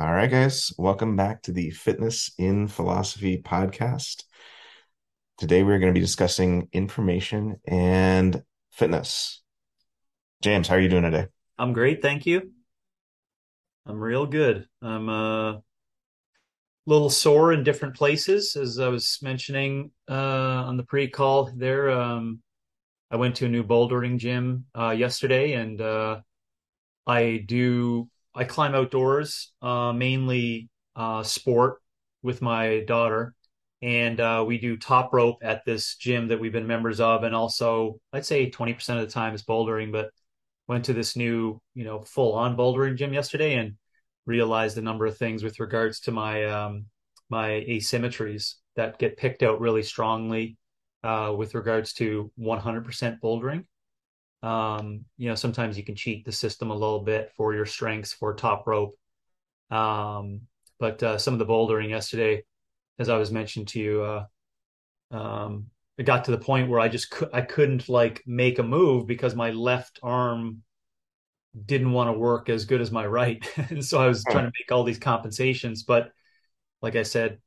[0.00, 4.24] All right, guys, welcome back to the Fitness in Philosophy podcast.
[5.36, 9.42] Today we're going to be discussing information and fitness.
[10.40, 11.26] James, how are you doing today?
[11.58, 12.50] I'm great, thank you.
[13.84, 14.66] I'm real good.
[14.80, 15.62] I'm uh, a
[16.86, 21.90] little sore in different places, as I was mentioning uh, on the pre-call there.
[21.90, 22.40] Um,
[23.10, 26.20] I went to a new bouldering gym uh, yesterday, and uh,
[27.06, 31.78] I do I climb outdoors, uh, mainly uh, sport
[32.22, 33.34] with my daughter,
[33.82, 37.34] and uh, we do top rope at this gym that we've been members of, and
[37.34, 40.10] also I'd say 20% of the time is bouldering, but
[40.68, 43.74] went to this new, you know, full on bouldering gym yesterday and
[44.26, 46.86] realized a number of things with regards to my um,
[47.28, 50.56] my asymmetries that get picked out really strongly
[51.02, 53.64] uh, with regards to 100% bouldering.
[54.42, 58.12] Um, you know, sometimes you can cheat the system a little bit for your strengths
[58.12, 58.96] for top rope.
[59.70, 60.42] Um,
[60.78, 62.44] but uh, some of the bouldering yesterday,
[62.98, 64.24] as I was mentioned to you, uh,
[65.10, 65.66] um,
[65.98, 69.06] it got to the point where I just cu- I couldn't like make a move
[69.06, 70.62] because my left arm
[71.66, 74.52] didn't want to work as good as my right, and so I was trying to
[74.58, 75.82] make all these compensations.
[75.82, 76.10] But
[76.80, 77.38] like I said,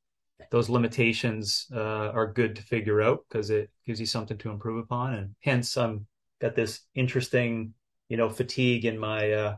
[0.52, 4.84] those limitations uh, are good to figure out because it gives you something to improve
[4.84, 6.06] upon, and hence I'm
[6.44, 7.74] got this interesting,
[8.10, 9.56] you know, fatigue in my uh,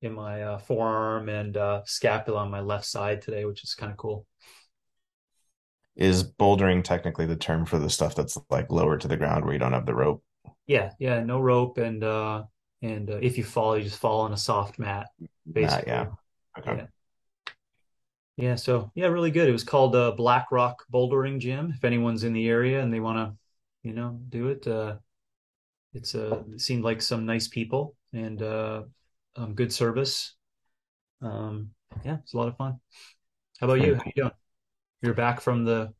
[0.00, 3.90] in my uh, forearm and uh, scapula on my left side today, which is kind
[3.90, 4.26] of cool.
[5.94, 9.52] Is bouldering technically the term for the stuff that's like lower to the ground where
[9.52, 10.22] you don't have the rope?
[10.66, 12.44] Yeah, yeah, no rope, and uh,
[12.80, 15.08] and uh, if you fall, you just fall on a soft mat,
[15.50, 15.92] basically.
[15.92, 16.06] yeah.
[16.58, 16.76] Okay.
[16.76, 16.86] Yeah,
[18.36, 18.54] yeah.
[18.54, 19.48] So yeah, really good.
[19.48, 21.72] It was called uh, Black Rock Bouldering Gym.
[21.76, 23.36] If anyone's in the area and they want to,
[23.88, 24.96] you know, do it, uh,
[25.94, 28.82] it's uh, it seemed like some nice people and uh,
[29.36, 30.34] um, good service.
[31.20, 31.70] Um,
[32.04, 32.80] yeah, it's a lot of fun.
[33.60, 33.94] How about you?
[33.96, 34.30] How you doing?
[35.02, 35.92] You're back from the.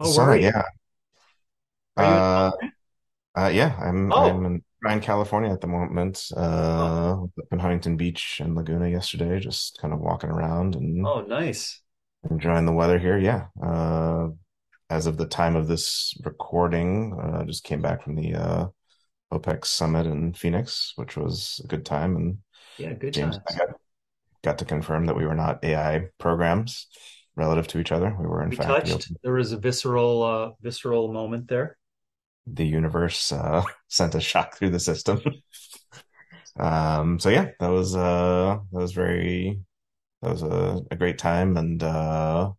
[0.00, 0.42] Oh, sorry.
[0.42, 0.62] yeah.
[1.96, 2.52] Are Uh,
[3.36, 6.30] uh yeah, I'm I'm Oh, in Irvine, California at the moment.
[6.76, 11.06] oh, Uh up in Huntington Beach and Laguna yesterday, just kind of walking around and
[11.06, 11.82] oh, nice.
[12.30, 13.18] enjoying the weather here.
[13.18, 13.46] Yeah.
[13.62, 14.28] Uh
[14.90, 18.68] as of the time of this recording, uh just came back from the uh
[19.32, 22.16] OPEX summit in Phoenix, which was a good time.
[22.16, 22.38] And
[22.78, 23.68] Yeah, good James got,
[24.44, 26.88] got to confirm that we were not AI programs
[27.36, 28.16] relative to each other.
[28.20, 29.12] We were, in We fact, touched.
[29.22, 31.78] There was a visceral, uh, visceral moment there.
[32.46, 35.20] the universe uh, sent a shock through the system.
[36.58, 39.60] Um, so yeah, that was uh that was very
[40.22, 42.52] that was a, a great time and uh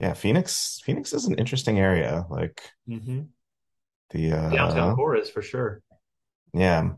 [0.00, 2.26] yeah, Phoenix Phoenix is an interesting area.
[2.30, 3.30] Like hmm
[4.10, 5.82] the Downtown uh core is for sure.
[6.52, 6.90] yeah,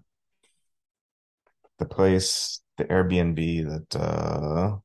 [1.79, 3.37] the place, the Airbnb
[3.89, 4.77] that uh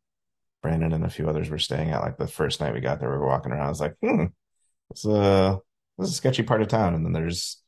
[0.61, 3.11] Brandon and a few others were staying at like the first night we got there,
[3.11, 3.67] we were walking around.
[3.67, 4.25] I was like, hmm,
[4.91, 5.59] it's a
[5.97, 6.95] this is a sketchy part of town.
[6.95, 7.61] And then there's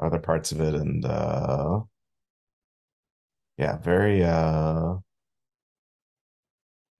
[0.00, 1.80] other parts of it and uh
[3.58, 4.94] yeah, very uh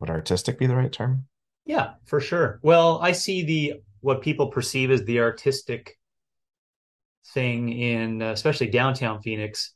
[0.01, 1.27] would artistic be the right term?
[1.67, 2.59] Yeah, for sure.
[2.63, 5.99] Well, I see the what people perceive as the artistic
[7.29, 9.75] thing in uh, especially downtown Phoenix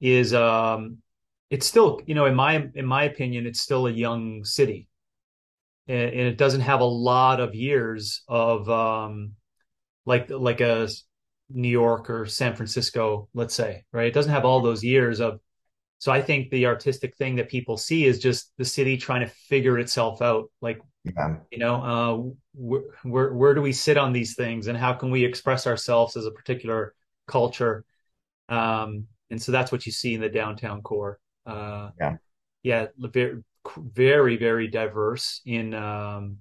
[0.00, 0.98] is um
[1.50, 4.88] it's still, you know, in my in my opinion, it's still a young city.
[5.88, 9.32] And, and it doesn't have a lot of years of um
[10.04, 10.88] like like a
[11.48, 14.06] New York or San Francisco, let's say, right?
[14.08, 15.40] It doesn't have all those years of
[15.98, 19.32] so I think the artistic thing that people see is just the city trying to
[19.48, 20.50] figure itself out.
[20.60, 21.36] Like Yeah.
[21.50, 25.10] you know uh where, where where do we sit on these things and how can
[25.10, 26.94] we express ourselves as a particular
[27.28, 27.84] culture
[28.48, 32.16] um and so that's what you see in the downtown core uh Yeah.
[32.62, 33.42] yeah very
[33.76, 36.38] very very diverse in um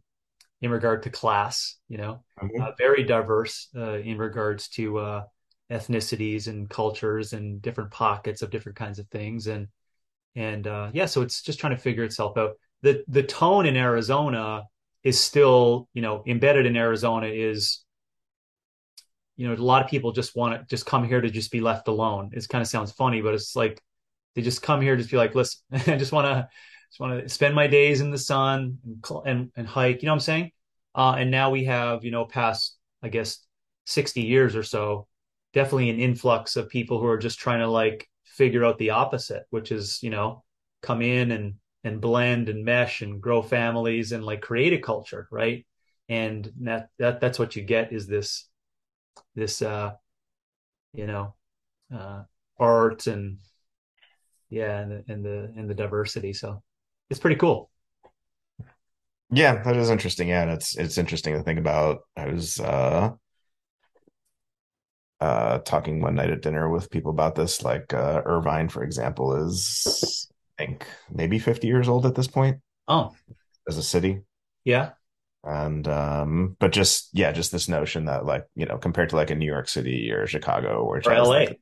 [0.62, 2.24] in regard to class you know
[2.60, 2.78] uh, Mhm.
[2.78, 5.24] very diverse uh, in regards to uh
[5.72, 9.68] ethnicities and cultures and different pockets of different kinds of things and
[10.36, 12.58] and uh, yeah, so it's just trying to figure itself out.
[12.82, 14.64] The the tone in Arizona
[15.04, 17.84] is still, you know, embedded in Arizona is,
[19.38, 21.62] you know, a lot of people just want to just come here to just be
[21.62, 22.32] left alone.
[22.34, 23.82] It kind of sounds funny, but it's like
[24.36, 26.50] they just come here to just be like, listen, I just want to
[26.90, 30.02] just want to spend my days in the sun and, and and hike.
[30.02, 30.52] You know what I'm saying?
[30.94, 33.40] Uh, and now we have, you know, past I guess
[33.86, 35.08] 60 years or so,
[35.56, 39.46] definitely an influx of people who are just trying to like figure out the opposite,
[39.50, 40.44] which is, you know,
[40.84, 45.28] come in and and blend and mesh and grow families and like create a culture,
[45.32, 45.66] right?
[46.10, 48.48] And that that that's what you get is this
[49.34, 49.94] this uh,
[50.94, 51.34] you know,
[51.94, 52.24] uh
[52.60, 53.40] art and
[54.50, 56.34] yeah, and the and the and the diversity.
[56.34, 56.62] So
[57.10, 57.72] it's pretty cool.
[59.32, 60.28] Yeah, that is interesting.
[60.28, 62.02] Yeah, and it's it's interesting to think about.
[62.16, 63.12] I was uh
[65.22, 67.64] uh talking one night at dinner with people about this.
[67.64, 70.28] Like uh Irvine, for example, is
[70.60, 73.16] I think maybe 50 years old at this point Oh,
[73.68, 74.22] as a city.
[74.64, 74.92] yeah.
[75.44, 79.30] And um, but just yeah, just this notion that like, you know, compared to like
[79.30, 81.56] a New York City or Chicago, which Or has like LA.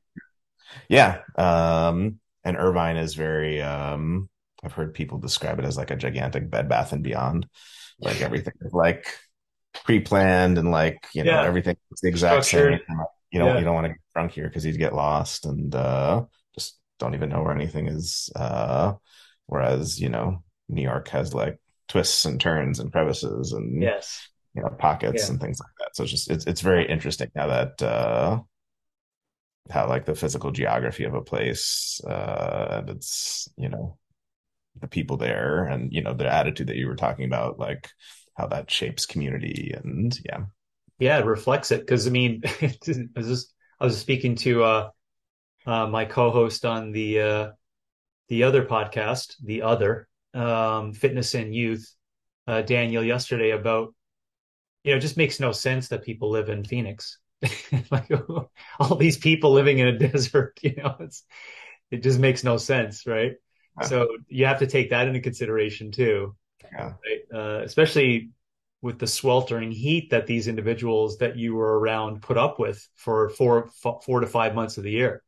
[0.88, 1.20] yeah.
[1.36, 4.28] Um, and Irvine is very um
[4.62, 7.46] I've heard people describe it as like a gigantic Bed Bath and Beyond.
[8.00, 9.06] Like everything like
[9.84, 11.44] pre-planned and like, you know, Yeah.
[11.44, 12.80] everything the exact same.
[13.34, 16.24] You don't you don't want to get drunk here because you'd get lost and uh
[16.54, 18.30] just don't even know where anything is.
[18.36, 18.94] Uh
[19.46, 21.58] whereas, you know, New York has like
[21.88, 24.28] twists and turns and crevices and Yes.
[24.54, 25.30] you know pockets Yeah.
[25.32, 25.96] and things like that.
[25.96, 28.40] So it's just it's it's very interesting how that uh
[29.70, 33.96] how like the physical geography of a place uh and it's you know
[34.80, 37.90] the people there and you know the attitude that you were talking about like
[38.36, 40.44] how that shapes community and yeah
[40.98, 42.72] Yeah, it reflects it because I mean, I
[43.16, 44.90] was just I was speaking to uh,
[45.66, 47.50] uh my co-host on the uh
[48.28, 51.94] the other podcast, the other um Fitness and Youth,
[52.46, 53.94] uh Daniel yesterday about
[54.84, 57.18] you know, it just makes no sense that people live in Phoenix.
[57.90, 58.10] Like
[58.78, 61.24] all these people living in a desert, you know, it's
[61.90, 63.32] it just makes no sense, right?
[63.80, 67.20] yeah So you have to take that into consideration too, yeah right?
[67.32, 68.30] Uh, especially
[68.84, 73.30] with the sweltering heat that these individuals that you were around put up with for
[73.30, 73.70] four
[74.04, 75.22] four to five months of the year.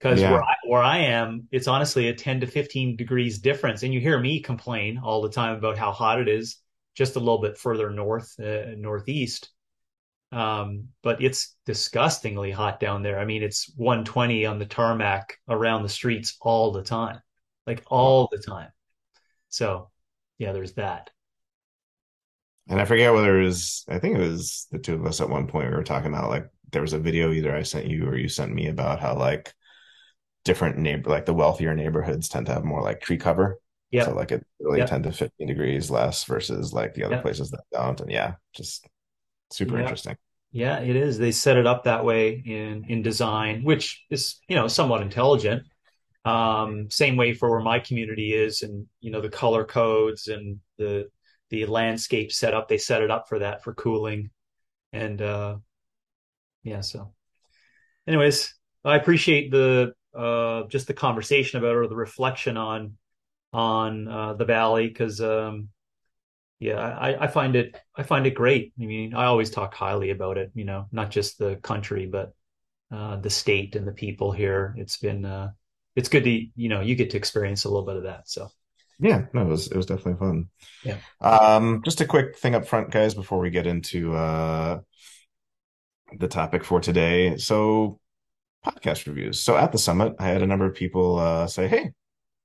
[0.00, 3.84] Because where yeah I, where I am, it's honestly a 10 to 15 degrees difference.
[3.84, 6.56] And you hear me complain all the time about how hot it is
[6.96, 9.50] just a little bit further north, uh, northeast.
[10.32, 13.20] Um, but it's disgustingly hot down there.
[13.20, 17.20] I mean, it's 120 on the tarmac around the streets all the time,
[17.68, 18.70] like all the time.
[19.48, 19.90] So,
[20.38, 21.10] yeah, there's that.
[22.68, 25.28] And i forget whether it was i think it was the two of us at
[25.28, 28.06] one point we were talking about like there was a video either i sent you
[28.06, 29.52] or you sent me about how like
[30.44, 33.58] different neighbor like the wealthier neighborhoods tend to have more like tree cover
[33.90, 34.04] Yeah.
[34.04, 34.88] so like it really Yep.
[34.88, 37.22] 10 to 15 degrees less versus like the other Yep.
[37.22, 38.86] places that don't and yeah just
[39.50, 39.82] super Yep.
[39.82, 40.16] interesting
[40.52, 41.18] Yeah, it is.
[41.18, 45.64] They set it up that way in in design, which is, you know, somewhat intelligent.
[46.24, 50.58] Um, same way for where my community is, and you know, the color codes and
[50.78, 51.08] the
[51.50, 52.68] the landscape setup.
[52.68, 54.30] They set it up for that for cooling,
[54.92, 55.56] and uh,
[56.62, 56.80] yeah.
[56.80, 57.12] So,
[58.06, 58.54] anyways,
[58.84, 62.96] I appreciate the uh, just the conversation about or the reflection on
[63.52, 65.68] on uh, the valley because um,
[66.58, 68.72] yeah, I, I find it I find it great.
[68.80, 72.34] I mean, I always talk highly about it, you know, not just the country, but
[72.90, 74.74] uh, the state and the people here.
[74.78, 75.50] It's been uh,
[75.96, 78.28] it's good to you know you get to experience a little bit of that.
[78.28, 78.48] So
[78.98, 80.48] yeah no it was it was definitely fun.
[80.84, 84.80] Yeah, um just a quick thing up front guys before we get into uh
[86.18, 87.36] the topic for today.
[87.36, 88.00] So
[88.64, 89.40] podcast reviews.
[89.40, 91.92] So at the summit i had a number of people uh say hey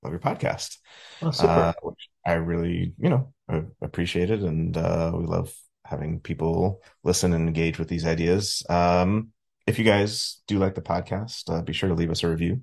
[0.02, 0.78] love your podcast.
[1.22, 3.32] Oh uh which i really you know
[3.82, 5.52] appreciated and uh we love
[5.84, 8.64] having people listen and engage with these ideas.
[8.68, 9.28] Um
[9.66, 12.62] if you guys do like the podcast uh, be sure to leave us a review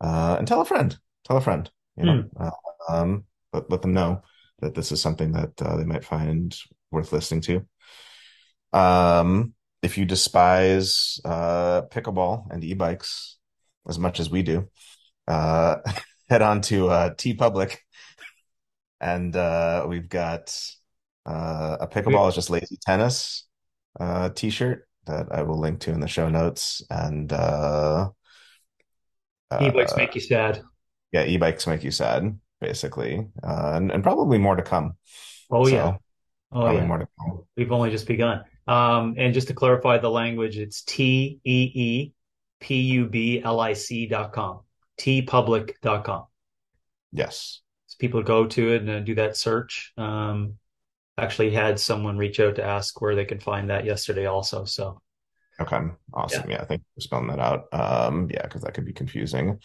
[0.00, 0.96] uh, and tell a friend.
[1.24, 1.70] Tell a friend.
[1.96, 2.50] You know, uh,
[2.88, 4.22] um, let let them know
[4.60, 6.56] that this is something that uh, they might find
[6.90, 7.66] worth listening to.
[8.72, 13.36] Um, if you despise uh, pickleball and e-bikes
[13.88, 14.68] as much as we do,
[15.28, 15.76] uh,
[16.28, 17.76] head on to uh, TeePublic,
[19.00, 20.58] and uh, we've got
[21.26, 23.46] uh, a pickleball is just lazy tennis
[24.00, 28.08] uh, t-shirt that I will link to in the show notes, and uh,
[29.60, 30.62] e-bikes uh, make you sad.
[31.14, 34.96] Yeah, e-bikes make you sad, basically, uh, and, and probably more to come.
[35.48, 35.98] Oh yeah,
[36.50, 36.84] oh yeah.
[36.84, 37.44] more to come.
[37.56, 38.42] We've only just begun.
[38.66, 42.12] Um, and just to clarify the language, it's T E E
[42.58, 44.62] P U B L I C dot com,
[44.98, 46.24] teepublic dot com.
[47.12, 47.60] Yes.
[47.86, 49.92] So people go to it and uh, do that search.
[49.96, 50.54] Um,
[51.16, 54.64] actually had someone reach out to ask where they can find that yesterday also.
[54.64, 55.00] So
[55.60, 55.76] Okay.
[55.76, 55.90] yeah.
[56.12, 56.50] Awesome.
[56.50, 57.72] Yeah, I think we're spelling that out.
[57.72, 59.60] Um, yeah, because that could be confusing.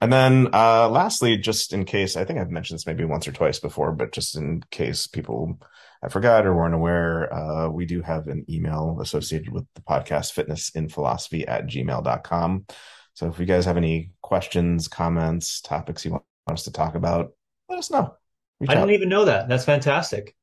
[0.00, 3.32] And then uh lastly, just in case, I think I've mentioned this maybe once or
[3.32, 5.60] twice before, but just in case people
[6.02, 10.32] I forgot or weren't aware, uh, we do have an email associated with the podcast
[10.32, 12.64] fitnessinphilosophy at gmail.com.
[13.12, 17.32] So if you guys have any questions, comments, topics you want us to talk about,
[17.68, 18.14] let us know.
[18.60, 18.94] Reach I didn't out.
[18.94, 19.48] even know that.
[19.50, 20.34] That's fantastic.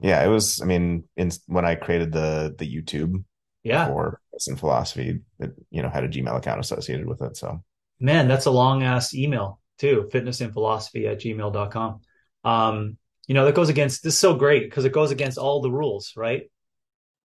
[0.00, 3.22] Yeah, it was, I mean, in when I created the the YouTube
[3.62, 3.86] Yeah.
[3.88, 7.36] for Fitness in Philosophy, it, you know, had a Gmail account associated with it.
[7.36, 7.62] So
[8.04, 10.08] Man, that's a long ass email too.
[10.12, 12.00] fitness and philosophy at gmail.com.
[12.44, 15.62] Um, you know, that goes against this is so great because it goes against all
[15.62, 16.50] the rules, right?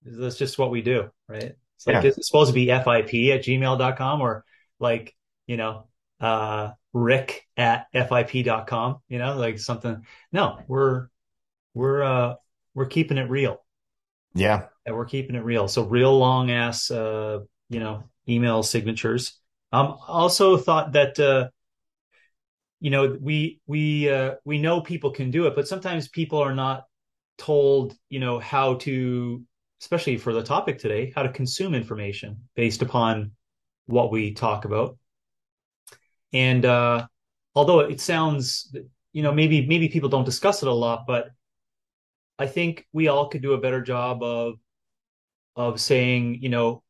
[0.04, 1.54] That's just what we do, right?
[1.76, 2.10] It's like Yeah.
[2.10, 4.44] it's supposed to be FIP at gmail.com or
[4.78, 5.16] like,
[5.46, 5.86] you know,
[6.20, 10.04] uh Rick at FIP.com, you know, like something.
[10.32, 11.08] No, we're
[11.74, 12.34] we're uh
[12.74, 13.64] we're keeping it real.
[14.34, 14.66] Yeah.
[14.84, 15.68] And we're keeping it real.
[15.68, 17.40] So real long ass uh,
[17.70, 19.40] you know, email signatures.
[19.76, 21.48] Um also thought that uh
[22.80, 26.54] you know, we we uh we know people can do it, but sometimes people are
[26.54, 26.84] not
[27.38, 29.42] told, you know, how to
[29.82, 33.32] especially for the topic today, how to consume information based upon
[33.86, 34.96] what we talk about.
[36.32, 37.06] And uh,
[37.54, 38.74] although it sounds,
[39.12, 41.28] you know, maybe maybe people don't discuss it a lot, but
[42.38, 44.54] I think we all could do a better job of
[45.54, 46.82] of saying, you know,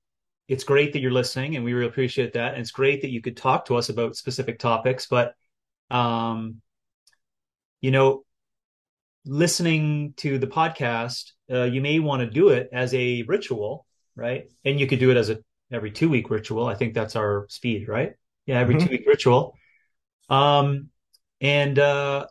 [0.48, 2.52] it's great that you're listening, and we really appreciate that.
[2.52, 5.34] And it's great that you could talk to us about specific topics, but
[5.90, 6.60] um,
[7.80, 8.24] you know,
[9.24, 14.48] listening to the podcast, uh, you may want to do it as a ritual, right?
[14.64, 15.38] And you could do it as a
[15.72, 16.66] every two week ritual.
[16.66, 18.14] I think that's our speed, right?
[18.46, 18.84] Yeah, every Mhm.
[18.84, 19.56] two week ritual.
[20.28, 20.90] Um,
[21.40, 22.26] and uh,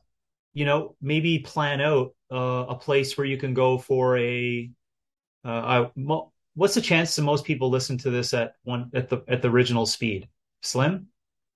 [0.53, 4.71] you know, maybe plan out uh, a place where you can go for a.
[5.45, 9.09] Uh, I, mo- what's the chance that most people listen to this at one at
[9.09, 10.27] the at the original speed?
[10.61, 11.07] Slim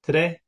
[0.03, 0.39] today?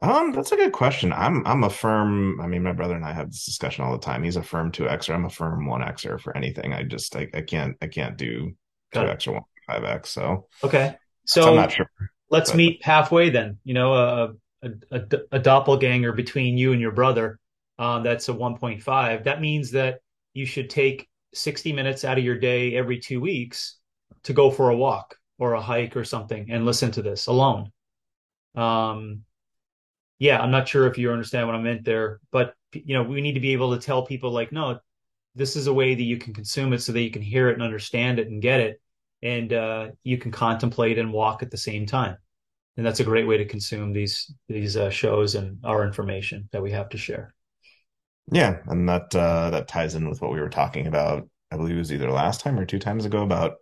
[0.00, 1.12] Um, that's a good question.
[1.12, 3.98] I'm I'm a firm, I mean, my brother and I have this discussion all the
[3.98, 4.22] time.
[4.22, 5.12] He's a firm 2Xer.
[5.14, 6.72] I'm a firm 1Xer for anything.
[6.72, 8.54] I just I, I can't I can't do
[8.94, 10.06] 2X or 1.5X.
[10.06, 11.90] So, Okay, so I'm not sure.
[12.30, 13.58] let's But meet halfway then.
[13.64, 17.40] You know, a a, a, a doppelganger between you and your brother.
[17.78, 19.24] Um, that's a 1.5.
[19.24, 20.00] That means that
[20.34, 23.78] you should take 60 minutes out of your day every two weeks
[24.24, 27.70] to go for a walk or a hike or something and listen to this alone.
[28.54, 29.22] Um,
[30.18, 33.20] yeah, I'm not sure if you understand what I meant there, but you know, we
[33.20, 34.80] need to be able to tell people like, no,
[35.34, 37.54] this is a way that you can consume it so that you can hear it
[37.54, 38.80] and understand it and get it,
[39.22, 42.16] and uh, you can contemplate and walk at the same time
[42.78, 46.62] and that's a great way to consume these these uh, shows and our information that
[46.62, 47.34] we have to share.
[48.30, 51.28] Yeah, and that uh that ties in with what we were talking about.
[51.50, 53.56] I believe it was either last time or two times ago about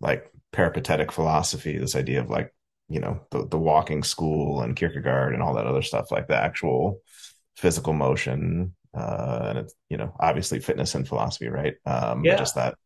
[0.00, 2.54] like peripatetic philosophy, this idea of like,
[2.88, 6.36] you know, the the walking school and Kierkegaard and all that other stuff, like the
[6.36, 7.00] actual
[7.56, 8.74] physical motion.
[8.96, 11.74] Uh, and it's, you know, obviously fitness and philosophy, right?
[11.84, 12.38] Um, Yeah.
[12.38, 12.76] just that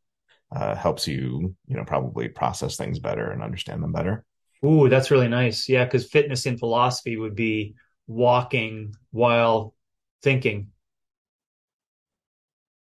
[0.55, 4.25] uh, helps you, you know, probably process things better and understand them better.
[4.65, 5.69] Ooh, that's really nice.
[5.69, 7.75] Yeah, because fitness in philosophy would be
[8.07, 9.75] walking while
[10.23, 10.72] thinking.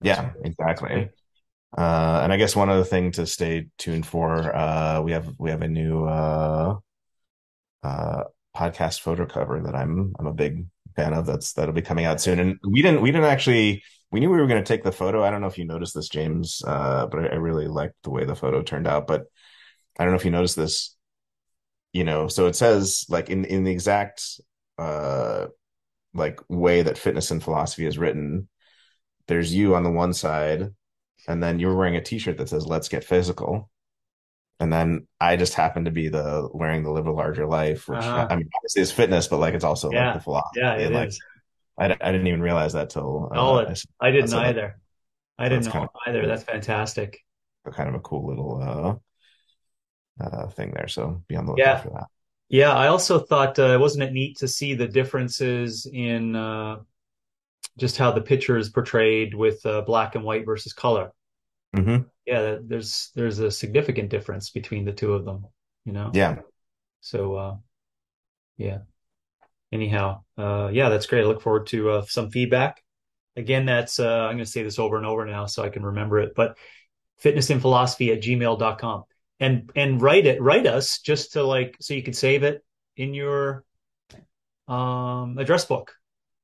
[0.02, 1.10] Yeah, exactly.
[1.76, 5.50] Uh, and I guess one other thing to stay tuned for, uh, we have we
[5.50, 6.76] have a new uh,
[7.82, 8.24] uh,
[8.56, 11.26] podcast photo cover that I'm I'm a big fan of.
[11.26, 12.38] That's that'll be coming out soon.
[12.38, 15.22] And we didn't we didn't actually we knew we were going to take the photo.
[15.22, 18.10] I don't know if you noticed this, James, uh, but I, I really liked the
[18.10, 19.06] way the photo turned out.
[19.06, 19.24] But
[19.98, 20.94] I don't know if you noticed this.
[21.92, 24.40] You know, so it says like in in the exact
[24.78, 25.46] uh
[26.14, 28.48] like way that fitness and philosophy is written.
[29.28, 30.74] There's you on the one side,
[31.28, 33.70] and then you're wearing a T-shirt that says "Let's get physical."
[34.60, 38.12] And then I just happen to be the wearing the live a larger life, which
[38.16, 38.36] I Uh-huh.
[38.36, 40.60] mean, obviously is fitness, but like it's also like the philosophy.
[40.60, 41.20] yeah, it like is.
[41.78, 44.78] I, I didn't even realize that till Oh, uh, it, I, I I didn't either.
[45.38, 46.26] I didn't that's kind know of either.
[46.26, 47.24] That's fantastic.
[47.72, 49.00] kind of a cool little
[50.20, 50.88] uh, uh, thing there.
[50.88, 52.06] So be on the lookout Yeah, for that.
[52.48, 52.72] yeah.
[52.74, 56.78] I also thought, uh, wasn't it neat to see the differences in uh,
[57.78, 61.12] just how the picture is portrayed with uh, black and white versus color?
[61.74, 65.46] hmm Yeah, there's there's a significant difference between the two of them,
[65.84, 66.10] you know.
[66.14, 66.36] Yeah,
[67.00, 67.56] So uh,
[68.56, 68.78] yeah.
[69.70, 71.22] Anyhow, uh, yeah, that's great.
[71.22, 72.82] I look forward to uh, some feedback.
[73.36, 75.84] Again, that's uh, I'm going to say this over and over now so I can
[75.84, 76.32] remember it.
[76.34, 76.56] But
[77.22, 79.04] fitnessinphilosophy at gmail.com
[79.40, 82.64] and and write it write us just to like so you can save it
[82.96, 83.64] in your
[84.68, 85.94] um address book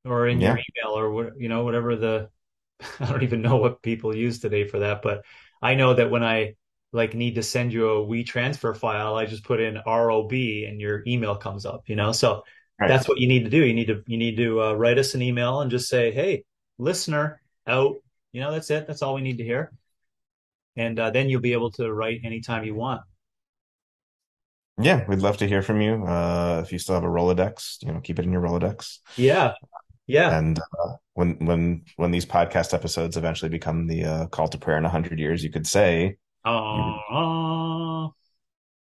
[0.05, 2.29] or in your email or what you know whatever the
[3.01, 5.25] I don't even know what people use today for that but
[5.63, 6.55] I know that when I
[6.93, 11.03] like need to send you a WeTransfer file I just put in ROB and your
[11.07, 12.43] email comes up you know so
[12.81, 12.89] right.
[12.89, 15.15] that's what you need to do you need to you need to uh, write us
[15.15, 16.45] an email and just say hey
[16.79, 17.97] listener out
[18.33, 19.73] you know that's it that's all we need to hear
[20.77, 23.03] and uh, then you'll be able to write anytime you want.
[24.81, 26.05] Yeah, we'd love to hear from you.
[26.05, 28.99] Uh, if you still have a Rolodex, you know, keep it in your Rolodex.
[29.17, 29.53] Yeah,
[30.07, 30.37] yeah.
[30.39, 34.79] And uh, when when when these podcast episodes eventually become the uh, call to prayer
[34.79, 36.53] in a hundred years, you could say you
[37.11, 38.15] Oh,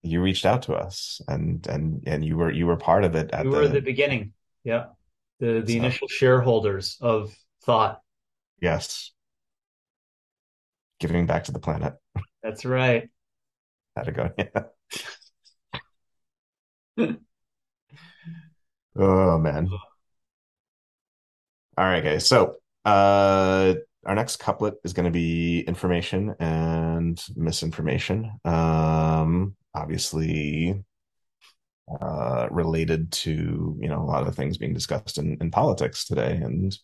[0.03, 3.29] you reached out to us and and and you were you were part of it
[3.31, 4.33] we at were the the beginning.
[4.63, 4.85] Yeah,
[5.39, 8.01] the the so initial shareholders of thought.
[8.61, 9.11] Yes.
[10.99, 11.95] Giving back to the planet.
[12.43, 13.09] That's right.
[13.95, 14.29] Had to go.
[16.97, 17.13] Yeah.
[18.95, 19.69] Oh man.
[21.77, 22.27] All right, guys.
[22.27, 23.75] So, uh,
[24.05, 28.31] our next couplet is going to be information and misinformation.
[28.43, 30.83] Um, obviously,
[32.01, 36.05] uh, related to you know a lot of the things being discussed in, in politics
[36.05, 36.77] today, and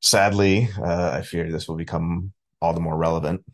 [0.00, 3.44] sadly, uh, I fear this will become all the more relevant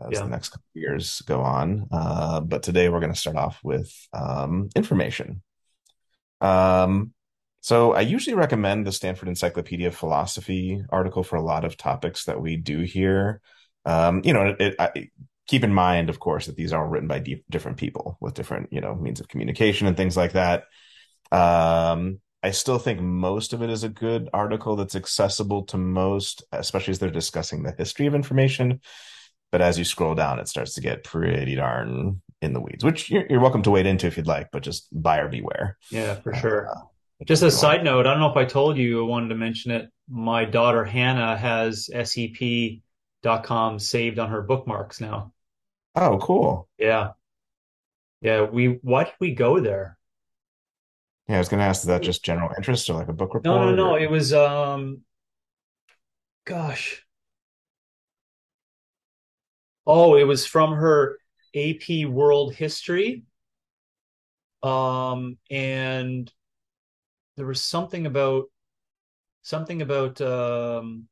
[0.00, 0.22] as Yeah.
[0.24, 1.86] the next couple of years go on.
[1.92, 5.42] Uh, but today we're going to start off with um, information.
[6.40, 7.12] Um,
[7.68, 12.24] so I usually recommend the Stanford Encyclopedia of Philosophy article for a lot of topics
[12.24, 13.42] that we do here.
[13.84, 15.10] Um, you know, it, I,
[15.46, 18.32] keep in mind, of course, that these are all written by di different people with
[18.32, 20.64] different, you know, means of communication and things like that.
[21.30, 26.44] Um, I still think most of it is a good article that's accessible to most,
[26.52, 28.80] especially as they're discussing the history of information.
[29.52, 33.10] But as you scroll down, it starts to get pretty darn in the weeds, which
[33.10, 35.76] you're, you're welcome to wade into if you'd like, but just buyer beware.
[35.90, 36.62] Yeah, for Uh, sure.
[36.64, 36.78] which
[37.24, 37.78] Just a what you want.
[37.78, 39.90] side note, I don't know if I told you, I wanted to mention it.
[40.08, 45.32] My daughter Hannah has SEP.com saved on her bookmarks now.
[45.94, 46.68] Oh, cool.
[46.78, 47.10] Yeah.
[48.20, 49.96] Yeah, we why did we go there?
[51.28, 53.34] Yeah, I was going to ask, is that just general interest or like a book
[53.34, 53.44] report?
[53.44, 53.90] No, no, no.
[53.92, 54.00] or?
[54.00, 55.02] It was um
[56.44, 57.04] gosh.
[59.86, 61.18] Oh, it was from her
[61.54, 63.24] AP World History.
[64.62, 66.30] Um, and
[67.38, 68.46] there was something about
[69.42, 71.08] something about um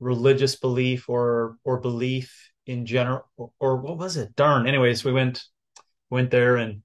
[0.00, 4.34] religious belief or or belief in general or, or what was it?
[4.36, 4.66] Darn.
[4.66, 5.44] Anyways, we went
[6.10, 6.82] went there and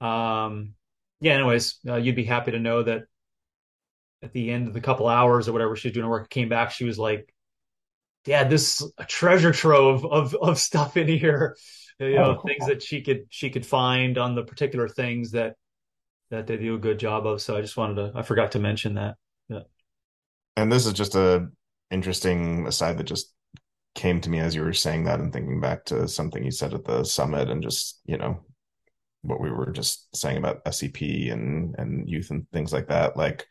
[0.00, 0.74] um
[1.20, 3.04] yeah, anyways, uh, you'd be happy to know that
[4.22, 6.48] at the end of the couple hours or whatever she was doing her work, came
[6.48, 7.32] back, she was like,
[8.24, 11.56] Dad, this is a treasure trove of of stuff in here.
[11.98, 15.56] You Oh, know, things that she could she could find on the particular things that
[16.30, 17.40] that they do a good job of.
[17.40, 19.16] So I just wanted to I forgot to mention that.
[19.48, 19.62] Yeah.
[20.56, 21.48] And this is just a
[21.90, 23.32] interesting aside that just
[23.94, 26.74] came to me as you were saying that and thinking back to something you said
[26.74, 28.40] at the summit and just, you know,
[29.22, 33.16] what we were just saying about SEP and and youth and things like that.
[33.16, 33.46] Like,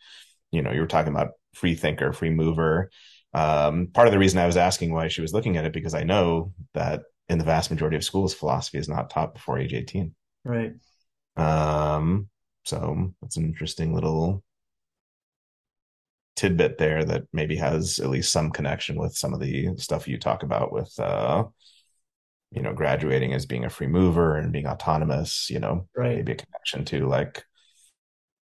[0.51, 2.89] you know, you were talking about free thinker, free mover.
[3.33, 5.93] Um, part of the reason I was asking why she was looking at it because
[5.93, 9.73] I know that in the vast majority of schools, philosophy is not taught before age
[9.73, 10.15] 18.
[10.45, 10.73] Right.
[11.35, 12.29] Um,
[12.65, 14.43] so that's an interesting little
[16.35, 20.17] tidbit there that maybe has at least some connection with some of the stuff you
[20.19, 21.45] talk about with uh
[22.51, 26.17] you know graduating as being a free mover and being autonomous you know Right.
[26.17, 27.43] maybe a connection to like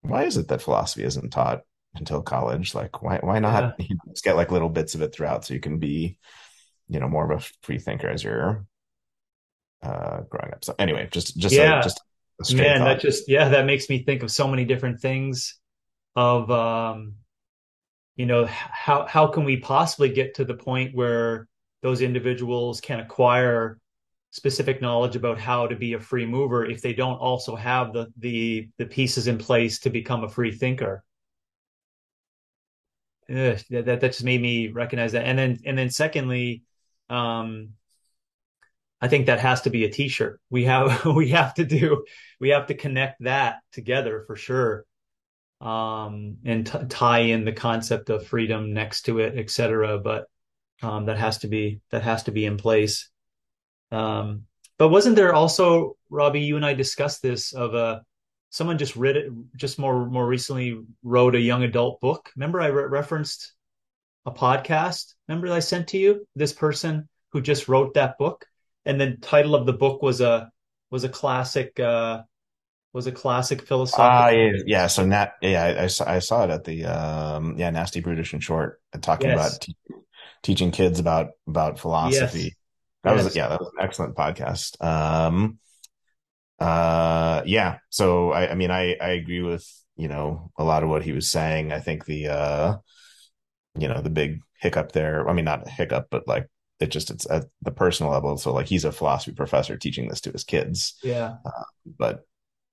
[0.02, 1.60] why is it that philosophy isn't taught
[1.94, 3.86] until college like why why not Yeah.
[3.86, 6.18] you know, just get like little bits of it throughout so you can be
[6.88, 8.66] you know more of a free thinker as you're
[9.82, 11.80] uh growing up so anyway just just Yeah.
[11.80, 12.15] just a straight
[12.52, 15.58] Man, that just yeah, that makes me think of so many different things
[16.14, 17.14] of um,
[18.16, 21.48] you know, how how can we possibly get to the point where
[21.82, 23.78] those individuals can acquire
[24.30, 28.12] specific knowledge about how to be a free mover if they don't also have the
[28.18, 31.02] the the pieces in place to become a free thinker.
[33.30, 35.24] Ugh, that, that that just made me recognize that.
[35.24, 36.64] And then and then secondly,
[37.10, 37.70] um,
[39.00, 40.40] I think that has to be a t-shirt.
[40.50, 42.04] We have we have to do
[42.40, 44.84] we have to connect that together for sure.
[45.60, 49.98] Um, and t tie in the concept of freedom next to it, et cetera.
[49.98, 50.26] But
[50.82, 53.08] um, that has to be that has to be in place.
[53.90, 54.42] Um,
[54.78, 58.02] but wasn't there also, Robby, you and I discussed this of a
[58.50, 62.30] someone just read it just more more recently wrote a young adult book.
[62.36, 63.52] Remember I re referenced
[64.24, 65.14] a podcast.
[65.28, 68.46] Remember I sent to you this person who just wrote that book,
[68.86, 70.50] and the title of the book was a
[70.90, 72.22] was a classic uh,
[72.94, 74.30] was a classic Ah, philosophical.
[74.30, 74.86] yeah, yeah.
[74.88, 78.32] So Nat, yeah, I, I saw I saw it at the um, yeah, Nasty Brutish
[78.32, 79.76] and Short, uh, talking Yes, about te
[80.42, 82.58] teaching kids about about yes, philosophy.
[83.04, 84.82] That was yeah, that was an excellent podcast.
[84.84, 85.58] Um,
[86.58, 87.78] uh, yeah.
[87.90, 91.12] So I, I mean, I I agree with you know a lot of what he
[91.12, 91.72] was saying.
[91.72, 92.76] I think the uh,
[93.78, 95.28] you know, the big hiccup there.
[95.28, 96.48] I mean, not a hiccup, but like
[96.80, 98.36] it just it's at the personal level.
[98.36, 101.64] So like he's a philosophy professor teaching this to his kids, yeah, uh,
[101.98, 102.26] but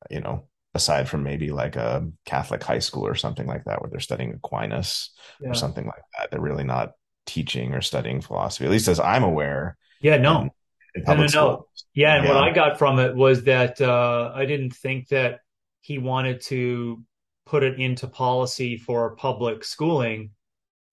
[0.10, 3.90] you know, aside from maybe like a Catholic high school or something like that, where
[3.90, 5.12] they're studying Aquinas
[5.42, 6.94] or something like that, they're really not
[7.26, 9.78] teaching or studying philosophy, at least as I'm aware.
[10.02, 10.18] Yeah.
[10.18, 10.50] No, in no,
[10.96, 11.68] no, public no.
[11.94, 15.40] Yeah, and what I got from it was that uh, I didn't think that
[15.82, 17.04] he wanted to
[17.46, 20.32] put it into policy for public schooling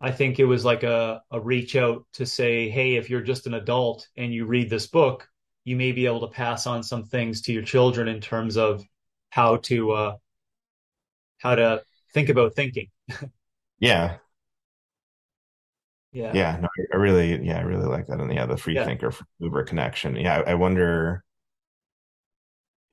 [0.00, 3.46] I think it was like a, a reach out to say, hey, if you're just
[3.46, 5.28] an adult and you read this book,
[5.64, 8.82] you may be able to pass on some things to your children in terms of
[9.30, 10.16] how to uh,
[11.38, 11.82] how to
[12.12, 12.88] think about thinking.
[13.80, 14.18] Yeah,
[16.12, 18.20] Yeah, yeah, no, I really, yeah, I really like that.
[18.20, 20.16] And yeah, the free yeah, thinker mover connection.
[20.16, 21.24] Yeah, I, I wonder.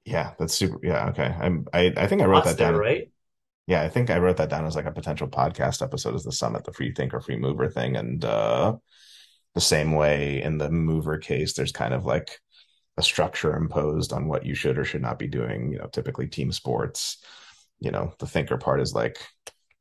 [0.05, 0.79] Yeah, that's super.
[0.83, 1.25] Yeah, okay.
[1.39, 1.67] I'm.
[1.73, 2.75] I I think I wrote lots that there, down.
[2.75, 3.11] right?
[3.67, 6.31] Yeah, I think I wrote that down as like a potential podcast episode as the
[6.31, 7.97] summit, the free thinker, free mover thing.
[7.97, 8.77] And uh
[9.53, 12.39] the same way in the mover case, there's kind of like
[12.97, 15.71] a structure imposed on what you should or should not be doing.
[15.71, 17.17] You know, typically team sports,
[17.79, 19.17] you know, the thinker part is like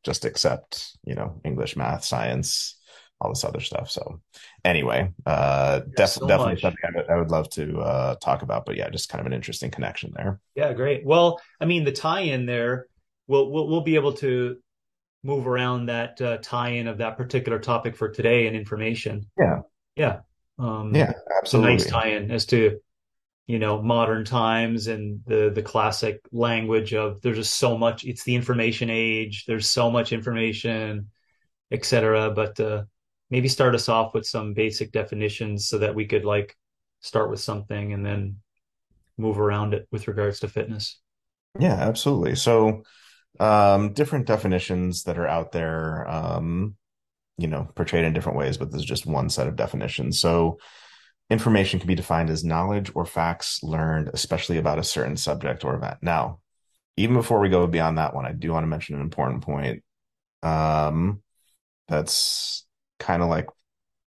[0.03, 2.81] just accept, you know, English, math, science,
[3.21, 3.89] all this other stuff.
[3.91, 4.21] So
[4.65, 6.63] anyway, uh def so definitely much.
[6.63, 8.67] something I would, I would love to uh talk about.
[8.67, 10.41] But yeah, just kind of an interesting connection there.
[10.57, 11.05] Yeah, great.
[11.05, 12.89] Well, I mean, the tie-in there,
[13.27, 14.57] we'll we'll, we'll be able to
[15.23, 19.27] move around that uh, tie-in of that particular topic for today and information.
[19.39, 19.61] Yeah.
[19.97, 20.21] Yeah,
[20.59, 21.13] um, Yeah,
[21.43, 22.79] it's a nice tie-in as to
[23.47, 28.05] you know modern times and the the classic language of there's just so much.
[28.05, 29.45] It's the information age.
[29.47, 31.09] There's so much information,
[31.71, 32.31] etc.
[32.31, 32.85] But uh,
[33.31, 36.57] maybe start us off with some basic definitions so that we could like
[37.01, 38.37] start with something and then
[39.17, 41.01] move around it with regards to fitness.
[41.59, 42.35] Yeah, absolutely.
[42.35, 42.83] So
[43.41, 46.77] um different definitions that are out there um
[47.39, 50.19] you know portrayed in different ways but there's just one set of definitions.
[50.21, 50.59] So
[51.29, 55.75] information can be defined as knowledge or facts learned especially about a certain subject or
[55.75, 55.99] event.
[56.03, 56.41] Now
[56.97, 59.83] even before we go beyond that one i do want to mention an important point.
[60.43, 61.23] Um
[61.89, 62.67] that's
[62.99, 63.49] kind of like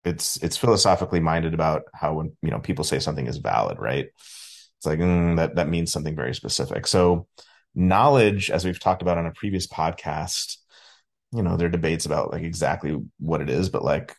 [0.03, 4.07] it's it's philosophically minded about how when you know people say something is valid right?
[4.15, 6.88] It's like mm, that that means something very specific.
[6.88, 7.27] So
[7.73, 10.57] knowledge as we've talked about on a previous podcast
[11.34, 14.15] you know, there are debates about like exactly what it is, but like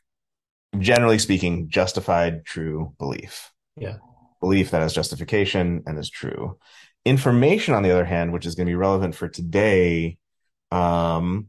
[0.78, 3.98] generally speaking, justified true belief, Yeah.
[4.40, 6.58] belief that has justification and is true.
[7.04, 10.16] Information, on the other hand, which is going to be relevant for today,
[10.70, 11.48] um,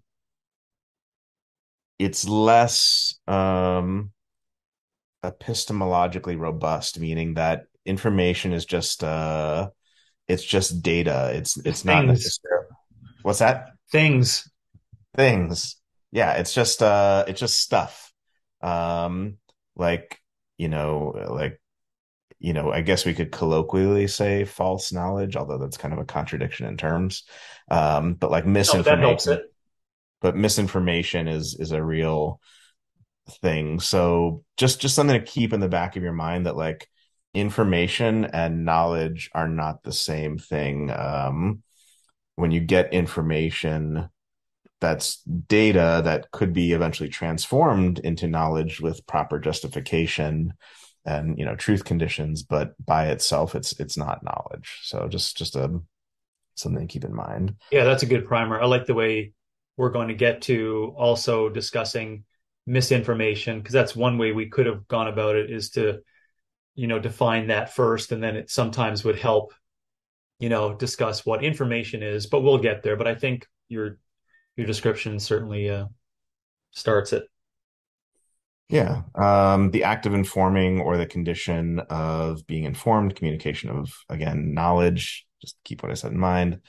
[1.97, 4.11] it's less um,
[5.23, 9.69] epistemologically robust, meaning that information is just uh,
[10.27, 11.31] it's just data.
[11.33, 12.67] It's it's not Things, necessarily
[13.23, 13.69] what's that?
[13.91, 14.49] things.
[15.15, 15.77] things.
[16.11, 18.11] Yeah, it's just uh it's just stuff.
[18.61, 19.37] Um
[19.75, 20.19] like,
[20.57, 21.59] you know, like
[22.39, 26.05] you know, I guess we could colloquially say false knowledge, although that's kind of a
[26.05, 27.23] contradiction in terms.
[27.69, 29.53] Um but like No, misinformation, it.
[30.21, 32.41] but misinformation is is a real
[33.41, 33.79] thing.
[33.79, 36.87] So just just something to keep in the back of your mind that like
[37.33, 40.91] information and knowledge are not the same thing.
[40.91, 41.63] Um
[42.35, 44.09] when you get information
[44.81, 50.53] that's data that could be eventually transformed into knowledge with proper justification
[51.05, 55.55] and you know truth conditions but by itself it's it's not knowledge so just just
[55.55, 55.79] a
[56.55, 58.61] something to keep in mind Yeah, that's a good primer.
[58.61, 59.33] I like the way
[59.77, 62.25] we're going to get to also discussing
[62.67, 65.99] misinformation because that's one way we could have gone about it is to,
[66.75, 69.53] you know, define that first and then it sometimes would help,
[70.39, 72.95] you know, discuss what information is, but we'll get there.
[72.95, 73.99] But I think your
[74.55, 75.85] your description certainly uh,
[76.71, 77.23] starts it.
[78.69, 84.53] yeah um the act of informing or the condition of being informed communication of again
[84.53, 86.61] knowledge just keep what i said in mind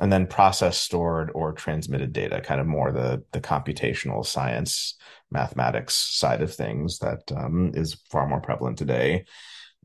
[0.00, 4.96] and then process stored or transmitted data kind of more the the computational science
[5.30, 9.24] mathematics side of things that um, is far more prevalent today.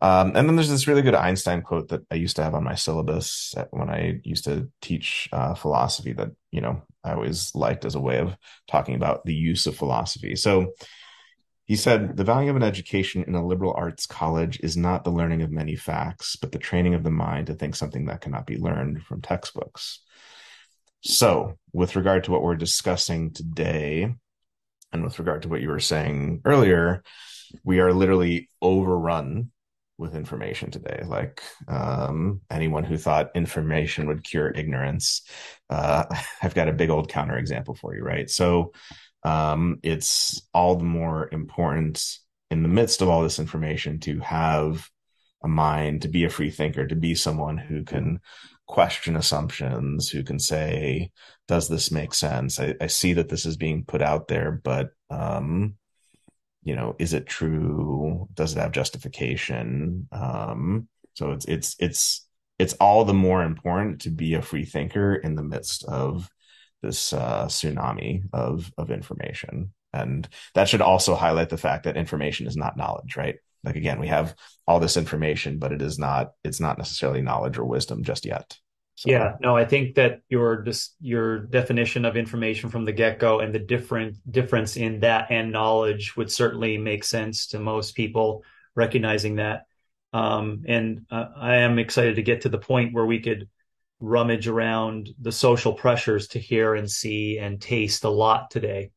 [0.01, 2.63] Um, and then there's this really good einstein quote that i used to have on
[2.63, 7.85] my syllabus when i used to teach uh, philosophy that you know i always liked
[7.85, 8.35] as a way of
[8.67, 10.35] talking about the use of philosophy.
[10.35, 10.73] So
[11.71, 15.09] he said, The value of an education in a liberal arts college is not the
[15.09, 18.45] learning of many facts, but the training of the mind to think something that cannot
[18.45, 20.01] be learned from textbooks.
[20.99, 24.13] So, with regard to what we're discussing today,
[24.91, 27.03] and with regard to what you were saying earlier,
[27.63, 29.49] we are literally overrun
[29.97, 31.03] with information today.
[31.05, 35.21] Like um, anyone who thought information would cure ignorance,
[35.69, 36.03] uh,
[36.43, 38.29] I've got a big old counterexample for you, right?
[38.29, 38.73] So
[39.23, 42.17] um, it's all the more important
[42.49, 44.89] in the midst of all this information to have
[45.43, 48.19] a mind, to be a free thinker, to be someone who can
[48.67, 51.11] question assumptions, who can say,
[51.47, 52.59] does this make sense?
[52.59, 55.75] I, I see that this is being put out there, but um,
[56.63, 58.27] you know, is it true?
[58.33, 60.07] Does it have justification?
[60.11, 62.27] Um, so it's it's it's
[62.59, 66.29] it's all the more important to be a free thinker in the midst of
[66.81, 69.73] this uh, tsunami of of information.
[69.93, 73.35] And that should also highlight the fact that information is not knowledge, right?
[73.63, 77.57] Like again, we have all this information, but it is not, it's not necessarily knowledge
[77.57, 78.57] or wisdom just yet.
[78.95, 79.09] So.
[79.09, 83.39] Yeah, no, I think that your just your definition of information from the get go
[83.39, 88.43] and the different difference in that and knowledge would certainly make sense to most people
[88.75, 89.63] recognizing that.
[90.13, 93.49] Um, and uh, I am excited to get to the point where we could
[94.01, 98.91] rummage around the social pressures to hear and see and taste a lot today.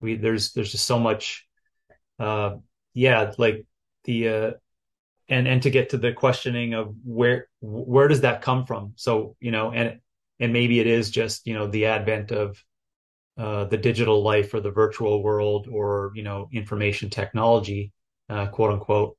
[0.00, 1.46] We there's there's just so much,
[2.18, 2.56] uh,
[2.92, 3.64] yeah, like
[4.04, 4.50] the uh,
[5.28, 8.92] and and to get to the questioning of where where does that come from?
[8.96, 10.00] So you know, and
[10.38, 12.62] and maybe it is just you know the advent of
[13.38, 17.92] uh, the digital life or the virtual world or you know information technology,
[18.28, 19.16] uh, quote unquote,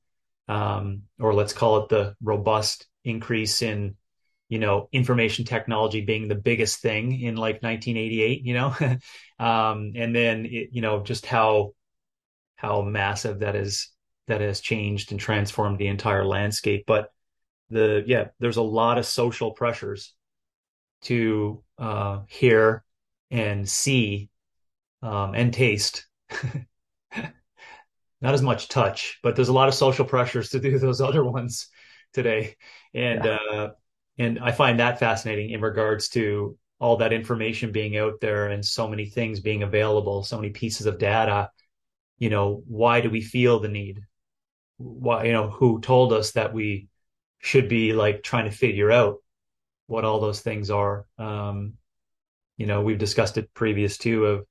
[0.48, 3.96] um, or let's call it the robust increase in
[4.48, 8.74] you know information technology being the biggest thing in like 1988 you know?
[9.36, 11.74] Um, and then it, you know just how
[12.54, 13.90] how massive that is
[14.26, 16.84] that has changed and transformed the entire landscape.
[16.86, 17.10] But
[17.70, 20.14] the yeah there's a lot of social pressures
[21.02, 22.84] to uh, hear
[23.30, 24.30] and see
[25.02, 26.06] um, and taste.
[28.20, 31.24] Not as much touch but there's a lot of social pressures to do those other
[31.24, 31.68] ones
[32.12, 32.56] today.
[32.94, 33.38] And yeah.
[33.52, 33.70] uh,
[34.18, 38.64] and I find that fascinating in regards to all that information being out there and
[38.64, 41.50] so many things being available, so many pieces of data.
[42.18, 44.00] You know, why do we feel the need?
[44.76, 46.88] Why, you know, who told us that we
[47.38, 49.16] should be like trying to figure out
[49.86, 51.06] what all those things are?
[51.18, 51.74] Um,
[52.56, 54.46] you know, we've discussed it previous too of,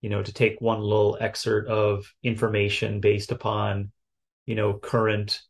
[0.00, 3.92] you know, to take one little excerpt of information based upon,
[4.46, 5.40] you know, current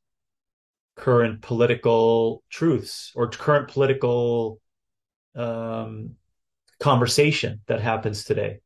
[0.99, 4.61] current political truths or current political
[5.37, 6.17] um,
[6.81, 8.61] conversation that happens today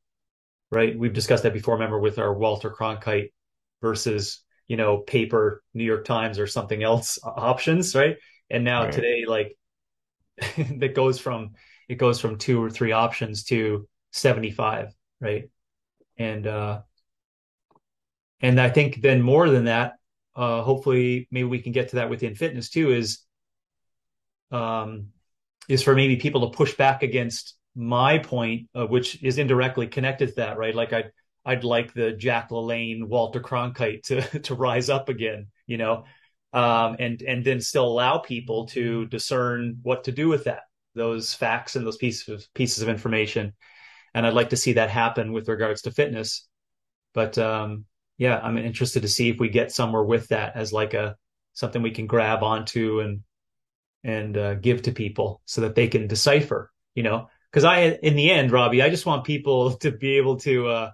[0.73, 0.99] right?
[0.99, 3.31] We've discussed that before remember with our walter cronkite
[3.81, 8.17] versus you know paper new york times or something else options right?
[8.51, 8.93] And now right.
[8.93, 9.57] today like
[10.79, 11.51] that goes from
[11.89, 14.89] it goes from two or three options to 75
[15.21, 15.51] right?
[16.17, 16.81] And uh
[18.41, 19.95] and i think then more than that
[20.37, 23.21] uh, hopefully maybe we can get to that within fitness too is
[24.51, 25.09] um,
[25.69, 30.29] is for maybe people to push back against my point, uh, which is indirectly connected
[30.29, 30.75] to that, right?
[30.75, 31.11] Like I'd
[31.45, 36.05] I'd like the Jack LaLanne, Walter Cronkite to to rise up again, you know,
[36.53, 40.63] um, and and then still allow people to discern what to do with that,
[40.95, 43.55] those facts and those pieces of pieces of information.
[44.15, 46.47] And I'd like to see that happen with regards to fitness.
[47.15, 47.87] But um,
[48.19, 51.17] yeah, I'm interested to see if we get somewhere with that as like a
[51.55, 53.21] something we can grab onto and
[54.05, 56.71] and uh, give to people so that they can decipher.
[56.95, 60.37] You know, because I in the end, Robby, I just want people to be able
[60.41, 60.91] to uh,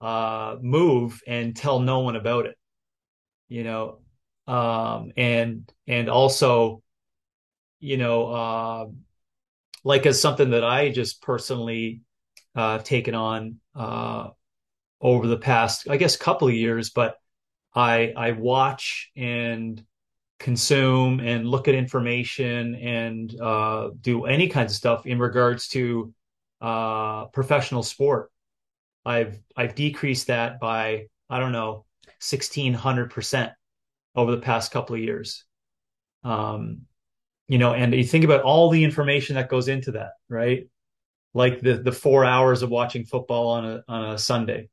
[0.00, 2.56] uh, move and tell no one about it.
[3.48, 4.00] You know,
[4.46, 6.82] um, and and also,
[7.80, 8.86] you know, uh,
[9.84, 12.02] like as something that I just personally
[12.54, 14.28] uh, taken on uh,
[15.00, 17.16] over the past, I guess, couple of years, but
[17.74, 19.82] I I watch and
[20.38, 26.12] consume and look at information and uh, do any kinds of stuff in regards to
[26.60, 28.30] uh, professional sport.
[29.04, 31.84] I've I've decreased that by I don't know
[32.18, 33.52] sixteen hundred percent
[34.14, 35.44] over the past couple of years.
[36.24, 36.82] Um,
[37.46, 40.68] you know, and you think about all the information that goes into that, right?
[41.34, 44.68] Like the the four hours of watching football on a on a Sunday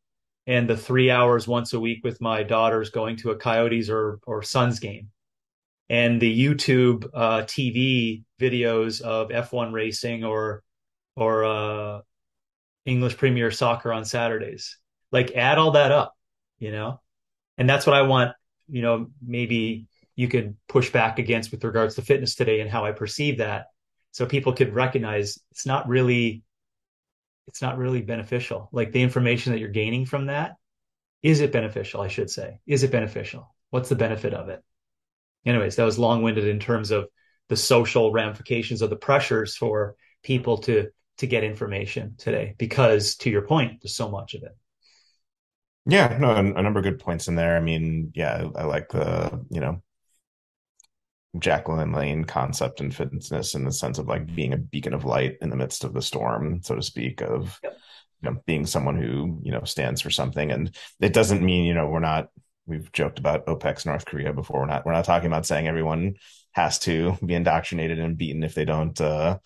[0.48, 4.20] and the three hours once a week with my daughters going to a Coyotes or
[4.26, 5.10] or Suns game,
[5.90, 10.64] and the YouTube uh, TV videos of F1 racing or
[11.16, 12.02] or uh,
[12.86, 14.78] English Premier Soccer on Saturdays.
[15.12, 16.14] Like add all that up,
[16.60, 17.02] you know,
[17.58, 18.34] and that's what I want.
[18.68, 22.86] You know, maybe you could push back against with regards to fitness today and how
[22.86, 23.68] I perceive that,
[24.12, 26.44] so people could recognize it's not really
[27.48, 28.70] it's not really beneficial.
[28.72, 30.56] Like the information that you're gaining from that,
[31.22, 32.02] is it beneficial?
[32.02, 33.56] I should say, is it beneficial?
[33.70, 34.64] What's the benefit of it?
[35.46, 37.08] Anyways, that was long winded in terms of
[37.50, 43.30] the social ramifications of the pressures for people to to get information today because to
[43.30, 44.56] your point there's so much of it
[45.86, 49.46] yeah no a, number of good points in there i mean yeah i like the
[49.50, 49.82] you know
[51.39, 55.38] Jack LaLanne concept and fitness in the sense of like being a beacon of light
[55.41, 57.78] in the midst of the storm, so to speak, of yep.
[58.21, 60.52] you know being someone who you know stands for something.
[60.52, 62.30] And it doesn't mean you know we're not.
[62.67, 64.62] We've joked about OPEX North Korea before.
[64.62, 64.86] We're not.
[64.86, 66.15] We're not talking about saying everyone
[66.54, 69.38] has to be indoctrinated and beaten if they don't uh,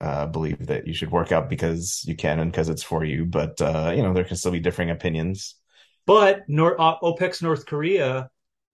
[0.00, 3.24] uh, believe that you should work out because you can and because it's for you.
[3.24, 5.54] But uh, you know, there can still be differing opinions.
[6.06, 8.30] But Nor- uh, OPEX North Korea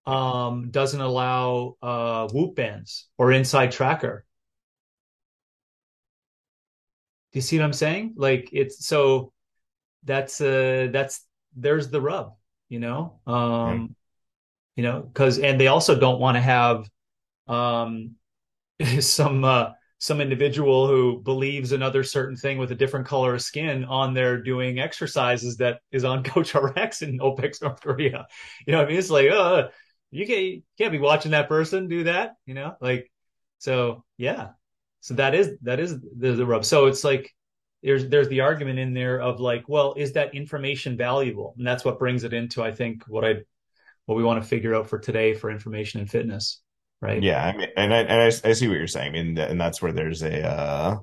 [0.06, 4.22] um, doesn't allow uh, whoop bands or InsideTracker.
[7.32, 8.14] Do you see what I'm saying?
[8.16, 9.32] Like it's so
[10.04, 11.24] that's uh that's
[11.56, 12.34] there's the rub,
[12.68, 13.20] you know.
[13.26, 13.96] Um,
[14.76, 16.88] you know, because and they also don't want to have
[17.46, 18.16] um
[19.00, 23.84] some uh some individual who believes another certain thing with a different color of skin
[23.84, 28.26] on there doing exercises that is on Coach RX in OPEX's North Korea.
[28.66, 28.98] You know what I mean?
[28.98, 29.68] It's like, uh,
[30.12, 32.76] you can't, you can't be watching that person do that, you know?
[32.80, 33.10] Like,
[33.58, 34.50] so yeah.
[35.00, 36.64] So that is that is the, the rub.
[36.64, 37.34] So it's like
[37.82, 41.54] there's there's the argument in there of like, well, is that information valuable?
[41.58, 43.38] And that's what brings it into, I think, what I
[44.06, 46.62] what we want to figure out for today for information and fitness
[47.02, 47.22] right?
[47.22, 49.08] Yeah, I mean, and I, and I, I see what you're saying.
[49.08, 50.98] I mean, and that's where there's a uh,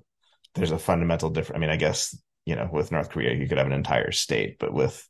[0.56, 1.58] there's a fundamental difference.
[1.58, 4.58] I mean, I guess you know, with North Korea, you could have an entire state,
[4.60, 5.08] but with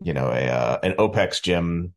[0.00, 1.92] you know a uh, an OPEX gym,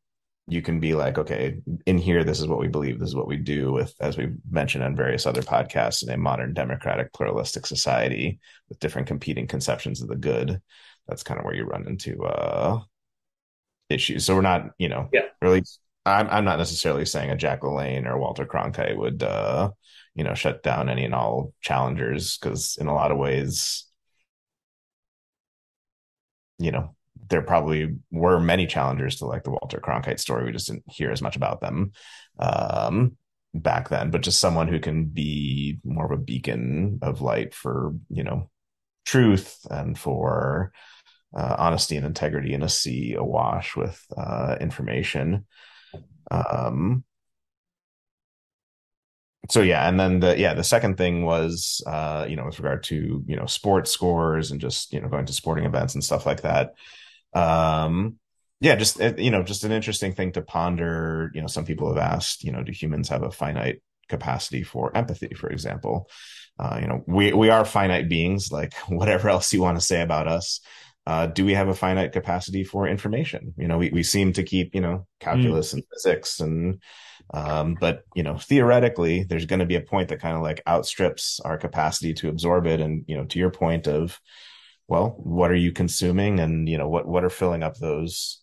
[0.51, 3.27] you can be like, okay, in here, this is what we believe, this is what
[3.27, 3.71] we do.
[3.71, 8.77] With as we mentioned on various other podcasts, in a modern democratic pluralistic society with
[8.79, 10.61] different competing conceptions of the good,
[11.07, 12.81] that's kind of where you run into uh,
[13.89, 14.25] issues.
[14.25, 15.21] So we're not, you know, yeah.
[15.41, 15.63] really
[16.05, 19.71] I'm I'm not necessarily saying a Jack LaLanne or Walter Cronkite would uh,
[20.15, 23.85] you know shut down any and all challengers because in a lot of ways,
[26.59, 26.93] you know,
[27.31, 30.45] there probably were many challengers to like the Walter Cronkite story.
[30.45, 31.93] We just didn't hear as much about them
[32.37, 33.17] um,
[33.53, 34.11] back then.
[34.11, 38.49] But just someone who can be more of a beacon of light for you know
[39.05, 40.73] truth and for
[41.35, 45.47] uh, honesty and integrity in a sea awash with uh, information.
[46.29, 47.05] Um,
[49.49, 52.83] so yeah, and then the yeah the second thing was uh, you know with regard
[52.83, 56.25] to you know sports scores and just you know going to sporting events and stuff
[56.25, 56.73] like that.
[57.33, 58.17] Um,
[58.59, 61.31] yeah, just uh, you know just an interesting thing to ponder.
[61.33, 64.95] You know, some people have asked, you know, do humans have a finite capacity for
[64.95, 66.09] empathy, for example?
[66.59, 70.01] Uh, you know, we we are finite beings, like whatever else you want to say
[70.01, 70.61] about us
[71.07, 73.53] uh, do we have a finite capacity for information?
[73.57, 75.75] You know, we, we seem to keep, you know, calculus mm.
[75.75, 76.81] and physics and,
[77.33, 80.61] um, but, you know, theoretically, there's going to be a point that kind of like
[80.67, 82.81] outstrips our capacity to absorb it.
[82.81, 84.19] And, you know, to your point of,
[84.91, 88.41] well, what are you consuming and, you know, what, what are filling up those,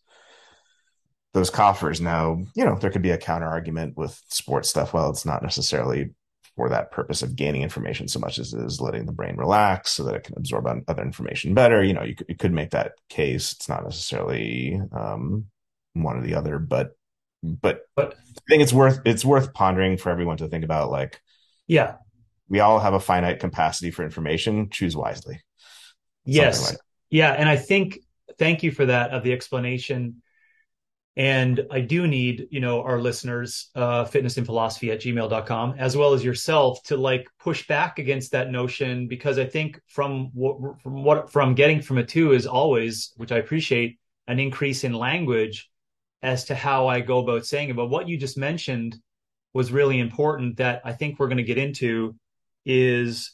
[1.35, 4.95] those coffers now, you know, there could be a counter argument with sports stuff.
[4.95, 6.15] Well, it's not necessarily
[6.57, 9.91] for that purpose of gaining information so much as it is letting the brain relax
[9.91, 11.85] so that it can absorb other information better.
[11.85, 13.53] You know, you could, you could make that case.
[13.53, 15.45] It's not necessarily um,
[15.93, 16.97] one or the other, but
[17.43, 20.91] but but I think it's worth it's worth pondering for everyone to think about.
[20.91, 21.21] Like,
[21.67, 21.97] yeah,
[22.49, 24.71] we all have a finite capacity for information.
[24.71, 25.43] Choose wisely.
[26.29, 27.99] Yes, like yeah, and I think
[28.39, 30.23] thank you for that of the explanation.
[31.17, 35.97] And I do need, you know, our listeners, uh, fitness in philosophy at gmail.com, as
[35.97, 40.81] well as yourself to like push back against that notion, because I think from what,
[40.81, 44.93] from what, from getting from it too is always, which I appreciate, an increase in
[44.93, 45.69] language
[46.23, 47.75] as to how I go about saying it.
[47.77, 48.97] But what you just mentioned
[49.53, 52.15] was really important that I think we're going to get into
[52.65, 53.33] is,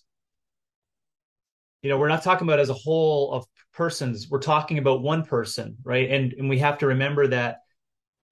[1.84, 4.28] you know, we're not talking about as a whole of persons.
[4.28, 6.10] We're talking about one person, right?
[6.10, 7.58] And, and we have to remember that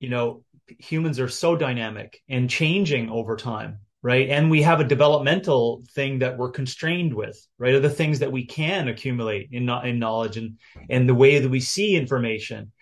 [0.02, 0.44] you know
[0.78, 6.18] humans are so dynamic and changing over time right and we have a developmental thing
[6.18, 10.36] that we're constrained with right are the things that we can accumulate in, in knowledge
[10.36, 10.58] and
[10.90, 12.72] and the way that we see information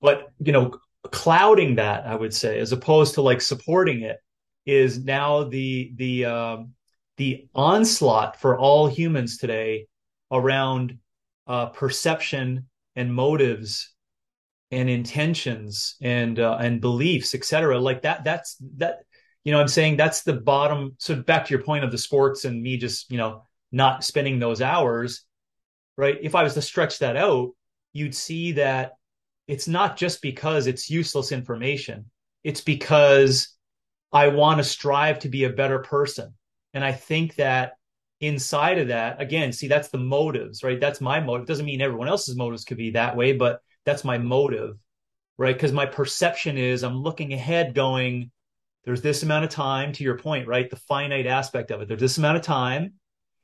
[0.00, 0.76] but you know
[1.12, 4.18] clouding that i would say as opposed to like supporting it
[4.66, 6.72] is now the the um,
[7.16, 9.86] the onslaught for all humans today
[10.30, 10.98] around
[11.46, 13.92] uh, perception and motives
[14.70, 19.00] and intentions and uh, and beliefs etc like that that's that
[19.44, 19.96] you know i'm saying?
[19.96, 23.18] That's the bottom so back to your point of the sports and me just you
[23.18, 25.24] know not spending those hours
[25.96, 26.18] right?
[26.20, 27.50] If i was to stretch that out
[27.92, 28.92] you'd see that
[29.46, 32.10] it's not just because it's useless information.
[32.42, 33.54] It's because
[34.12, 36.34] i want to strive to be a better person.
[36.74, 37.75] And i think that
[38.20, 40.80] inside of that again see that's the motives right?
[40.80, 44.18] That's my motive doesn't mean everyone else's motives could be that way but that's my
[44.18, 44.76] motive
[45.38, 45.54] right?
[45.54, 48.30] Because my perception is i'm looking ahead going
[48.84, 50.70] there's this amount of time to your point right?
[50.70, 51.88] The finite aspect of it.
[51.88, 52.94] There's this amount of time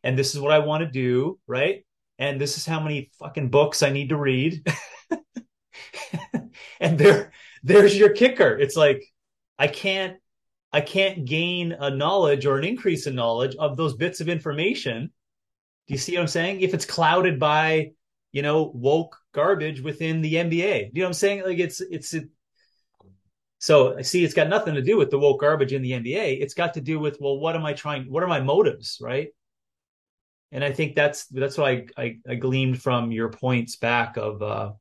[0.03, 1.85] and this is what i want to do right?
[2.19, 4.67] And this is how many fucking books i need to read.
[6.81, 8.59] And there there's your kicker.
[8.59, 9.03] It's like
[9.59, 10.17] i can't
[10.73, 15.11] i can't gain a knowledge or an increase in knowledge of those bits of information
[15.89, 16.61] Do you see what I'm saying?
[16.63, 17.93] If it's clouded by,
[18.33, 21.45] you know, woke garbage within the NBA, do you know what I'm saying?
[21.45, 22.29] Like it's it's it,
[23.59, 26.41] so I see it's got nothing to do with the woke garbage in the NBA.
[26.41, 28.11] It's got to do with well, what am I trying?
[28.11, 29.29] What are my motives, right?
[30.51, 34.43] And I think that's that's what I I, I gleaned from your points back of
[34.43, 34.73] uh,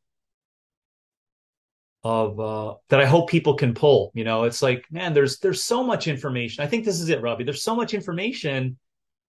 [2.04, 4.12] of uh, that I hope people can pull.
[4.14, 6.64] You know, it's like man, there's there's so much information.
[6.64, 7.44] I think this is it, Robby.
[7.44, 8.78] There's so much information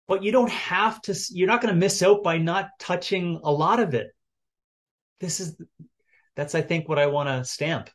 [0.08, 3.50] but you don't have to you're not going to miss out by not touching a
[3.50, 4.08] lot of it
[5.20, 5.56] this is
[6.36, 7.90] that's i think what i want to stamp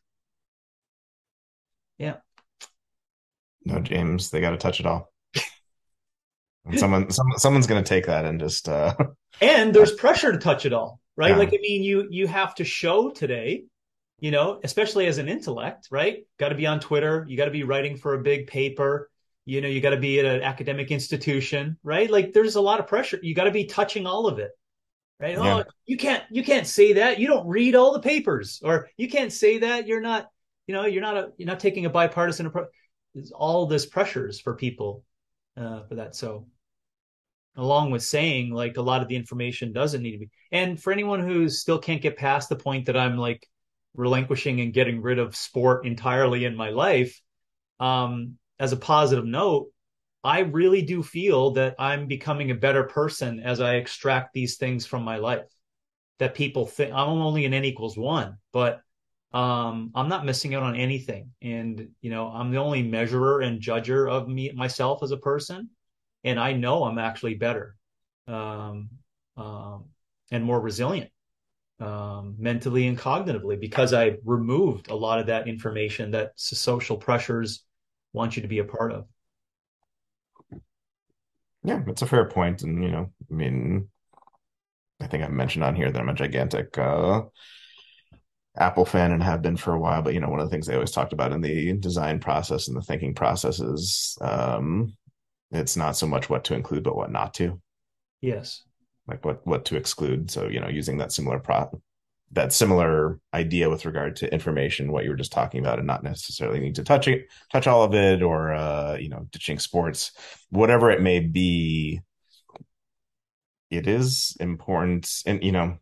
[1.97, 2.15] yeah
[3.65, 5.11] no james they got to touch it all
[6.75, 8.95] someone some, someone's going to take that and just uh
[9.41, 11.37] and there's pressure to touch it all right yeah.
[11.37, 13.63] like i mean you you have to show today
[14.19, 16.25] you know especially as an intellect right?
[16.39, 17.25] Got to be on twitter.
[17.27, 19.09] You got to be writing for a big paper.
[19.45, 22.09] You know you got to be at an academic institution right?
[22.09, 23.19] Like there's a lot of pressure.
[23.21, 24.51] You got to be touching all of it
[25.19, 25.37] right?
[25.37, 25.57] Yeah.
[25.57, 27.19] oh you can't you can't say that.
[27.19, 28.61] You don't read all the papers.
[28.63, 29.87] Or you can't say that.
[29.87, 30.29] You're not
[30.67, 32.67] you know you're not a you're not taking a bipartisan approach
[33.15, 35.03] there's all this pressures for people
[35.55, 36.15] uh, for that.
[36.15, 36.45] So
[37.55, 40.93] along with saying like a lot of the information doesn't need to be and for
[40.93, 43.47] anyone who still can't get past the point that i'm like
[43.97, 47.19] relinquishing and getting rid of sport entirely in my life
[47.79, 49.67] um as a positive note,
[50.23, 54.85] I really do feel that I'm becoming a better person as I extract these things
[54.85, 55.47] from my life.
[56.19, 58.81] That people think I'm only an n equals one, but
[59.31, 61.31] um, I'm not missing out on anything.
[61.41, 65.69] And you know, I'm the only measurer and judger of me myself as a person,
[66.23, 67.75] and I know I'm actually better
[68.27, 68.89] um,
[69.37, 69.85] um,
[70.31, 71.11] and more resilient
[71.79, 77.63] um, mentally and cognitively because I removed a lot of that information that social pressures
[78.13, 79.05] want you to be a part of.
[81.63, 83.89] Yeah, it's a fair point, and you know, I mean,
[85.01, 87.23] I think I've mentioned on here that I'm a gigantic uh,
[88.57, 90.01] Apple fan and have been for a while.
[90.01, 92.67] But you know, one of the things they always talked about in the design process
[92.67, 94.95] and the thinking process is um,
[95.51, 97.61] it's not so much what to include, but what not to.
[98.21, 98.63] Yes.
[99.07, 100.29] Like what what to exclude.
[100.31, 101.81] So you know, using that similar pro
[102.31, 106.03] that similar idea with regard to information, what you were just talking about, and not
[106.03, 110.11] necessarily need to touch it, touch all of it, or uh, you know, ditching sports,
[110.49, 112.01] whatever it may be.
[113.69, 115.77] It is important, and you know,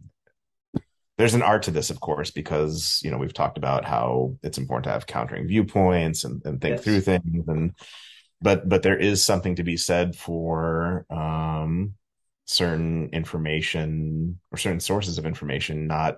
[1.18, 4.58] there's an art to this, of course, because you know we've talked about how it's
[4.58, 6.84] important to have countering viewpoints and, and think yes.
[6.84, 7.74] through things, and
[8.42, 11.94] but but there is something to be said for um,
[12.46, 16.18] certain information or certain sources of information not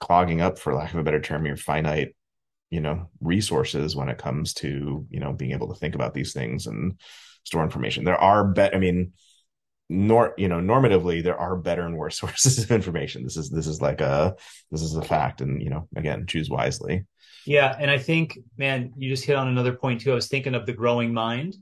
[0.00, 2.14] clogging up, for lack of a better term, your finite,
[2.70, 6.32] you know, resources when it comes to, you know, being able to think about these
[6.32, 7.00] things and
[7.44, 8.04] store information.
[8.04, 9.12] There are bet I mean,
[9.88, 13.22] nor you know, normatively there are better and worse sources of information.
[13.22, 14.34] This is this is like a
[14.70, 15.40] this is a fact.
[15.40, 17.06] And, you know, again, choose wisely.
[17.46, 17.74] Yeah.
[17.78, 20.10] And I think, man, you just hit on another point too.
[20.10, 21.56] I was thinking of the growing mind.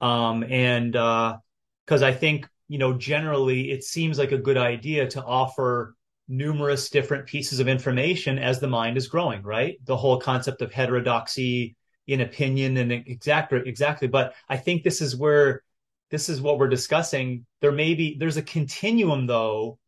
[0.00, 1.38] Um, and uh,
[1.84, 5.94] because I think, you know, generally it seems like a good idea to offer
[6.28, 9.78] numerous different pieces of information as the mind is growing, right?
[9.84, 11.76] The whole concept of heterodoxy
[12.06, 14.08] in opinion and exactly exactly.
[14.08, 15.62] But I think this is where
[16.10, 17.46] this is what we're discussing.
[17.60, 19.78] There may be there's a continuum though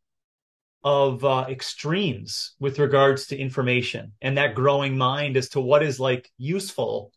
[0.84, 6.00] of uh, extremes with regards to information and that growing mind as to what is
[6.00, 7.12] like useful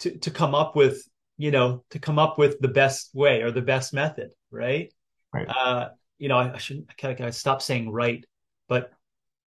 [0.00, 1.02] to to come up with
[1.38, 4.92] you know to come up with the best way or the best method right,
[5.32, 5.48] right.
[5.48, 8.24] Uh, you know, I, I shouldn't, I gotta stop saying right,
[8.68, 8.90] but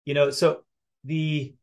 [0.04, 0.64] you know, so
[1.04, 1.54] the,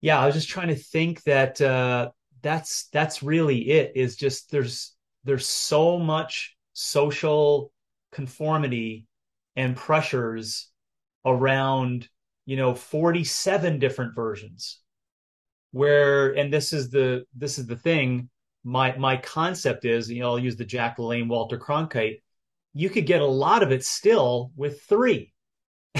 [0.00, 2.10] yeah, I was just trying to think that uh,
[2.42, 3.92] that's that's really it.
[3.96, 7.72] Is just there's there's so much social
[8.12, 9.06] conformity
[9.56, 10.70] and pressures
[11.24, 12.08] around
[12.44, 14.80] you know 47 different versions
[15.72, 18.30] where and this is the this is the thing
[18.66, 22.18] my my concept is you know i'll use the jack lalanne walter cronkite
[22.76, 25.32] you could get a lot of it still with three.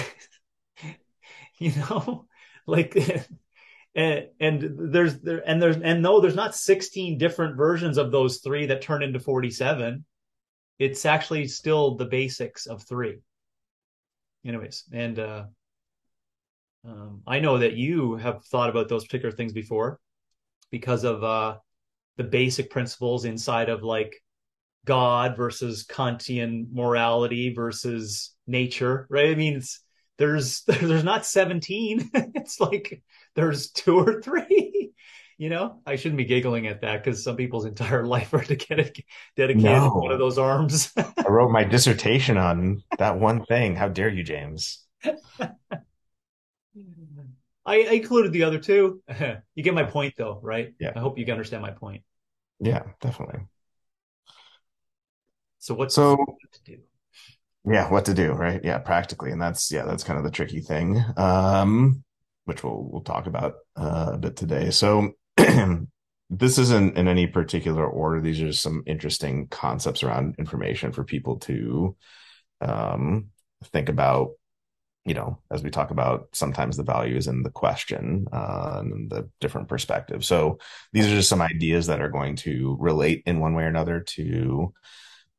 [1.59, 2.27] you know,
[2.67, 2.95] like
[3.95, 8.41] and, and there's there and there's and no, there's not 16 different versions of those
[8.45, 10.05] three that turn into 47.
[10.79, 13.21] It's actually still the basics of three.
[14.45, 15.45] Anyways, and uh
[16.87, 19.99] um, I know that you have thought about those particular things before
[20.71, 21.57] because of uh,
[22.17, 24.23] the basic principles inside of like
[24.85, 29.31] God versus Kantian morality versus nature, right?
[29.31, 29.81] I mean, it's,
[30.19, 32.11] there's there's not 17.
[32.15, 33.03] it's like
[33.35, 34.93] there's two or three.
[35.39, 39.05] you know, I shouldn't be giggling at that because some people's entire life are dedicated
[39.37, 40.93] dedicated to one of those arms.
[40.97, 43.77] I wrote my dissertation on that one thing.
[43.77, 44.87] How dare you, James?
[47.67, 49.03] I, I included the other two.
[49.55, 50.75] you get my point, though, right?
[50.79, 52.03] Yeah, I hope you can understand my point.
[52.61, 53.41] yeah, definitely.
[55.59, 56.17] So, what's So
[56.53, 56.79] to do?
[57.65, 58.61] yeah, what to do, right?
[58.63, 62.05] Yeah, practically, and that's yeah, that's kind of the tricky thing, um,
[62.45, 64.71] which we'll we'll talk about uh, a bit today.
[64.71, 68.21] So this isn't in any particular order.
[68.21, 71.97] These are just some interesting concepts around information for people to
[72.61, 73.31] um,
[73.73, 74.31] think about
[75.07, 79.29] you know, as we talk about sometimes the values in the question uh, and the
[79.41, 80.27] different perspectives.
[80.27, 80.59] So
[80.93, 84.01] these are just some ideas that are going to relate in one way or another
[84.01, 84.75] to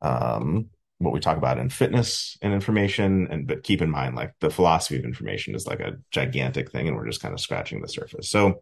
[0.00, 3.28] um, what we talk about in fitness and information.
[3.30, 6.88] And but keep in mind, like the philosophy of information is like a gigantic thing,
[6.88, 8.30] and we're just kind of scratching the surface.
[8.30, 8.60] So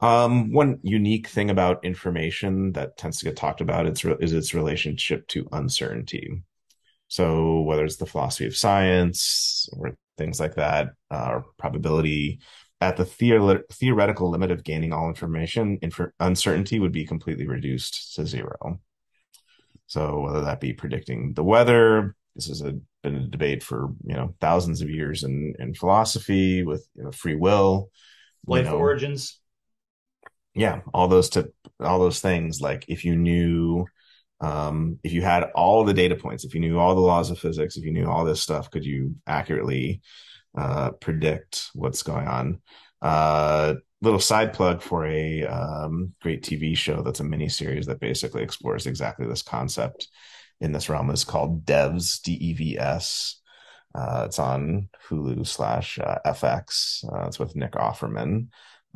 [0.00, 4.32] um, one unique thing about information that tends to get talked about it's re- is
[4.32, 6.42] its relationship to uncertainty.
[7.08, 12.40] So whether it's the philosophy of science or things like that, uh, or probability,
[12.80, 18.14] at the theor- theoretical limit of gaining all information, inf- uncertainty would be completely reduced
[18.16, 18.80] to zero.
[19.86, 24.14] So whether that be predicting the weather, this has a, been a debate for you
[24.14, 27.90] know thousands of years in in philosophy with you know, free will.
[28.48, 29.40] You Life know, origins.
[30.54, 32.60] yeah, all those to all those things.
[32.60, 33.86] Like if you knew
[34.40, 37.38] um, if you had all the data points, if you knew all the laws of
[37.38, 40.02] physics, if you knew all this stuff, could you accurately
[40.56, 42.60] uh, predict what's going on?
[43.00, 48.00] Uh, little side plug for a um, great TV show that's a mini series that
[48.00, 50.08] basically explores exactly this concept
[50.60, 51.10] in this realm.
[51.10, 53.40] is called Devs, D E V S.
[53.94, 57.04] Uh, it's on Hulu slash uh, FX.
[57.10, 58.48] Uh, it's with Nick Offerman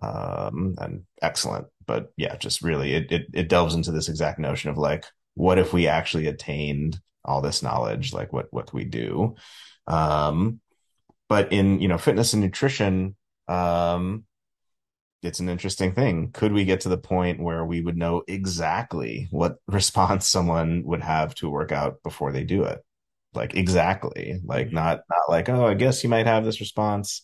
[0.02, 1.66] um, and excellent.
[1.86, 5.58] But yeah, just really it, it it delves into this exact notion of like, what
[5.58, 8.12] if we actually attained all this knowledge?
[8.12, 9.36] Like, what what we do?
[9.86, 10.60] Um,
[11.28, 13.16] but in you know fitness and nutrition,
[13.48, 14.24] um,
[15.22, 16.30] it's an interesting thing.
[16.32, 21.02] Could we get to the point where we would know exactly what response someone would
[21.02, 22.80] have to a workout before they do it?
[23.34, 27.22] Like exactly, like hmm not not like, oh, I guess you might have this response,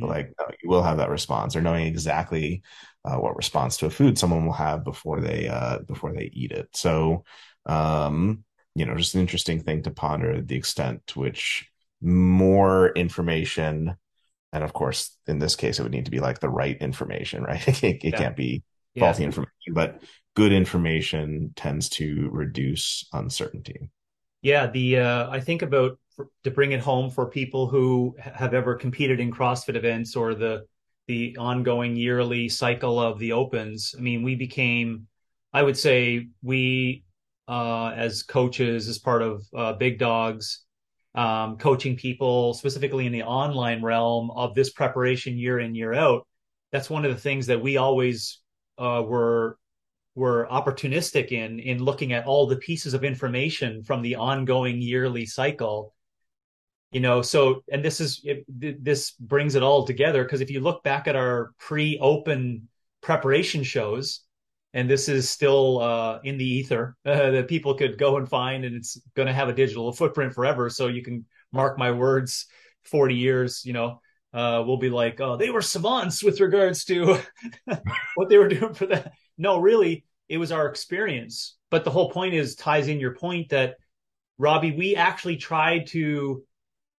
[0.00, 2.62] but hmm like no, you will have that response, or knowing exactly
[3.04, 6.52] uh, what response to a food someone will have before they uh before they eat
[6.52, 6.68] it.
[6.74, 7.24] So
[7.66, 8.44] um,
[8.74, 11.68] you know, just an interesting thing to ponder the extent to which
[12.00, 13.96] more information
[14.52, 17.42] and of course, in this case, it would need to be like the right information,
[17.44, 17.66] right?
[17.84, 18.18] It, it Yeah.
[18.18, 18.62] can't be
[18.94, 19.04] Yeah.
[19.06, 20.02] faulty information, but
[20.34, 23.90] good information tends to reduce uncertainty.
[24.42, 24.66] Yeah.
[24.68, 28.74] The, uh, I think about for, to bring it home for people who have ever
[28.74, 30.64] competed in CrossFit events or the,
[31.08, 33.94] the ongoing yearly cycle of the opens.
[33.96, 35.08] I mean, we became,
[35.52, 37.04] I would say we,
[37.48, 40.64] uh, as coaches, as part of uh, Big Dogs,
[41.14, 46.26] um, coaching people specifically in the online realm of this preparation year in, year out.
[46.72, 48.40] That's one of the things that we always
[48.76, 49.58] uh, were
[50.14, 55.24] were opportunistic in in looking at all the pieces of information from the ongoing yearly
[55.24, 55.94] cycle
[56.90, 58.44] you know so and this is it,
[58.84, 62.68] this brings it all together because if you look back at our pre-open
[63.00, 64.20] preparation shows
[64.74, 68.64] and this is still uh, in the ether uh, that people could go and find
[68.64, 72.46] and it's going to have a digital footprint forever so you can mark my words
[72.84, 74.00] 40 years you know
[74.34, 77.18] uh, we'll be like oh they were savants with regards to
[78.14, 79.12] what they were doing for that.
[79.38, 81.56] No really it was our experience.
[81.70, 83.76] But the whole point is ties in your point that
[84.36, 86.44] robby we actually tried to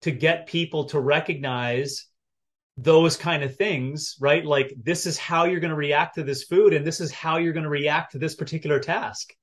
[0.02, 2.06] to get people to recognize
[2.76, 4.44] those kind of things, right?
[4.44, 7.38] Like this is how you're going to react to this food and this is how
[7.38, 9.34] you're going to react to this particular task.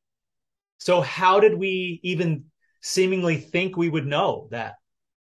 [0.78, 2.46] So how did we even
[2.82, 4.76] seemingly think we would know that,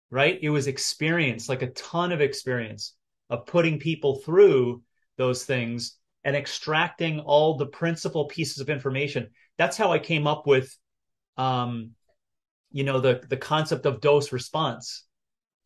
[0.09, 0.39] right?
[0.41, 2.95] It was experience, like a ton of experience
[3.29, 4.81] of putting people through
[5.17, 9.29] those things and extracting all the principal pieces of information.
[9.57, 10.75] That's how I came up with
[11.37, 11.91] um
[12.71, 15.05] you know the the concept of dose response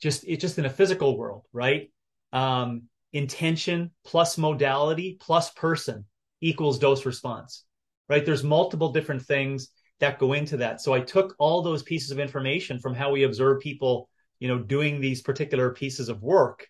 [0.01, 1.91] just it's just in a physical world, right?
[2.33, 2.83] Um,
[3.13, 6.05] intention plus modality plus person
[6.41, 7.63] equals dose response,
[8.09, 8.25] right?
[8.25, 9.69] There's multiple different things
[9.99, 10.81] that go into that.
[10.81, 14.59] So I took all those pieces of information from how we observe people, you know,
[14.59, 16.67] doing these particular pieces of work,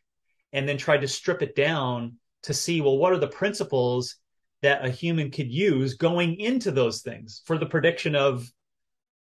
[0.53, 4.17] and then tried to strip it down to see, well, what are the principles
[4.61, 8.49] that a human could use going into those things for the prediction of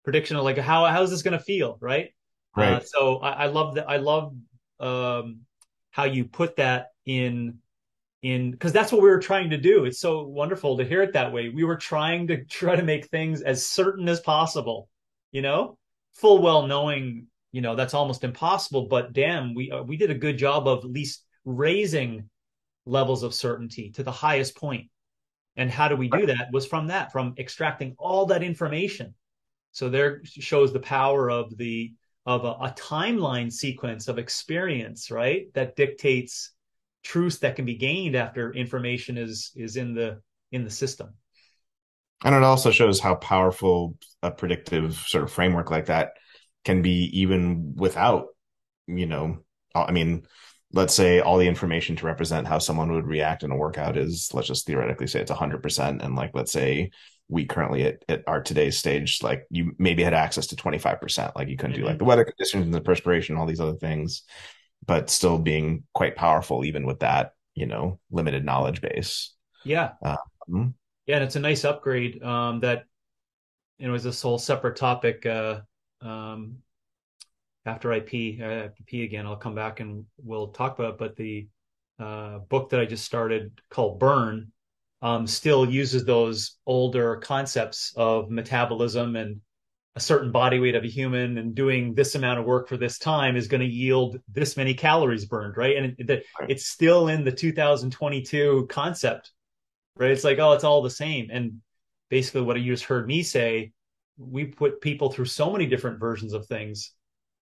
[0.03, 2.11] prediction of like how how's this going to feel, right?
[2.65, 3.89] Uh, so I, I love that.
[3.89, 4.33] I love
[4.79, 5.41] um,
[5.91, 7.59] how you put that in.
[8.21, 9.85] in because that's what we were trying to do.
[9.85, 11.49] It's so wonderful to hear it that way.
[11.49, 14.89] We were trying to try to make things as certain as possible,
[15.31, 15.77] you know,
[16.13, 18.87] full well knowing, you know, that's almost impossible.
[18.87, 22.29] But damn, we uh, we did a good job of at least raising
[22.85, 24.89] levels of certainty to the highest point.
[25.55, 26.49] And how do we do that?
[26.53, 29.13] Was from that, from extracting all that information.
[29.71, 31.93] So there shows the power of the
[32.25, 35.47] of a, a timeline sequence of experience, right?
[35.53, 36.51] That dictates
[37.03, 41.13] truths that can be gained after information is is in the in the system
[42.23, 46.13] and it also shows how powerful a predictive sort of framework like that
[46.65, 48.27] can be even without
[48.87, 49.37] you know
[49.73, 50.25] i mean
[50.73, 54.29] let's say all the information to represent how someone would react in a workout is
[54.33, 56.91] let's just theoretically say it's 100% and like let's say
[57.29, 61.47] we currently at, at our today's stage like you maybe had access to 25% like
[61.47, 61.83] you couldn't mm-hmm.
[61.83, 64.23] do like the weather conditions and the perspiration all these other things
[64.85, 69.33] but still being quite powerful even with that you know limited knowledge base.
[69.63, 69.91] Yeah.
[70.01, 70.73] Um,
[71.05, 72.85] yeah and it's a nice upgrade um, that
[73.77, 75.61] you know is this whole separate topic uh,
[76.01, 76.57] um,
[77.65, 80.93] after i pee I have to pee again i'll come back and we'll talk about
[80.93, 81.47] it but the
[81.99, 84.51] uh, book that i just started called burn
[85.01, 89.41] um, still uses those older concepts of metabolism and
[89.95, 92.97] a certain body weight of a human and doing this amount of work for this
[92.97, 95.77] time is going to yield this many calories burned, right?
[95.77, 99.31] And it, it's still in the 2022 concept,
[99.95, 100.11] right?
[100.11, 101.29] It's like, oh, it's all the same.
[101.31, 101.61] And
[102.09, 103.71] basically, what you just heard me say,
[104.17, 106.93] we put people through so many different versions of things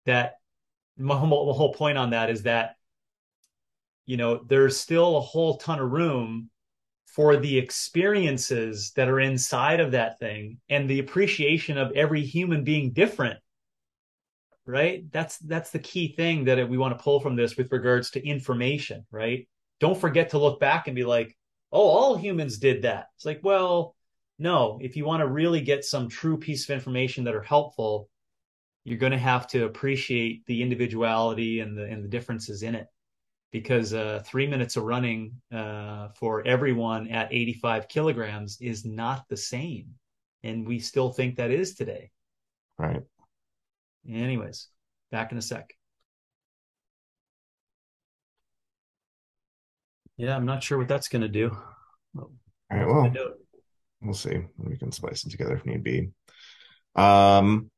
[0.06, 0.36] that
[0.98, 2.76] my whole, whole point on that is that,
[4.06, 6.50] you know, there's still a whole ton of room
[7.08, 12.64] for the experiences that are inside of that thing and the appreciation of every human
[12.64, 13.40] being different
[14.68, 15.10] right?
[15.14, 18.28] That's that's the key thing that we want to pull from this with regards to
[18.28, 19.48] information right?
[19.80, 21.36] Don't forget to look back and be like
[21.72, 23.08] oh all humans did that.
[23.16, 23.96] It's like well
[24.38, 28.10] no if you want to really get some true piece of information that are helpful
[28.84, 32.88] you're going to have to appreciate the individuality and the and the differences in it
[33.52, 39.38] because uh, three minutes of running uh, for everyone at 85 kilograms is not the
[39.38, 39.96] same.
[40.44, 42.12] And we still think that is today.
[42.78, 43.02] Right.
[44.10, 44.68] Anyways,
[45.12, 45.74] back in a sec.
[50.18, 51.56] Yeah, I'm not sure what that's going to do.
[52.18, 52.30] All
[52.72, 52.88] right.
[52.88, 53.14] Well,
[54.02, 54.40] we'll see.
[54.58, 56.10] We can splice it together if need be.
[56.96, 57.70] Um,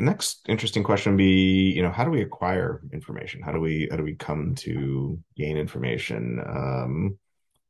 [0.00, 3.42] next interesting question would be you know how do we acquire information?
[3.42, 6.40] How do we how do we come to gain information?
[6.46, 7.18] Um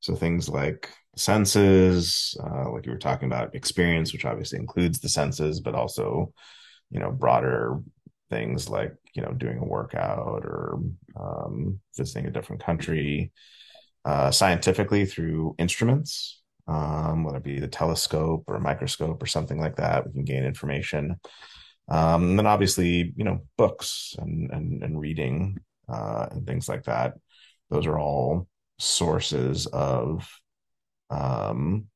[0.01, 5.09] so things like senses uh, like you were talking about experience which obviously includes the
[5.09, 6.33] senses but also
[6.91, 7.81] you know broader
[8.31, 10.81] things like you know doing a workout or
[11.18, 13.33] um, visiting a different country
[14.05, 19.76] uh, scientifically through instruments um, whether it be the telescope or microscope or something like
[19.76, 21.18] that we can gain information
[21.91, 26.84] um, and then obviously, you know, books and and, and reading uh, and things like
[26.84, 27.14] that.
[27.70, 30.28] Those are all sources of
[31.11, 31.86] um,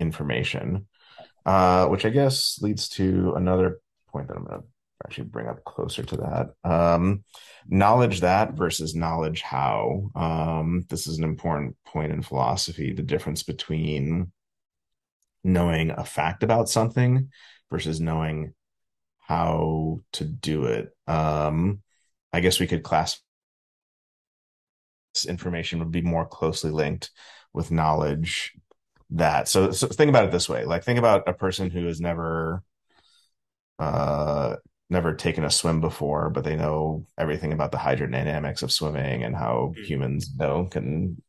[0.00, 0.86] information,
[1.44, 4.66] uh, which I guess leads to another point that I'm going to
[5.04, 6.70] actually bring up closer to that.
[6.70, 7.24] Um,
[7.68, 10.10] knowledge that versus knowledge how.
[10.14, 14.32] Um, this is an important point in philosophy the difference between
[15.44, 17.30] knowing a fact about something
[17.70, 18.54] versus knowing
[19.28, 20.96] how to do it.
[21.06, 21.82] Um,
[22.32, 23.20] I guess we could class
[25.14, 27.10] this information would be more closely linked
[27.52, 28.54] with knowledge
[29.10, 29.46] that.
[29.46, 32.62] So, so think about it this way: like think about a person who has never,
[33.78, 34.56] uh,
[34.88, 39.36] never taken a swim before, but they know everything about the hydrodynamics of swimming and
[39.36, 39.84] how mm.
[39.84, 41.20] humans know can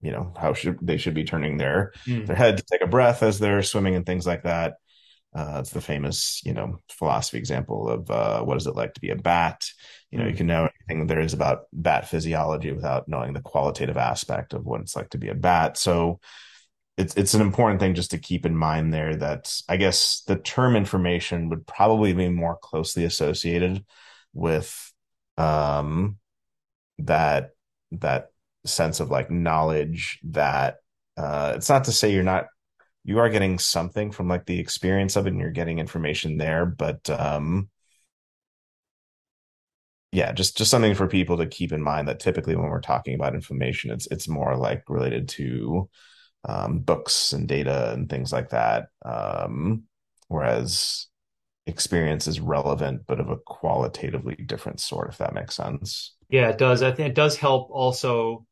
[0.00, 2.24] you know how should they should be turning their mm.
[2.26, 4.74] their head to take a breath as they're swimming and things like that
[5.34, 9.00] uh, it's the famous, you know, philosophy example of uh, what is it like to
[9.00, 9.64] be a bat.
[10.10, 13.96] You know, you can know anything there is about bat physiology without knowing the qualitative
[13.96, 15.78] aspect of what it's like to be a bat.
[15.78, 16.20] So
[16.98, 20.36] it's it's an important thing just to keep in mind there that I guess the
[20.36, 23.84] term information would probably be more closely associated
[24.34, 24.92] with
[25.38, 26.18] um,
[26.98, 27.50] that
[27.92, 28.28] that
[28.66, 30.76] sense of like knowledge that
[31.16, 32.46] uh, it's not to say you're not
[33.04, 36.66] you are getting something from like the experience of it and you're getting information there
[36.66, 37.68] but um
[40.12, 43.14] yeah just just something for people to keep in mind that typically when we're talking
[43.14, 45.88] about information it's it's more like related to
[46.44, 49.84] um, books and data and things like that um,
[50.28, 51.06] whereas
[51.66, 56.16] experience is relevant but of a qualitatively different sort if that makes sense.
[56.28, 56.82] Yeah it does.
[56.82, 58.44] I think it does help also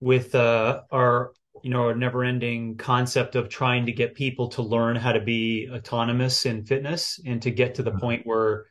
[0.00, 1.32] with uh, our
[1.62, 5.68] you know our never-ending concept of trying to get people to learn how to be
[5.72, 8.00] autonomous in fitness and to get to the mm-hmm.
[8.00, 8.66] point where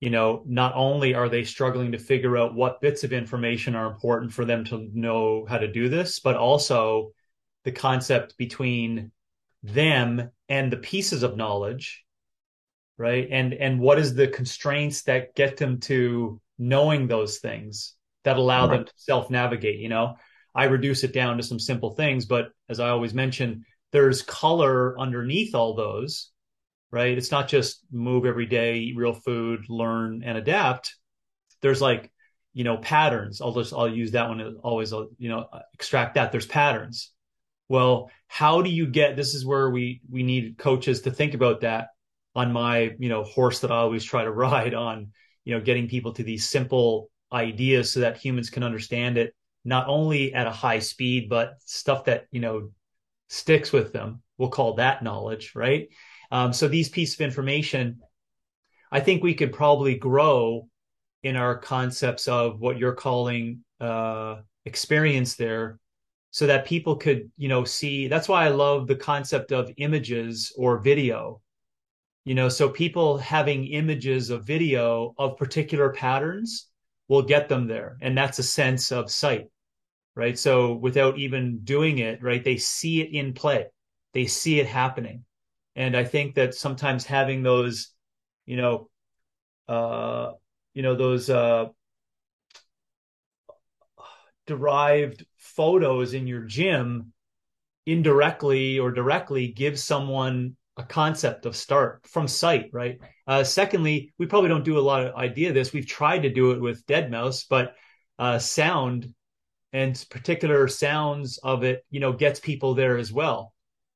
[0.00, 3.86] you know not only are they struggling to figure out what bits of information are
[3.86, 7.12] important for them to know how to do this but also
[7.64, 9.10] the concept between
[9.62, 12.04] them and the pieces of knowledge
[12.96, 13.28] right?
[13.30, 18.68] And and what is the constraints that get them to knowing those things that allow
[18.68, 18.76] Right.
[18.76, 20.16] them to self navigate you know
[20.54, 24.98] i reduce it down to some simple things but as i always mention there's color
[24.98, 26.32] underneath all those
[26.94, 27.18] right?
[27.18, 30.94] It's not just move every day eat real food learn and adapt.
[31.60, 32.12] There's like
[32.52, 33.40] you know patterns.
[33.40, 36.30] I'll just i'll use that one always you know extract that.
[36.30, 37.10] There's patterns.
[37.68, 41.62] Well how do you get this is where we we need coaches to think about
[41.62, 41.88] that
[42.36, 45.08] on my you know horse that i always try to ride on
[45.44, 49.34] you know getting people to these simple ideas so that humans can understand it
[49.64, 52.70] not only at a high speed but stuff that you know
[53.28, 54.22] sticks with them.
[54.38, 55.88] We'll call that knowledge right?
[56.30, 58.00] Um, so these pieces of information
[58.90, 60.68] i think we could probably grow
[61.24, 64.36] in our concepts of what you're calling uh,
[64.66, 65.78] experience there
[66.30, 68.08] so that people could you know see.
[68.08, 71.40] That's why i love the concept of images or video.
[72.24, 76.68] You know so people having images of video of particular patterns
[77.08, 77.96] will get them there.
[78.00, 79.48] And that's a sense of sight
[80.16, 83.66] right so without even doing it right they see it in play
[84.12, 85.24] they see it happening
[85.76, 87.90] and i think that sometimes having those
[88.46, 88.88] you know
[89.68, 90.32] uh
[90.74, 91.66] you know those uh
[94.46, 97.12] derived photos in your gym
[97.86, 102.98] indirectly or directly gives someone a concept of start from sight, right?
[103.26, 105.72] Uh, secondly, we probably don't do a lot of idea this.
[105.72, 107.74] We've tried to do it with Dead Mouse, but
[108.18, 109.14] uh, sound
[109.74, 113.52] and particular sounds of it, you know, gets people there as well.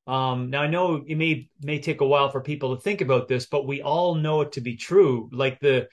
[0.07, 3.29] Um, now I know it may may take a while for people to think about
[3.29, 5.29] this, but we all know it to be true.
[5.31, 5.87] Like the,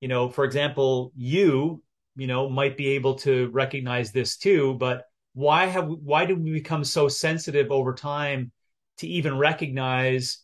[0.00, 1.82] you know, for example, you,
[2.16, 6.50] you know, might be able to recognize this too, but why have why do we
[6.50, 8.50] become so sensitive over time
[8.98, 10.38] to even recognize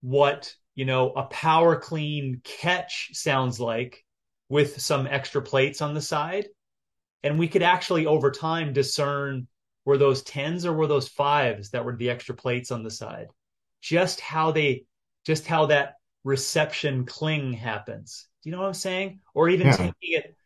[0.00, 4.04] what you know a power clean catch sounds like
[4.48, 6.48] with some extra plates on the side
[7.22, 9.46] and we could actually over time discern
[9.84, 13.28] were those tens or were those fives that were the extra plates on the side?
[13.80, 14.84] Just how they
[15.24, 15.94] just how that
[16.24, 18.28] reception cling happens.
[18.42, 19.20] Do you know what i'm saying?
[19.34, 19.70] Or even Yeah.
[19.70, 20.36] taking it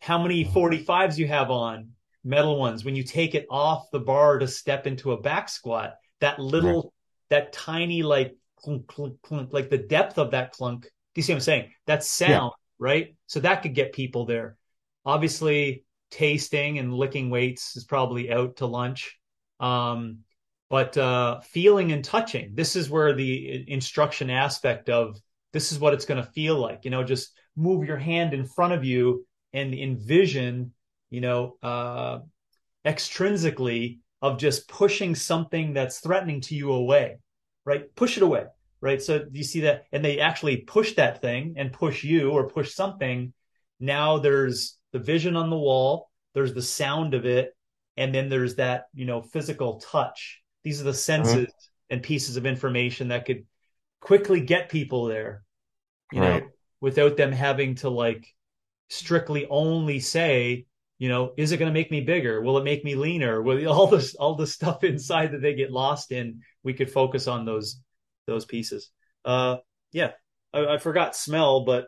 [0.00, 1.90] how many 45s you have on
[2.24, 5.94] metal ones when you take it off the bar to step into a back squat
[6.20, 6.92] that little Right.
[7.30, 11.32] that tiny like clunk, clunk, clunk, like the depth of that clunk do you see
[11.32, 11.72] what i'm saying?
[11.86, 13.16] That sound right?
[13.26, 14.56] So that could get people there.
[15.04, 19.18] Obviously tasting and licking weights is probably out to lunch.
[19.60, 20.20] Um
[20.70, 25.16] but uh feeling and touching this is where the instruction aspect of
[25.52, 28.44] this is what it's going to feel like you know just move your hand in
[28.44, 30.72] front of you and envision
[31.08, 32.18] you know uh
[32.84, 37.16] extrinsically of just pushing something that's threatening to you away
[37.64, 37.94] right?
[37.94, 38.44] Push it away
[38.80, 39.02] right?
[39.02, 42.74] So you see that and they actually push that thing and push you or push
[42.74, 43.32] something.
[43.80, 47.54] Now there's the vision on the wall there's the sound of it
[47.96, 50.40] and then there's that you know physical touch.
[50.64, 51.46] These are the senses
[51.90, 53.44] and pieces of information that could
[54.00, 55.42] quickly get people there
[56.10, 56.42] you Right.
[56.42, 58.26] know without them having to like
[58.88, 60.66] strictly only say
[60.98, 62.40] you know is it going to make me bigger?
[62.42, 63.42] Will it make me leaner?
[63.42, 67.26] Will all this all the stuff inside that they get lost in we could focus
[67.28, 67.80] on those
[68.26, 68.90] those pieces.
[69.24, 69.56] Uh
[69.92, 70.12] yeah
[70.52, 71.86] i, I forgot smell but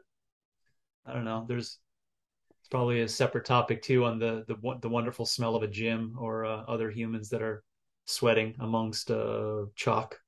[1.06, 1.44] i don't know.
[1.48, 1.78] There's
[2.70, 6.44] probably a separate topic too on the the the wonderful smell of a gym or
[6.44, 7.62] uh, other humans that are
[8.06, 10.18] sweating amongst uh chalk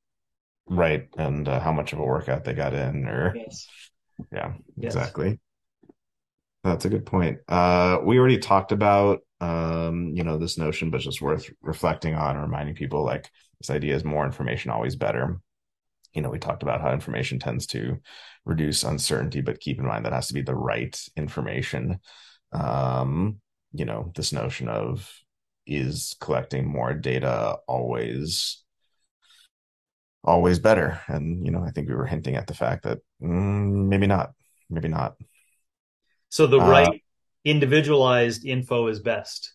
[0.66, 1.08] Right.
[1.18, 3.66] And uh, how much of a workout they got in, or yes
[4.32, 4.94] yeah, Yes.
[4.94, 5.40] exactly.
[6.64, 7.38] That's a good point.
[7.48, 12.36] Uh, we already talked about um, you know, this notion, but just worth reflecting on,
[12.36, 13.28] and reminding people like
[13.60, 15.40] this idea is more information always better.
[16.14, 17.98] You know, we talked about how information tends to
[18.44, 21.98] reduce uncertainty, but keep in mind that has to be the right information.
[22.52, 23.40] Um,
[23.72, 25.10] you know, this notion of
[25.66, 28.62] is collecting more data always
[30.24, 31.00] always better?
[31.08, 34.32] And you know, I think we were hinting at the fact that mm, maybe not,
[34.70, 35.14] maybe not.
[36.28, 37.02] so the Uh, right
[37.44, 39.54] individualized info is best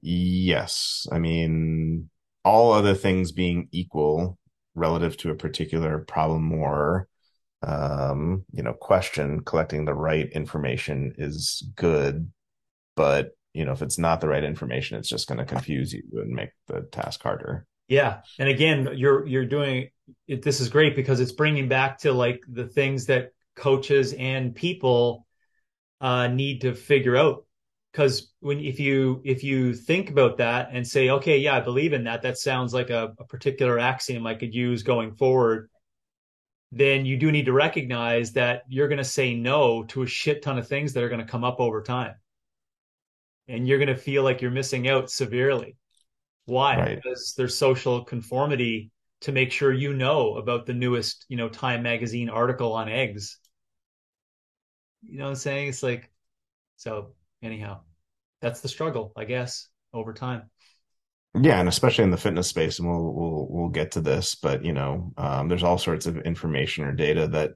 [0.00, 1.06] Yes.
[1.10, 2.10] I mean,
[2.44, 4.38] all other things being equal
[4.74, 7.08] relative to a particular problem or
[7.62, 12.30] um, you know, question, collecting the right information is good,
[12.96, 16.02] but you know, if it's not the right information, it's just going to confuse you
[16.14, 17.66] and make the task harder.
[17.88, 18.20] Yeah.
[18.38, 19.88] And again, you're, you're doing
[20.28, 20.42] it.
[20.42, 25.26] This is great because it's bringing back to like the things that coaches and people
[26.00, 27.46] uh, need to figure out.
[27.94, 31.94] Cause when, if you, if you think about that and say, okay, yeah, I believe
[31.94, 35.70] in that, that sounds like a, a particular axiom I could use going forward
[36.70, 40.42] then you do need to recognize that you're going to say no to a shit
[40.42, 42.14] ton of things that are going to come up over time.
[43.48, 45.76] And you're going to feel like you're missing out severely.
[46.44, 46.76] Why?
[46.76, 46.96] Right.
[47.02, 48.90] Because there's social conformity
[49.22, 53.38] to make sure you know about the newest, you know, Time magazine article on eggs.
[55.02, 55.68] You know what I'm saying?
[55.68, 56.10] It's like,
[56.76, 57.12] so
[57.42, 57.80] anyhow,
[58.40, 60.50] that's the struggle, I guess, over time.
[61.34, 64.64] Yeah, and especially in the fitness space, and we'll we'll we'll get to this, but
[64.64, 67.52] you know, um, there's all sorts of information or data that,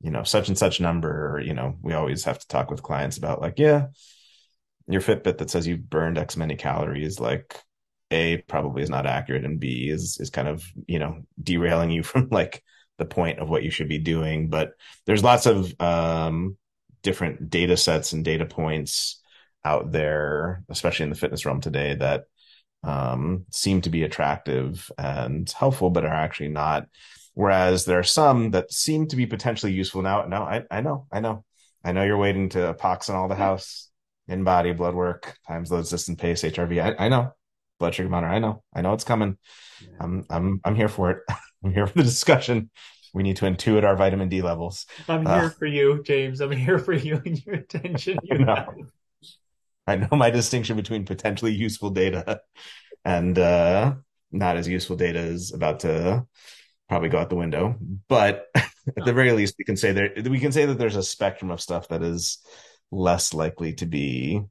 [0.00, 2.82] you know, such and such number, or, you know, we always have to talk with
[2.82, 3.88] clients about like, yeah,
[4.88, 7.60] your Fitbit that says you've burned X many calories, like
[8.10, 12.02] A probably is not accurate, and B is is kind of, you know, derailing you
[12.04, 12.62] from like
[12.98, 14.48] the point of what you should be doing.
[14.48, 14.72] But
[15.06, 16.56] there's lots of um
[17.02, 19.20] different data sets and data points
[19.64, 22.24] out there, especially in the fitness realm today, that
[22.82, 26.86] um, seem to be attractive and helpful, but are actually not.
[27.34, 30.24] Whereas there are some that seem to be potentially useful now.
[30.26, 31.44] No, I, I know, I know,
[31.84, 33.88] I know you're waiting to pox on all the house,
[34.28, 36.82] InBody blood work, times load system pace, HRV.
[36.98, 37.32] I, I know,
[37.78, 38.32] blood sugar monitor.
[38.32, 39.38] I know, I know it's coming.
[39.80, 39.88] Yeah.
[40.00, 41.18] I'm, I'm, I'm here for it.
[41.64, 42.70] I'm here for the discussion.
[43.12, 44.86] We need to intuit our vitamin D levels.
[45.08, 46.40] I'm uh, here for you, James.
[46.40, 48.18] I'm here for you and your attention.
[48.24, 48.68] You have.
[49.90, 52.40] I know my distinction between potentially useful data
[53.04, 53.94] and uh,
[54.30, 56.26] not as useful data is about to
[56.88, 57.76] probably go out the window.
[58.08, 61.02] But at the very least, we can say there we can say that there's a
[61.02, 62.38] spectrum of stuff that is
[62.92, 64.42] less likely to be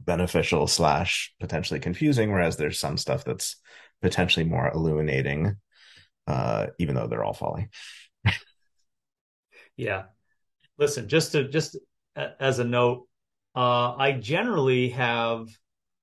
[0.00, 3.56] beneficial slash potentially confusing, whereas there's some stuff that's
[4.00, 5.56] potentially more illuminating,
[6.26, 7.68] uh, even though they're all folly.
[9.76, 10.04] yeah.
[10.78, 11.76] Listen, just to just
[12.16, 13.06] as a note,
[13.54, 15.48] uh, I generally have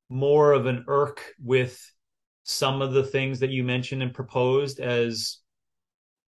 [0.09, 1.79] more of an irk with
[2.43, 5.39] some of the things that you mentioned and proposed as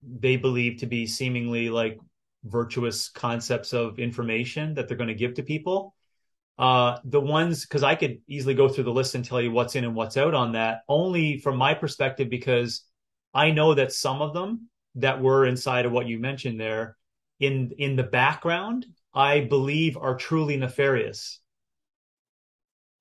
[0.02, 1.98] they believe to be seemingly like
[2.44, 5.94] virtuous concepts of information that they're going to give to people.
[6.56, 9.74] Uh, the ones, because I could easily go through the list and tell you what's
[9.74, 12.84] in and what's out on that, only from my perspective, because
[13.32, 16.96] I know that some of them that were inside of what you mentioned there
[17.40, 21.40] in in the background I believe are truly nefarious.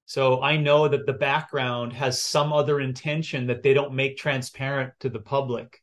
[0.06, 4.94] So I know that the background has some other intention that they don't make transparent
[5.00, 5.82] to the public.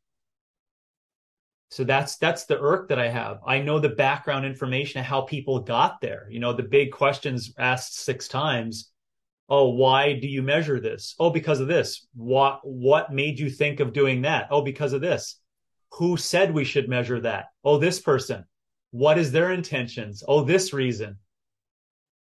[1.71, 3.39] So that's that's the irk that I have.
[3.47, 6.27] I know the background information of how people got there.
[6.31, 8.91] You know, the big questions asked six times.
[9.49, 11.15] Oh, why do you measure this?
[11.19, 12.07] Oh, because of this.
[12.15, 14.49] What what made you think of doing that?
[14.51, 15.41] Oh, because of this.
[15.95, 17.47] Who said we should measure that?
[17.65, 18.45] Oh, this person.
[18.91, 20.25] What is their intentions?
[20.27, 21.19] Oh, this reason.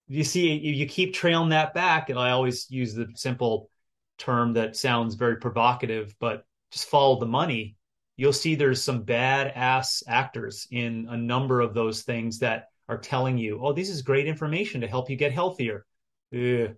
[0.08, 3.70] You see, you keep trailing that back, and I always use the simple
[4.18, 7.76] term that sounds very provocative, but just follow the money.
[8.18, 12.98] You'll see there's some bad ass actors in a number of those things that are
[12.98, 15.86] telling you, oh, this is great information to help you get healthier.
[16.34, 16.76] Ugh.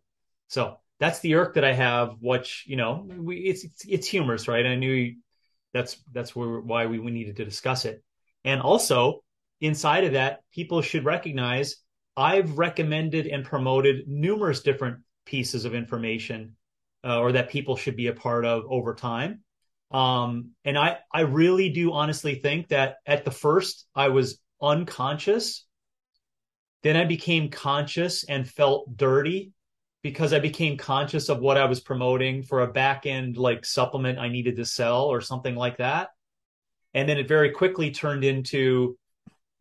[0.50, 2.18] So that's the irk that I have.
[2.20, 4.66] Which you know, we, it's, it's, it's humorous, right?
[4.66, 5.16] I knew
[5.74, 8.04] that's that's where, why we, we needed to discuss it,
[8.44, 9.24] and also
[9.62, 11.78] inside of that, people should recognize
[12.18, 16.56] I've recommended and promoted numerous different pieces of information
[17.06, 19.42] uh, or that people should be a part of over time.
[19.92, 25.66] Um, and I, I really do honestly think that at the first I was unconscious.
[26.84, 29.52] Then I became conscious and felt dirty
[30.02, 34.18] because I became conscious of what I was promoting for a back end like supplement
[34.18, 36.10] I needed to sell or something like that.
[36.94, 38.98] And then it very quickly turned into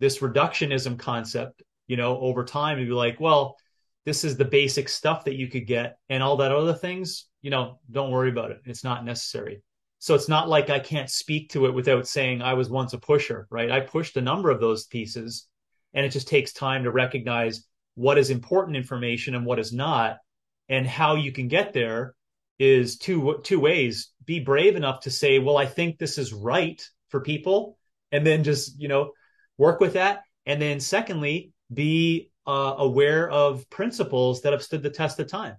[0.01, 3.57] this reductionism concept, you know, over time and be like, well,
[4.05, 7.51] this is the basic stuff that you could get and all that other things, you
[7.51, 8.61] know, don't worry about it.
[8.65, 9.63] It's not necessary.
[9.99, 12.99] So it's not like I can't speak to it without saying I was once a
[12.99, 13.71] pusher, right?
[13.71, 15.47] I pushed a number of those pieces
[15.93, 20.19] and it just takes time to recognize what is important information and what is not
[20.69, 22.15] and how you can get there
[22.59, 26.87] is two two ways be brave enough to say well i think this is right
[27.09, 27.79] for people
[28.13, 29.11] and then just you know
[29.61, 30.23] work with that.
[30.47, 35.57] And then secondly, be uh, aware of principles that have stood the test of time.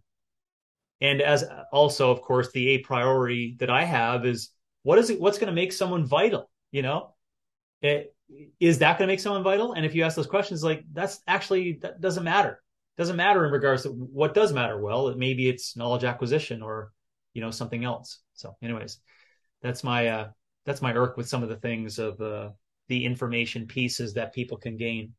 [0.99, 4.49] And as also, of course, the a priority that I have is
[4.83, 5.21] what is it?
[5.21, 6.49] What's going to make someone vital?
[6.71, 7.13] You know,
[7.81, 8.15] it,
[8.59, 9.73] is that going to make someone vital?
[9.73, 12.61] And if you ask those questions, like that's actually that doesn't matter.
[12.97, 14.79] doesn't matter in regards to what does matter.
[14.79, 16.91] Well, it, maybe it's knowledge acquisition or
[17.33, 18.19] you know something else.
[18.33, 18.99] So, anyways,
[19.61, 20.27] that's my uh,
[20.65, 22.49] that's my irk with some of the things of uh,
[22.91, 25.13] the information pieces that people can gain.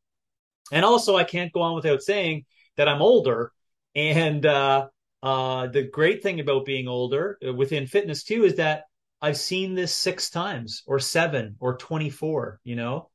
[0.71, 2.45] And also, I can't go on without saying
[2.77, 3.51] that I'm older,
[3.95, 4.87] and uh,
[5.23, 8.83] uh, the great thing about being older uh, within fitness too is that
[9.21, 13.09] I've seen this six times or seven or 24, you know,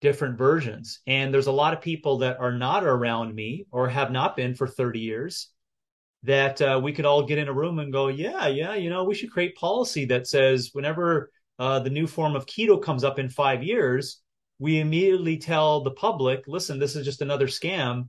[0.00, 1.00] different versions.
[1.06, 4.54] And there's a lot of people that are not around me or have not been
[4.54, 5.48] for 30 years
[6.24, 9.04] that uh, we could all get in a room and go, yeah, yeah, you know,
[9.04, 13.18] we should create policy that says whenever uh, the new form of keto comes up
[13.18, 14.20] in five years,
[14.58, 18.08] we immediately tell the public, listen, this is just another scam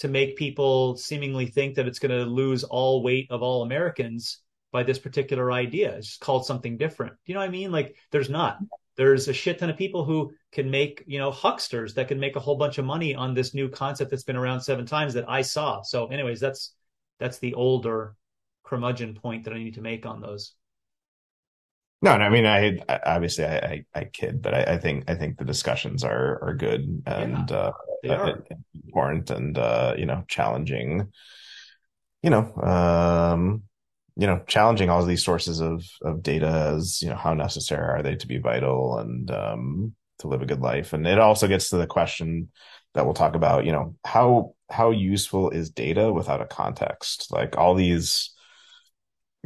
[0.00, 4.40] to make people seemingly think that it's going to lose all weight of all Americans
[4.72, 5.94] by this particular idea.
[5.96, 7.14] It's just called something different.
[7.26, 7.70] You know what I mean?
[7.70, 8.58] Like there's not.
[8.96, 12.36] There's a shit ton of people who can make, you know, hucksters that can make
[12.36, 15.28] a whole bunch of money on this new concept that's been around seven times that
[15.28, 15.82] I saw.
[15.82, 16.74] So, anyways, that's
[17.18, 18.14] that's the older
[18.64, 20.54] curmudgeon point that I need to make on those.
[22.04, 25.10] No, no, I mean, I, I obviously I, I, I, kid, but I, I, think
[25.10, 27.70] I think the discussions are are good and yeah,
[28.04, 28.44] uh, are.
[28.84, 31.10] important and uh, you know challenging.
[32.22, 33.62] You know, um,
[34.16, 37.82] you know, challenging all of these sources of of data as you know how necessary
[37.82, 41.48] are they to be vital and um, to live a good life, and it also
[41.48, 42.50] gets to the question
[42.92, 43.64] that we'll talk about.
[43.64, 47.32] You know, how how useful is data without a context?
[47.32, 48.33] Like all these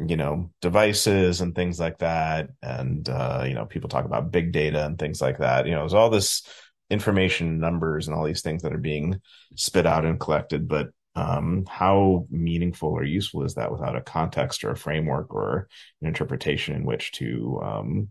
[0.07, 2.49] you know devices and things like that.
[2.61, 5.65] And uh, you know people talk about big data and things like that.
[5.65, 6.43] You know there's all this
[6.89, 9.19] information numbers and all these things that are being
[9.55, 10.67] spit out and collected.
[10.67, 15.67] But um, how meaningful or useful is that without a context or a framework or
[16.01, 18.09] an interpretation in which to um,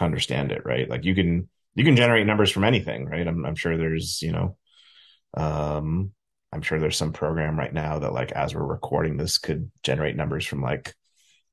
[0.00, 0.88] understand it right?
[0.88, 3.26] Like you can you can generate numbers from anything right?
[3.26, 4.56] I'm, I'm sure there's you know
[5.36, 6.12] um
[6.54, 10.14] I'm sure there's some program right now that like as we're recording this could generate
[10.14, 10.94] numbers from like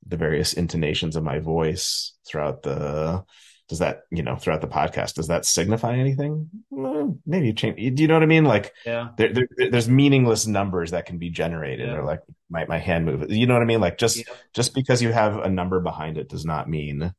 [0.06, 3.24] the various intonations of my voice throughout the
[3.68, 5.16] does that you know throughout the podcast.
[5.16, 6.50] Does that signify anything?
[6.70, 8.46] Well, maybe change do you know what i mean?
[8.46, 9.10] Like yeah.
[9.18, 11.96] there, there, there's meaningless numbers that can be generated yeah.
[11.96, 13.82] or like my, my hand move you know what i mean?
[13.82, 14.34] Like just yeah.
[14.54, 17.12] just because you have a number behind it does not mean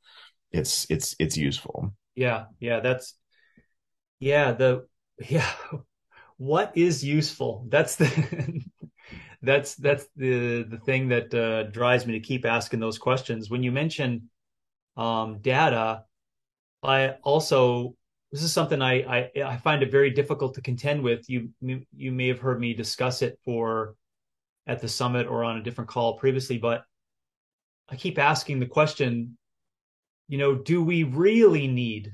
[0.53, 1.95] it's it's it's useful.
[2.15, 3.15] Yeah yeah that's
[4.21, 4.87] yeah the
[5.29, 5.51] yeah
[6.43, 7.65] what is useful?
[7.69, 8.65] That's the
[9.43, 13.49] that's that's the the thing that uh, drives me to keep asking those questions.
[13.49, 14.29] When you mention
[14.97, 16.03] um, data,
[16.83, 17.95] I also
[18.33, 21.31] this is something I, I I find it very difficult to contend with.
[21.31, 23.95] You you may have heard me discuss it for
[24.67, 26.83] at the summit or on a different call previously, but
[27.89, 29.39] I keep asking the question,
[30.27, 32.13] you know, do we really need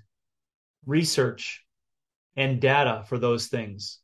[0.85, 1.65] research
[2.37, 4.01] and data for those things?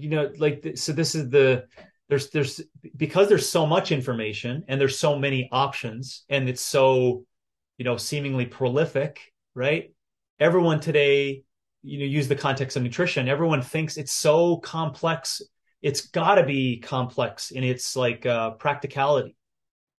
[0.00, 1.64] You know like so this is the
[2.08, 2.60] there's there's
[2.96, 7.24] because there's so much information and there's so many options and it's so
[7.78, 9.92] you know seemingly prolific right?
[10.38, 11.42] Everyone today
[11.82, 13.28] you know use the context of nutrition.
[13.28, 15.42] Everyone thinks it's so complex.
[15.82, 19.36] It's got to be complex in its like uh, practicality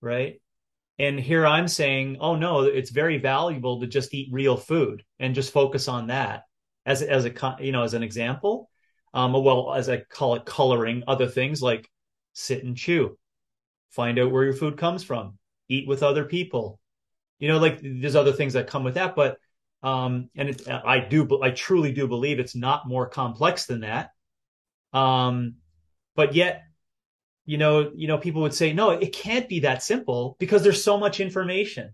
[0.02, 0.42] right?
[1.00, 5.34] And here i'm saying oh no it's very valuable to just eat real food and
[5.34, 6.44] just focus on that
[6.86, 8.70] as as a you know as an example
[9.14, 11.90] um, well, as I call it, coloring other things like
[12.34, 13.18] sit and chew,
[13.90, 15.38] find out where your food comes from,
[15.68, 16.80] eat with other people.
[17.40, 19.38] You know, like there's other things that come with that, but
[19.84, 24.12] um, and it, I do, I truly do believe it's not more complex than that.
[24.94, 25.56] Um,
[26.16, 26.64] but yet,
[27.46, 30.84] you know, you know, people would say, no, it can't be that simple because there's
[30.84, 31.92] so much information.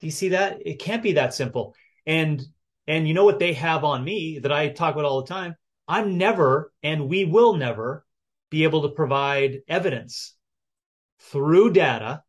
[0.00, 0.58] Do you see that?
[0.64, 1.74] It can't be that simple.
[2.06, 2.42] And
[2.86, 5.54] and you know what they have on me that I talk about all the time?
[5.90, 8.06] I'm never, and we will never,
[8.48, 10.36] be able to provide evidence
[11.18, 12.22] through data,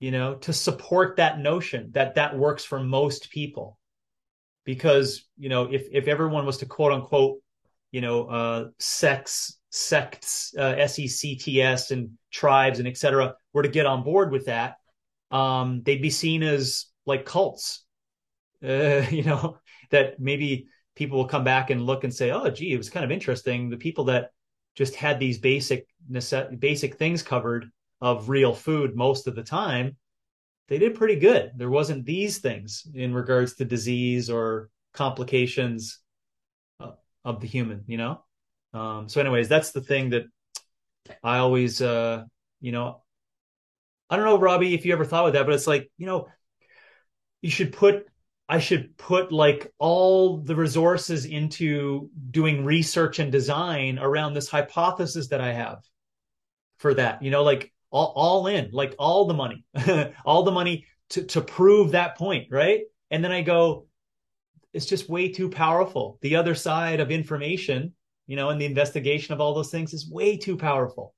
[0.00, 3.78] you know, to support that notion that that works for most people.
[4.64, 7.40] Because, you know, if, if everyone was to quote unquote,
[7.92, 13.84] you know, uh, sex, sects, uh, S-E-C-T-S and tribes and et cetera were to get
[13.84, 14.76] on board with that,
[15.30, 17.84] um, they'd be seen as like cults,
[18.66, 19.58] uh, you know,
[19.90, 23.04] that maybe people will come back and look and say, "Oh, gee, it was kind
[23.04, 24.30] of interesting." The people that
[24.74, 25.86] just had these basic
[26.58, 27.70] basic things covered
[28.00, 29.96] of real food most of the time,
[30.68, 31.52] they did pretty good.
[31.56, 35.98] There wasn't these things in regards to disease or complications
[36.80, 36.92] uh,
[37.24, 38.24] of the human, you know.
[38.72, 40.24] Um, so, anyways, that's the thing that
[41.22, 42.24] I always, uh,
[42.60, 43.02] you know,
[44.10, 46.28] I don't know, Robby, if you ever thought of that, but it's like, you know,
[47.42, 48.06] you should put
[48.48, 55.28] I should put like all the resources into doing research and design around this hypothesis
[55.28, 55.78] that I have
[56.76, 57.22] for that.
[57.22, 59.64] You know, like all, all in, like all the money,
[60.26, 62.82] all the money to, to prove that point, right?
[63.10, 63.86] And then I go,
[64.72, 66.18] it's just way too powerful.
[66.20, 67.94] The other side of information,
[68.26, 71.14] you know, and the investigation of all those things is way too powerful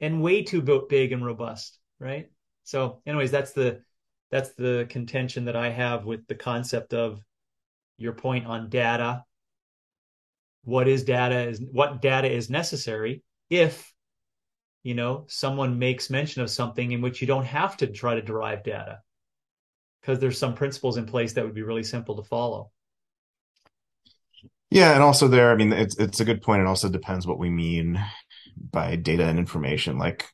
[0.00, 2.30] and way too big and robust, right?
[2.64, 3.82] So, anyways, that's the
[4.30, 7.20] that's the contention that I have with the concept of
[7.98, 9.24] your point on data.
[10.64, 13.92] What is data is what data is necessary if
[14.82, 18.22] you know someone makes mention of something in which you don't have to try to
[18.22, 19.00] derive data
[20.00, 22.70] because there's some principles in place that would be really simple to follow.
[24.70, 26.62] Yeah, and also there, I mean, it's it's a good point.
[26.62, 28.04] It also depends what we mean
[28.70, 29.98] by data and information.
[29.98, 30.26] Like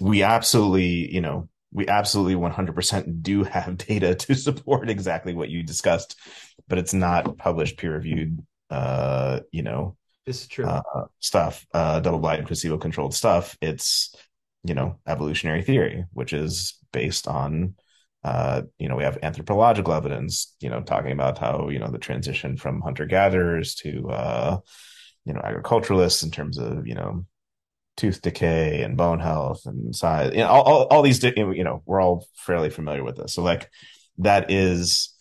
[0.00, 5.62] we absolutely, you know, we absolutely 100% do have data to support exactly what you
[5.62, 6.18] discussed,
[6.68, 9.96] but it's not published peer reviewed, uh, you know,
[10.26, 10.82] this is true uh,
[11.18, 13.56] stuff, uh, double blind placebo controlled stuff.
[13.60, 14.14] It's,
[14.62, 17.74] you know, evolutionary theory, which is based on,
[18.22, 21.98] uh, you know, we have anthropological evidence, you know, talking about how, you know, the
[21.98, 24.58] transition from hunter gatherers to, uh,
[25.24, 27.24] you know, agriculturalists in terms of, you know,
[27.96, 30.32] tooth decay and bone health and size.
[30.32, 33.34] You know, all, all, all these, you know, we're all fairly familiar with this.
[33.34, 33.70] So like
[34.18, 35.14] that is,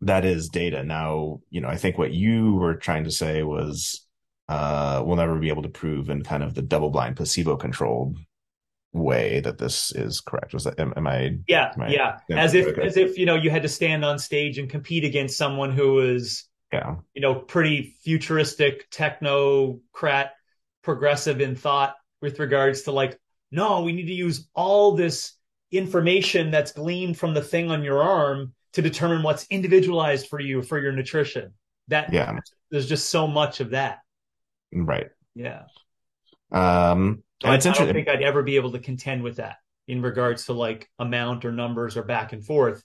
[0.00, 0.84] that is data.
[0.84, 4.06] Now, you know, I think what you were trying to say was,
[4.48, 8.18] uh, we'll never be able to prove in kind of the double blind placebo controlled
[8.92, 10.52] way that this is correct.
[10.52, 11.38] Was that, am, am I?
[11.48, 11.72] Yeah.
[11.74, 12.18] Am I, yeah.
[12.30, 12.82] As if, okay.
[12.82, 16.00] as if, you know, you had to stand on stage and compete against someone who
[16.00, 20.30] is, yeah, you know, pretty futuristic technocrat
[20.82, 23.18] progressive in thought with regards to like,
[23.50, 25.34] no, we need to use all this
[25.70, 30.62] information that's gleaned from the thing on your arm to determine what's individualized for you
[30.62, 31.52] for your nutrition.
[31.88, 32.38] That yeah,
[32.70, 33.98] there's just so much of that.
[34.72, 35.08] Right.
[35.34, 35.64] Yeah.
[36.50, 39.56] Um, I, I don't think I'd ever be able to contend with that
[39.88, 42.82] in regards to like amount or numbers or back and forth.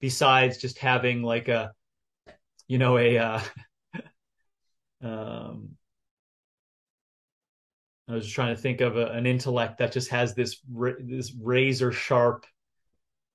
[0.00, 1.72] Besides just having like a,
[2.66, 3.40] you know, a uh,
[5.02, 5.76] um,
[8.10, 10.60] I was trying to think of a, an intellect that just has this
[11.00, 12.44] this razor sharp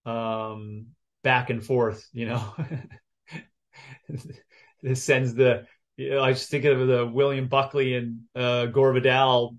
[0.06, 0.88] um,
[1.24, 2.08] back and forth.
[2.12, 2.56] You know,
[4.82, 5.66] this sends the.
[5.98, 9.56] You know, I just think of the William Buckley and uh, Gore Vidal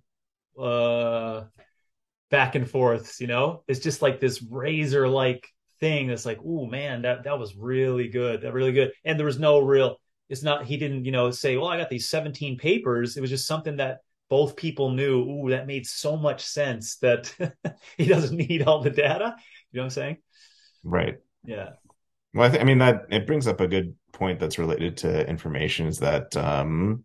[0.60, 1.44] uh,
[2.30, 3.20] back and forths.
[3.20, 5.48] You know, it's just like this razor like
[5.80, 6.08] thing.
[6.08, 8.42] That's like, oh man, that that was really good.
[8.42, 8.92] That really good.
[9.04, 9.96] And there was no real.
[10.28, 10.66] It's not.
[10.66, 13.16] He didn't, you know, say, well, I got these seventeen papers.
[13.16, 17.34] It was just something that both people knew, ooh, that made so much sense that
[17.96, 19.36] he doesn't need all the data.
[19.70, 20.16] You know what I'm saying?
[20.82, 21.16] Right.
[21.44, 21.70] Yeah.
[22.34, 25.28] Well, I, th- I mean that it brings up a good point that's related to
[25.28, 27.04] information is that um,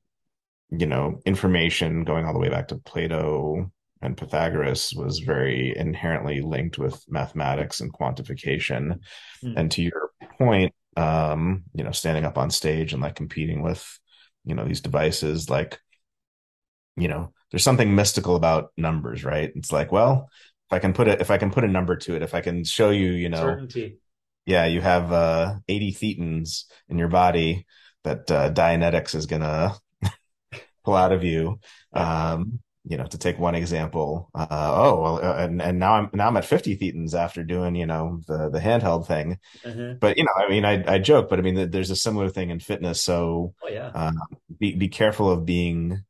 [0.70, 6.42] you know information going all the way back to Plato and Pythagoras was very inherently
[6.42, 9.00] linked with mathematics and quantification.
[9.44, 9.54] Mm.
[9.58, 14.00] And to your point, um, you know, standing up on stage and like competing with,
[14.44, 15.80] you know, these devices, like
[17.02, 19.52] you know, there's something mystical about numbers, right?
[19.56, 20.30] It's like, well,
[20.70, 22.42] if I can put it, if I can put a number to it, if I
[22.42, 23.98] can show you, you know, certainty.
[24.46, 27.66] Yeah, you have uh 80 thetans in your body
[28.04, 29.76] that uh, Dianetics is gonna
[30.84, 31.60] pull out of you.
[31.94, 34.32] Um, you know, to take one example.
[34.34, 37.76] Uh, oh, well, uh, and and now I'm now I'm at 50 thetans after doing
[37.76, 39.38] you know the the handheld thing.
[39.64, 40.00] Mm-hmm.
[40.00, 42.50] But you know, I mean, I I joke, but I mean, there's a similar thing
[42.50, 43.02] in fitness.
[43.02, 43.92] So oh, yeah.
[43.94, 44.12] uh,
[44.60, 46.04] be be careful of being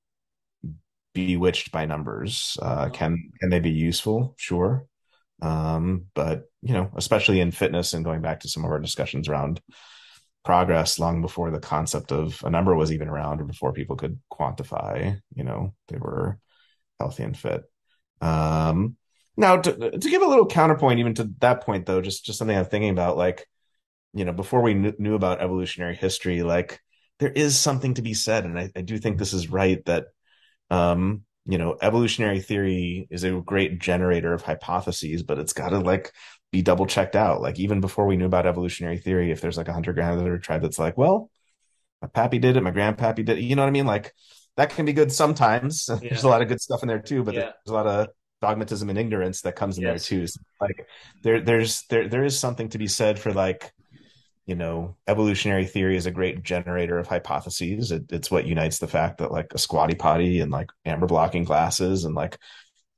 [1.14, 2.58] bewitched by numbers.
[2.62, 4.36] Uh, can can they be useful?
[4.38, 4.86] Sure,
[5.42, 9.28] um, but you know, especially in fitness and going back to some of our discussions
[9.28, 9.62] around
[10.44, 14.20] progress, long before the concept of a number was even around, or before people could
[14.32, 16.40] quantify, you know, they were
[17.00, 17.64] healthy and fit.
[18.22, 18.98] Um,
[19.38, 22.58] now, to, to give a little counterpoint, even to that point, though, just just something
[22.58, 23.48] I'm thinking about, like,
[24.14, 26.80] you know, before we kn- knew about evolutionary history, like
[27.20, 30.06] there is something to be said, and I, I do think this is right that
[30.72, 35.80] um, you know, evolutionary theory is a great generator of hypotheses, but it's got to
[35.80, 36.12] like
[36.52, 37.42] be double checked out.
[37.42, 40.62] Like even before we knew about evolutionary theory, if there's like a hunter gatherer tribe
[40.62, 41.30] that's like, well,
[42.02, 43.86] my pappy did it, my grandpappy did it, you know what I mean?
[43.86, 44.14] Like
[44.56, 45.90] that can be good sometimes.
[46.02, 46.10] Yeah.
[46.10, 47.42] There's a lot of good stuff in there too, but yeah.
[47.42, 48.08] there's a lot of
[48.42, 50.08] dogmatism and ignorance that comes in yes.
[50.08, 50.28] there too.
[50.28, 50.88] So like
[51.22, 53.72] there, there's there there is something to be said for like
[54.46, 57.92] you know, evolutionary theory is a great generator of hypotheses.
[57.92, 61.44] It, it's what unites the fact that like a squatty potty and like amber blocking
[61.44, 62.38] glasses and like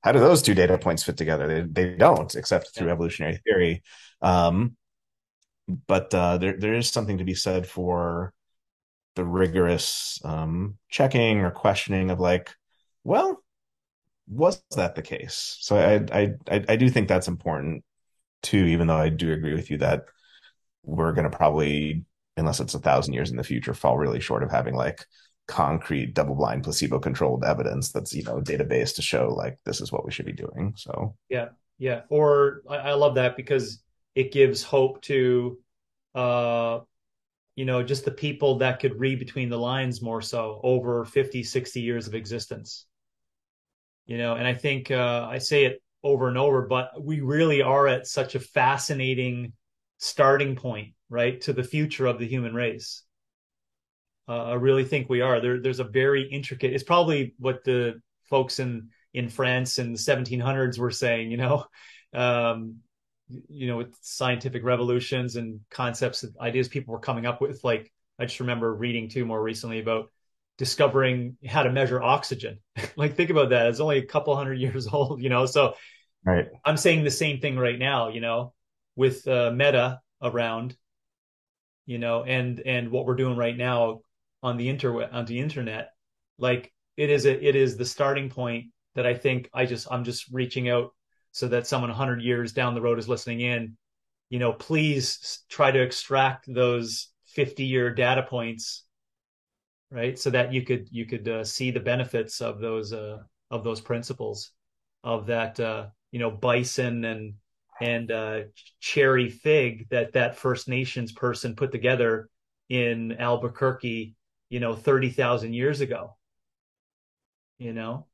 [0.03, 1.48] how do those two data points fit together?
[1.48, 2.94] They they don't, except through yeah.
[2.94, 3.84] evolutionary theory.
[4.22, 4.76] Um,
[5.88, 8.34] but uh, there there is something to be said for
[9.15, 12.53] the rigorous um, checking or questioning of like,
[13.03, 13.41] well,
[14.28, 15.57] was that the case?
[15.61, 17.84] So I I I, I do think that's important
[18.41, 20.06] too, even though I do agree with you that
[20.84, 22.05] we're going to probably,
[22.38, 25.05] unless it's a thousand years in the future, fall really short of having like
[25.47, 30.11] concrete double-blind placebo-controlled evidence that's you know database to show like this is what we
[30.11, 30.73] should be doing.
[30.77, 32.01] So yeah, yeah.
[32.10, 33.81] Or I, I love that because
[34.15, 35.60] it gives hope to
[36.15, 36.80] uh
[37.55, 41.43] you know just the people that could read between the lines more so over 50
[41.43, 42.85] 60 years of existence
[44.05, 47.61] you know and i think uh, i say it over and over but we really
[47.61, 49.53] are at such a fascinating
[50.03, 53.03] starting point right to the future of the human race.
[54.27, 55.39] Uh, i really think we are.
[55.39, 59.99] There there's a very intricate it's probably what the folks in in france in the
[59.99, 61.65] 1700s were saying you know?
[62.13, 62.81] Um,
[63.49, 67.91] you know with scientific revolutions and concepts and ideas people were coming up with like
[68.19, 70.11] i just remember reading too more recently about
[70.59, 72.59] discovering how to measure oxygen.
[72.95, 73.65] Like think about that.
[73.65, 75.47] It's only a couple hundred years old you know?
[75.47, 75.73] So
[76.23, 76.49] right.
[76.63, 78.53] I'm saying the same thing right now you know
[78.95, 80.76] with uh, meta around
[81.86, 83.99] you know and and what we're doing right now
[84.41, 85.90] on the inter on the internet
[86.38, 88.65] like it is a, it is the starting point
[88.95, 90.91] that i think i just i'm just reaching out
[91.34, 93.76] so that someone 100 years down the road is listening in.
[94.30, 98.86] You know please try to extract those 50 year data points
[99.91, 100.18] right?
[100.18, 103.20] So that you could you could uh, see the benefits of those uh,
[103.52, 104.52] of those principles
[105.03, 107.36] of that uh, you know bison and
[107.84, 108.39] and uh,
[108.80, 112.30] cherry fig that that First Nations person put together
[112.69, 114.15] in Albuquerque,
[114.49, 116.15] you know, thirty thousand years ago.
[117.57, 118.07] You know,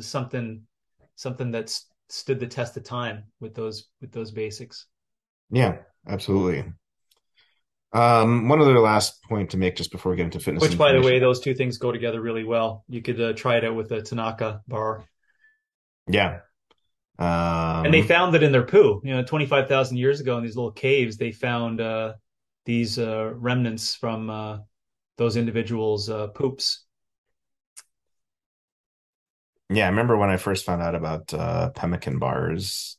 [0.00, 0.64] something
[1.16, 4.86] something that's stood the test of time with those with those basics.
[5.50, 6.70] Yeah, absolutely.
[7.92, 10.62] Um, one other last point to make just before we get into fitness.
[10.62, 12.84] Which, by the way, those two things go together really well.
[12.86, 15.06] You could uh, try it out with the Tanka bar.
[16.06, 16.40] Yeah.
[17.20, 20.56] Um, and they found that in their poo, you know, 25,000 years ago in these
[20.56, 22.14] little caves, they found uh,
[22.64, 24.58] these uh, remnants from uh,
[25.18, 26.84] those individuals' uh, poops.
[29.68, 32.96] Yeah, I remember when I first found out about uh, pemmican bars.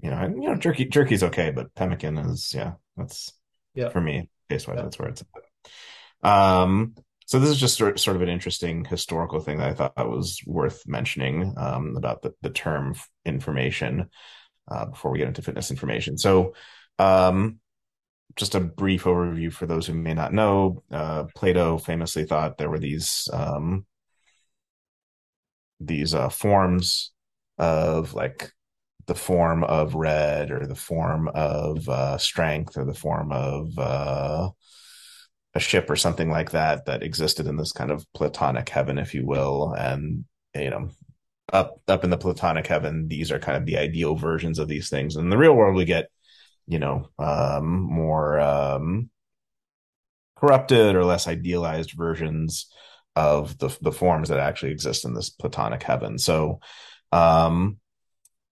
[0.00, 3.32] You know, you know, jerky jerky's okay, but pemmican is yeah, that's
[3.74, 4.82] yeah for me taste wise, yeah.
[4.84, 5.22] that's where it's
[6.22, 6.28] at.
[6.30, 6.94] Um,
[7.26, 10.86] so this is just sort of an interesting historical thing that I thought was worth
[10.86, 12.94] mentioning um, about the, the term
[13.24, 14.08] information
[14.68, 16.18] uh, before we get into fitness information.
[16.18, 16.54] So,
[16.98, 17.58] um,
[18.36, 20.82] just a brief overview for those who may not know.
[20.90, 23.86] Uh, Plato famously thought there were these um,
[25.80, 27.12] these uh, forms
[27.58, 28.52] of like
[29.06, 34.48] the form of red or the form of uh, strength or the form of uh,
[35.56, 39.14] a ship or something like that that existed in this kind of platonic heaven if
[39.14, 40.24] you will and
[40.54, 40.88] you know
[41.52, 44.88] up up in the platonic heaven these are kind of the ideal versions of these
[44.88, 46.08] things in the real world we get
[46.66, 49.10] you know um, more um,
[50.36, 52.68] corrupted or less idealized versions
[53.16, 56.18] of the the forms that actually exist in this platonic heaven.
[56.18, 56.60] So,
[57.12, 57.78] um,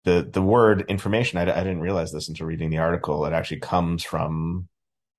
[0.05, 3.26] the the word information, I, I didn't realize this until reading the article.
[3.26, 4.68] It actually comes from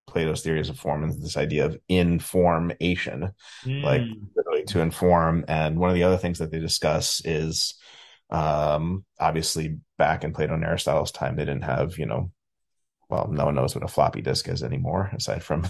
[0.08, 3.32] Plato's theories of form and this idea of information,
[3.64, 3.84] mm.
[3.84, 4.02] like
[4.36, 5.46] literally to inform.
[5.48, 7.76] And one of the other things that they discuss is
[8.30, 12.32] um, obviously back in Plato and Aristotle's time, they didn't have, you know,
[13.10, 15.68] well, no one knows what a floppy disk is anymore, aside from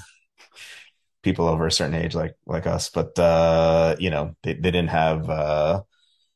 [1.25, 4.89] people over a certain age like like us but uh you know they, they didn't
[4.89, 5.81] have uh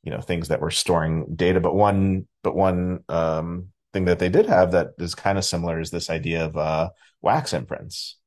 [0.01, 4.29] you know things that were storing data but one but one um thing that they
[4.29, 6.89] did have that is kind of similar is this idea of uh
[7.21, 8.17] wax imprints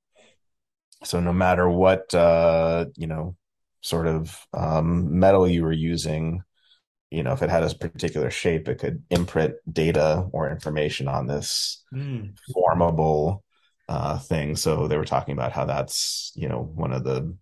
[1.05, 3.37] so no matter what uh you know
[3.81, 6.43] sort of um metal you were using
[7.11, 11.27] you know if it had a particular shape it could imprint data or information on
[11.27, 12.33] this mm.
[12.53, 13.43] formable
[13.93, 14.57] uh, thing.
[14.57, 17.37] So they were talking about how that's you know one of the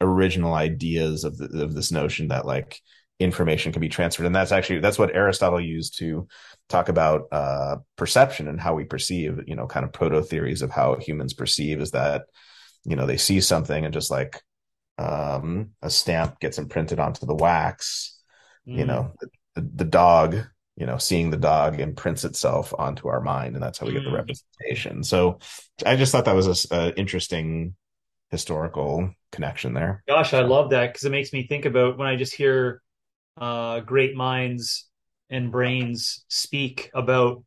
[0.00, 2.80] original ideas of the, of this notion that like
[3.18, 6.28] information can be transferred, and that's actually that's what Aristotle used to
[6.68, 9.40] talk about uh, perception and how we perceive.
[9.46, 12.24] You know, kind of proto theories of how humans perceive is that
[12.84, 14.40] you know they see something and just like
[14.98, 18.18] um, a stamp gets imprinted onto the wax.
[18.68, 18.78] Mm.
[18.78, 19.12] You know,
[19.54, 23.78] the, the dog you know, seeing the dog imprints itself onto our mind, and that's
[23.78, 24.16] how we get the mm.
[24.16, 25.02] representation.
[25.02, 25.38] So,
[25.86, 27.74] I just thought that was a, a interesting
[28.30, 30.02] historical connection there.
[30.06, 32.82] Gosh, I love that because it makes me think about when I just hear
[33.36, 34.88] uh, great minds
[35.30, 37.42] and brains speak about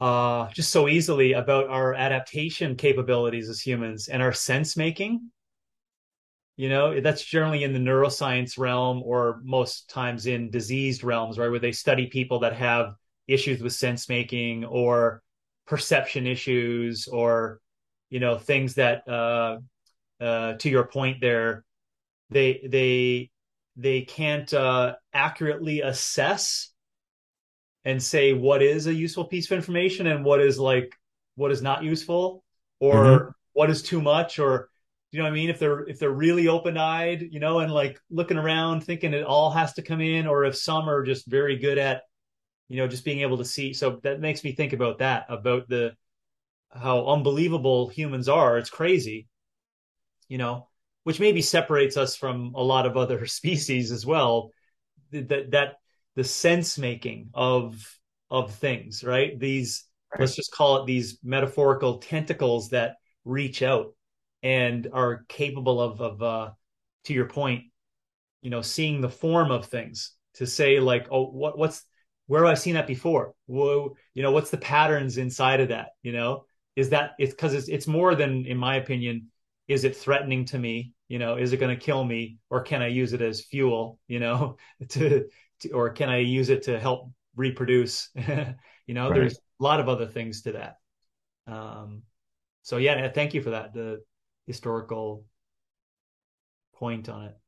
[0.00, 5.30] uh, just so easily about our adaptation capabilities as humans and our sense making.
[6.56, 11.48] You know, that's generally in the neuroscience realm or most times in diseased realms, right?
[11.48, 12.94] Where they study people that have
[13.28, 15.22] issues with sense making or
[15.66, 17.60] perception issues or,
[18.10, 19.58] you know, things that, uh,
[20.20, 21.64] uh, to your point there,
[22.30, 23.30] they, they,
[23.76, 26.72] they can't, uh, accurately assess
[27.84, 30.94] and say what is a useful piece of information and what is like
[31.34, 32.44] what is not useful
[32.80, 33.28] or mm-hmm.
[33.52, 34.68] what is too much or
[35.10, 35.50] you know what I mean?
[35.50, 39.50] If they're if they're really open-eyed you know and like looking around thinking it all
[39.50, 42.02] has to come in or if some are just very good at
[42.68, 43.72] you know just being able to see.
[43.72, 45.94] So that makes me think about that about the
[46.70, 48.58] how unbelievable humans are.
[48.58, 49.28] It's crazy
[50.28, 50.68] you know
[51.04, 54.50] which maybe separates us from a lot of other species as well
[55.10, 55.74] that that
[56.16, 57.98] the sense making of
[58.30, 59.38] of things, right?
[59.38, 60.20] These right.
[60.20, 63.94] let's just call it these metaphorical tentacles that reach out
[64.42, 66.50] and are capable of of uh
[67.04, 67.64] to your point,
[68.42, 71.84] you know, seeing the form of things to say like, oh, what what's
[72.26, 73.34] where have I seen that before?
[73.46, 75.90] Whoa, you know, what's the patterns inside of that?
[76.02, 76.44] You know,
[76.76, 79.30] is that it's because it's it's more than, in my opinion,
[79.72, 80.92] is it threatening to me?
[81.08, 83.98] You know, is it going to kill me, or can I use it as fuel?
[84.06, 84.56] You know,
[84.90, 85.26] to
[85.60, 88.10] to, or can I use it to help reproduce?
[88.14, 89.14] you know, right.
[89.14, 90.76] there's a lot of other things to that.
[91.46, 92.02] Um,
[92.62, 93.74] so yeah, thank you for that.
[93.74, 94.02] The
[94.46, 95.24] historical
[96.74, 97.38] point on it.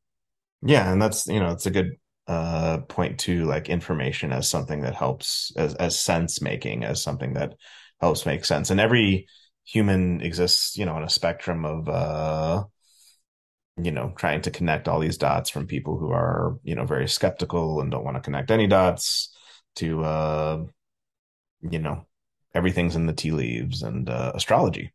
[0.63, 1.93] Yeah, and that's you know it's a good
[2.27, 7.35] uh point to like information as something that helps as as sense making as something
[7.35, 7.55] that
[8.01, 8.71] helps make sense.
[8.71, 9.27] And every
[9.65, 12.65] human exists, you know, on a spectrum of uh
[13.83, 17.09] you know, trying to connect all these dots from people who are, you know, very
[17.09, 19.35] skeptical and don't want to connect any dots
[19.77, 20.65] to, uh,
[21.69, 22.07] you know,
[22.55, 24.93] everything's in the tea leaves and uh, astrology,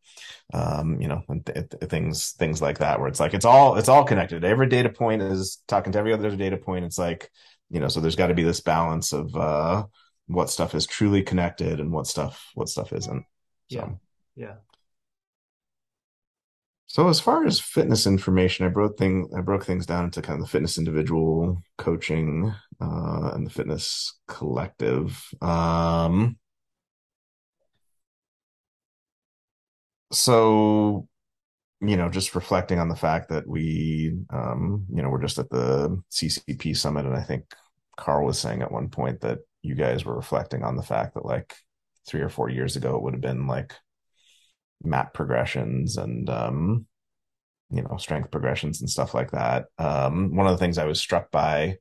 [0.54, 3.76] um, you know, and th- th- things things like that, where it's like it's all
[3.76, 4.46] it's all connected.
[4.46, 6.86] Every data point is talking to every other data point.
[6.86, 7.30] It's like,
[7.70, 9.86] you know, so there's got to be this balance of uh,
[10.28, 13.26] what stuff is truly connected and what stuff what stuff isn't.
[13.72, 13.78] So.
[13.78, 13.90] Yeah.
[14.40, 14.56] Yeah.
[16.88, 20.40] So as far as fitness information, I broke thing I broke things down into kind
[20.40, 25.22] of the fitness individual coaching uh, and the fitness collective.
[25.41, 26.38] Um,
[30.11, 31.07] so
[31.82, 35.49] you know, just reflecting on the fact that we, um, you know, we're just at
[35.49, 37.45] the CCP summit, and I think
[37.98, 41.26] Carl was saying at one point that you guys were reflecting on the fact that
[41.26, 41.56] like
[42.07, 43.74] three or four years ago it would have been like
[44.84, 46.86] map progressions and um,
[47.72, 49.66] you know strength progressions and stuff like that.
[49.78, 51.78] Um, one of the things I was struck by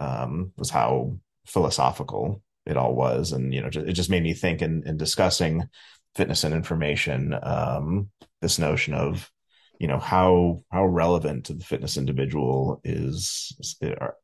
[0.00, 4.62] um, was how philosophical it all was, and you know it just made me think
[4.62, 5.68] in, in discussing
[6.14, 7.34] fitness and information.
[7.42, 8.10] Um,
[8.40, 9.30] this notion of
[9.78, 13.52] you know how how relevant to the fitness individual is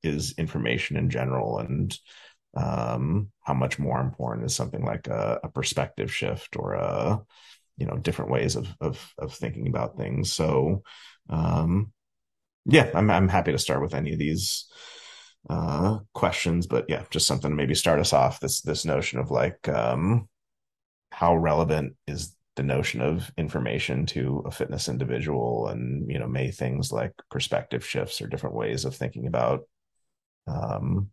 [0.03, 1.99] is information in general and
[2.55, 7.21] um, how much more important is something like a, a perspective shift or a
[7.77, 10.33] you know different ways of of of thinking about things.
[10.33, 10.83] So
[11.29, 11.93] um,
[12.65, 14.67] yeah, I'm I'm happy to start with any of these
[15.51, 18.41] uh, questions, but yeah, just something to maybe start us off.
[18.41, 20.29] This this notion of like um,
[21.11, 26.51] how relevant is the notion of information to a fitness individual, and you know, may
[26.51, 29.63] things like perspective shifts or different ways of thinking about
[30.47, 31.09] um,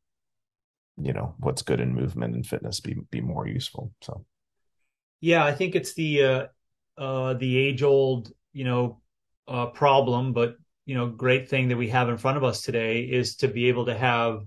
[1.02, 3.92] you know what's good in movement and fitness be be more useful.
[4.02, 4.26] So
[5.22, 6.46] yeah, I think it's the uh,
[6.98, 9.02] uh, the age old, you know,
[9.48, 10.56] uh, problem, but
[10.86, 13.68] you know, great thing that we have in front of us today is to be
[13.68, 14.42] able to have,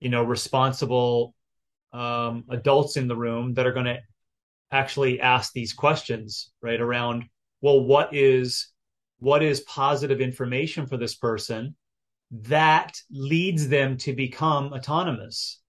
[0.00, 1.34] you know, responsible
[1.92, 4.00] um, adults in the room that are going to
[4.70, 6.80] actually ask these questions, right?
[6.80, 7.24] Around,
[7.60, 8.68] well, what is
[9.20, 11.76] what is positive information for this person
[12.30, 15.60] that leads them to become autonomous?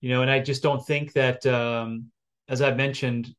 [0.00, 2.10] You know, and I just don't think that, um,
[2.48, 3.34] as I've mentioned,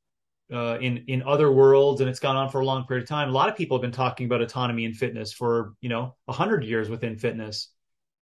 [0.53, 3.29] uh, in in other worlds, and it's gone on for a long period of time.
[3.29, 6.63] A lot of people have been talking about autonomy in fitness for you know hundred
[6.63, 7.71] years within fitness.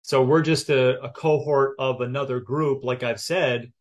[0.03, 3.71] So we're just a, a cohort of another group, like I've said,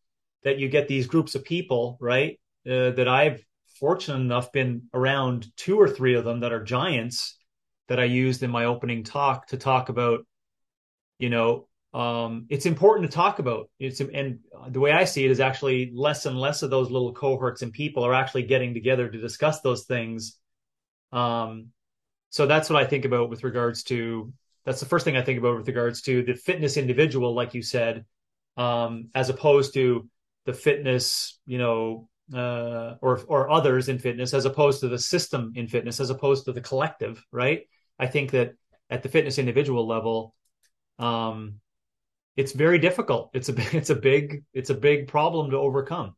[0.43, 2.39] that you get these groups of people, right?
[2.65, 3.43] Uh, that I've
[3.79, 7.37] fortunate enough been around two or three of them that are giants
[7.89, 10.25] that I used in my opening talk to talk about,
[11.19, 13.69] you know, um, it's important to talk about.
[13.79, 14.39] It's and
[14.69, 17.71] the way I see it is actually less and less of those little cohorts and
[17.71, 20.37] people are actually getting together to discuss those things.
[21.11, 21.67] Um,
[22.31, 24.33] so that's what I think about with regards to.
[24.65, 27.61] That's the first thing I think about with regards to the fitness individual, like you
[27.61, 28.05] said,
[28.57, 30.09] um, as opposed to
[30.45, 35.53] the fitness, you know, uh, or or others in fitness as opposed to the system
[35.55, 37.67] in fitness as opposed to the collective, right?
[37.99, 38.53] I think that
[38.89, 40.33] at the fitness individual level,
[40.97, 41.59] um,
[42.35, 43.31] it's very difficult.
[43.33, 46.15] It's a it's a big it's a big problem to overcome.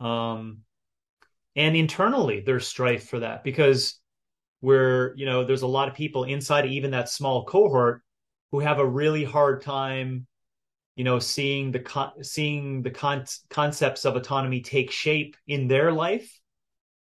[0.00, 0.58] Um,
[1.56, 4.00] and internally, there's strife for that because
[4.60, 8.02] we're you know there's a lot of people inside even that small cohort
[8.50, 10.26] who have a really hard time
[10.96, 15.92] you know seeing the con- seeing the con- concepts of autonomy take shape in their
[15.92, 16.40] life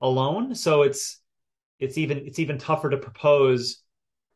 [0.01, 1.21] alone so it's
[1.79, 3.82] it's even it's even tougher to propose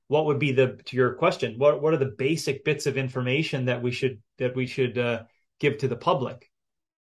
[0.07, 3.65] what would be the to your question what what are the basic bits of information
[3.65, 5.23] that we should that we should uh,
[5.59, 6.49] give to the public?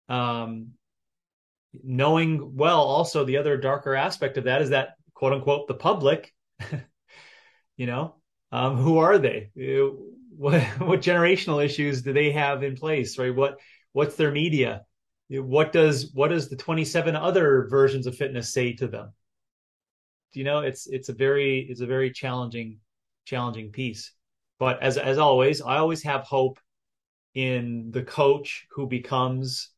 [0.10, 0.72] Um,
[1.84, 6.34] knowing well also the other darker aspect of that is that quote unquote the public
[7.78, 8.16] you know
[8.52, 9.50] um, who are they?
[10.36, 13.36] What what generational issues do they have in place right?
[13.36, 13.60] What
[13.94, 14.86] what's their media?
[15.30, 19.14] What does what does the 27 other versions of fitness say to them?
[20.34, 22.80] You know it's it's a very it's a very challenging
[23.32, 24.14] challenging piece.
[24.60, 26.60] But as as always, I always have hope
[27.34, 29.70] in the coach who becomes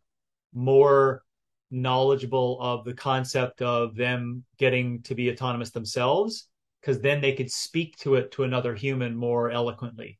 [0.54, 1.24] more
[1.72, 6.48] knowledgeable of the concept of them getting to be autonomous themselves
[6.82, 10.20] because then they could speak to it to another human more eloquently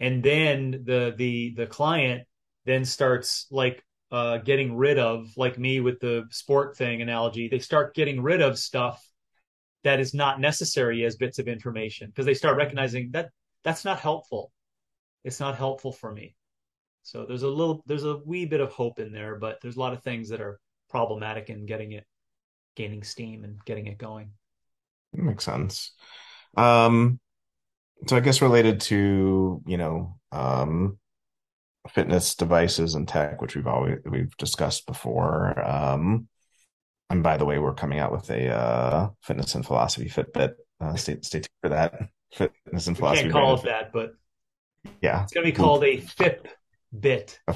[0.00, 2.26] and then the the the client
[2.64, 7.60] then starts like uh, getting rid of like me with the sport thing analogy they
[7.60, 9.00] start getting rid of stuff
[9.84, 13.30] that is not necessary as bits of information because they start recognizing that
[13.64, 14.52] that's not helpful.
[15.24, 16.34] It's not helpful for me.
[17.02, 19.80] So there's a little, there's a wee bit of hope in there, but there's a
[19.80, 22.04] lot of things that are problematic in getting it,
[22.76, 24.30] gaining steam and getting it going.
[25.12, 25.92] Makes sense.
[26.56, 27.18] Um,
[28.06, 30.98] so I guess related to, you know, um,
[31.90, 35.60] fitness devices and tech, which we've always we've discussed before.
[35.64, 36.28] Um,
[37.12, 40.54] and by the way, we're coming out with a uh, fitness and philosophy Fitbit.
[40.80, 41.94] Uh, stay stay tuned for that.
[42.32, 43.26] Fitness and philosophy.
[43.26, 44.14] We can't call it that, but
[45.02, 47.36] yeah, it's going to be called a Fitbit.
[47.46, 47.54] A,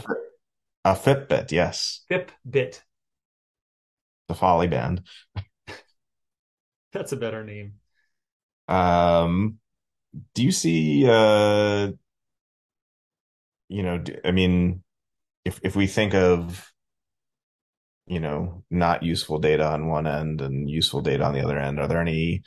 [0.85, 2.05] a Fitbit, yes.
[2.11, 2.83] Fitbit.
[4.29, 5.01] The Folly Band.
[6.93, 7.77] That's a better name.
[8.69, 9.59] Um,
[10.35, 11.09] do you see?
[11.09, 11.93] Uh,
[13.71, 14.83] you know, I mean,
[15.47, 16.71] if if we think of
[18.07, 21.81] you know, not useful data on one end and useful data on the other end?
[21.81, 22.43] Are there any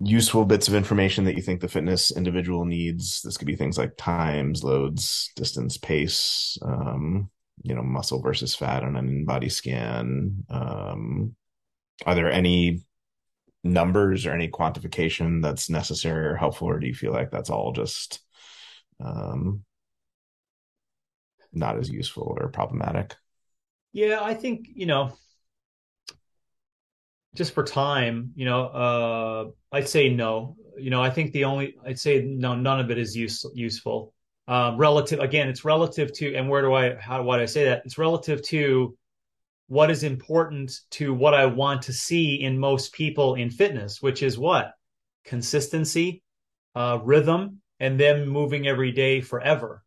[0.00, 3.22] useful bits of information that you think the fitness individual needs?
[3.22, 7.30] This could be things like times, loads, distance, pace, um,
[7.62, 10.44] you know, muscle versus fat on an InBody scan.
[10.50, 11.36] Um,
[12.04, 12.84] are there any
[13.62, 17.72] numbers or any quantification that's necessary or helpful, or do you feel like that's all
[17.72, 18.20] just
[19.02, 19.64] um,
[21.52, 23.16] not as useful or problematic?
[23.94, 25.16] Yeah, I think, you know,
[27.36, 30.56] just for time, you know, uh, I'd say no.
[30.76, 34.12] You know, I think the only I'd say no, none of it is use, useful.
[34.48, 37.66] Um, relative again, it's relative to, and where do I how why do I say
[37.66, 37.82] that?
[37.84, 38.96] It's relative to
[39.68, 44.24] what is important to what I want to see in most people in fitness, which
[44.24, 44.72] is what
[45.24, 46.20] consistency,
[46.74, 49.84] uh, rhythm, and them moving every day forever.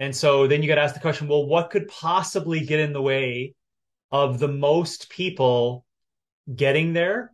[0.00, 2.94] And so then you got to ask the question, well, what could possibly get in
[2.94, 3.54] the way
[4.10, 5.84] of the most people
[6.52, 7.32] getting there?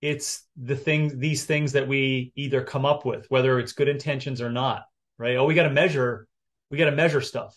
[0.00, 4.40] It's the thing, these things that we either come up with, whether it's good intentions
[4.40, 4.84] or not,
[5.18, 5.36] right?
[5.36, 6.28] Oh, we got to measure,
[6.70, 7.56] we got to measure stuff,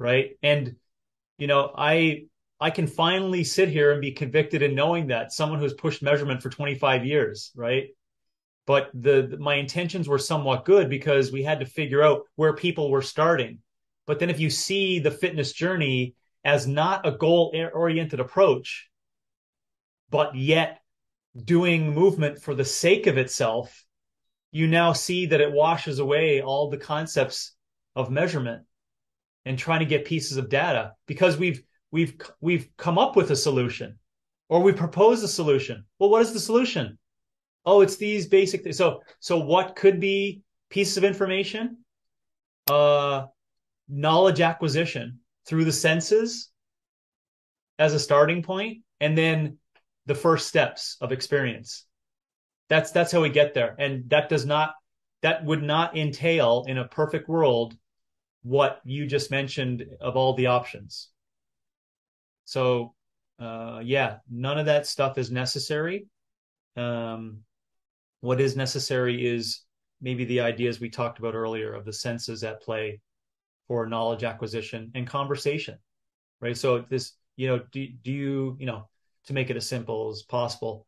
[0.00, 0.30] right?
[0.42, 0.74] And,
[1.38, 2.24] you know, I,
[2.58, 6.42] I can finally sit here and be convicted in knowing that someone who's pushed measurement
[6.42, 7.90] for 25 years, right?
[8.66, 12.90] But the my intentions were somewhat good because we had to figure out where people
[12.90, 13.58] were starting.
[14.06, 16.14] But then if you see the fitness journey
[16.44, 18.88] as not a goal oriented approach
[20.10, 20.80] but yet
[21.44, 23.84] doing movement for the sake of itself
[24.50, 27.54] you now see that it washes away all the concepts
[27.96, 28.64] of measurement
[29.46, 33.36] and trying to get pieces of data because we've we've we've come up with a
[33.36, 33.98] solution
[34.48, 35.84] or we propose a solution.
[35.98, 36.98] Well what is the solution
[37.64, 38.76] oh, it's these basic things.
[38.76, 41.78] So, so what could be pieces of information?
[42.68, 43.26] Uh,
[43.88, 46.50] knowledge acquisition through the senses
[47.78, 49.58] as a starting point, and then
[50.06, 51.84] the first steps of experience.
[52.68, 54.74] That's that's how we get there, and that does not
[55.22, 57.76] that would not entail in a perfect world
[58.42, 61.08] what you just mentioned of all the options.
[62.44, 62.94] So,
[63.38, 66.06] uh, yeah, none of that stuff is necessary.
[66.76, 67.38] Um,
[68.22, 69.62] what is necessary is
[70.00, 73.00] maybe the ideas we talked about earlier of the senses at play
[73.66, 75.76] for knowledge acquisition and conversation,
[76.40, 76.56] right?
[76.56, 78.88] So this, you know, do, do you, you know,
[79.26, 80.86] to make it as simple as possible,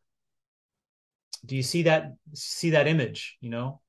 [1.45, 3.37] do you see that see that image?
[3.41, 3.81] You know,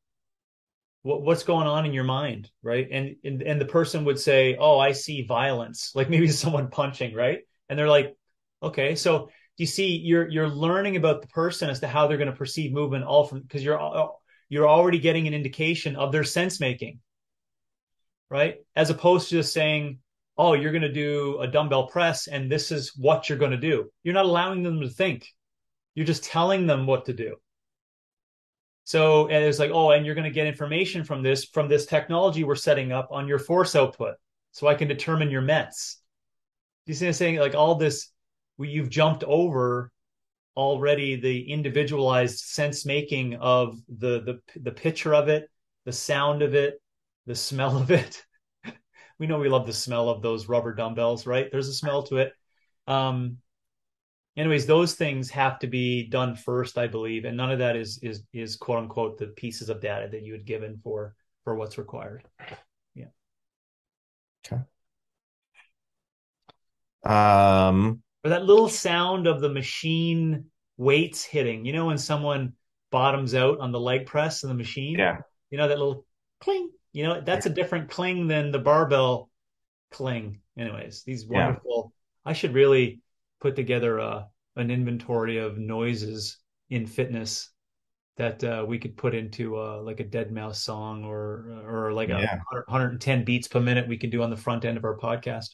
[1.02, 2.88] what, what's going on in your mind, right?
[2.90, 7.14] And, and and the person would say, "Oh, I see violence," like maybe someone punching,
[7.14, 7.40] right?
[7.68, 8.14] And they're like,
[8.62, 12.30] "Okay, so." You see you're you're learning about the person as to how they're going
[12.30, 14.10] to perceive movement all from because you're
[14.48, 17.00] you're already getting an indication of their sense making
[18.30, 18.56] right?
[18.74, 19.98] As opposed to just saying
[20.38, 23.56] oh you're going to do a dumbbell press and this is what you're going to
[23.56, 23.90] do.
[24.02, 25.26] You're not allowing them to think.
[25.94, 27.36] You're just telling them what to do.
[28.84, 31.86] So and it's like oh and you're going to get information from this from this
[31.86, 34.14] technology we're setting up on your force output
[34.52, 36.00] so i can determine your mets.
[36.86, 37.36] You see what i'm saying?
[37.36, 38.10] Like all this
[38.58, 39.90] you've jumped over
[40.56, 45.50] already the individualized sense making of the the the picture of it,
[45.84, 46.80] the sound of it,
[47.26, 48.24] the smell of it.
[49.18, 51.48] we know we love the smell of those rubber dumbbells, right?
[51.50, 52.32] There's a smell to it.
[52.86, 53.38] Um,
[54.36, 57.98] anyways, those things have to be done first, I believe, and none of that is
[58.02, 61.14] is is quote unquote the pieces of data that you had given for
[61.44, 62.24] for what's required.
[62.94, 63.06] Yeah.
[64.46, 64.62] Okay.
[67.04, 70.46] Um, or that little sound of the machine
[70.76, 71.64] weights hitting.
[71.64, 72.54] You know when someone
[72.90, 74.98] bottoms out on the leg press in the machine?
[74.98, 75.18] Yeah.
[75.50, 76.04] You know that little
[76.40, 76.70] cling.
[76.92, 79.30] You know that's a different cling than the barbell
[79.92, 80.40] cling.
[80.58, 81.92] Anyways, these wonderful.
[82.26, 82.30] Yeah.
[82.30, 83.00] I should really
[83.40, 84.26] put together a
[84.56, 86.38] an inventory of noises
[86.68, 87.50] in fitness
[88.16, 92.40] that uh, we could put into uh, like a deadmau5 song or or like a
[92.66, 95.50] 110 beats per minute we could do on the front end of our podcast.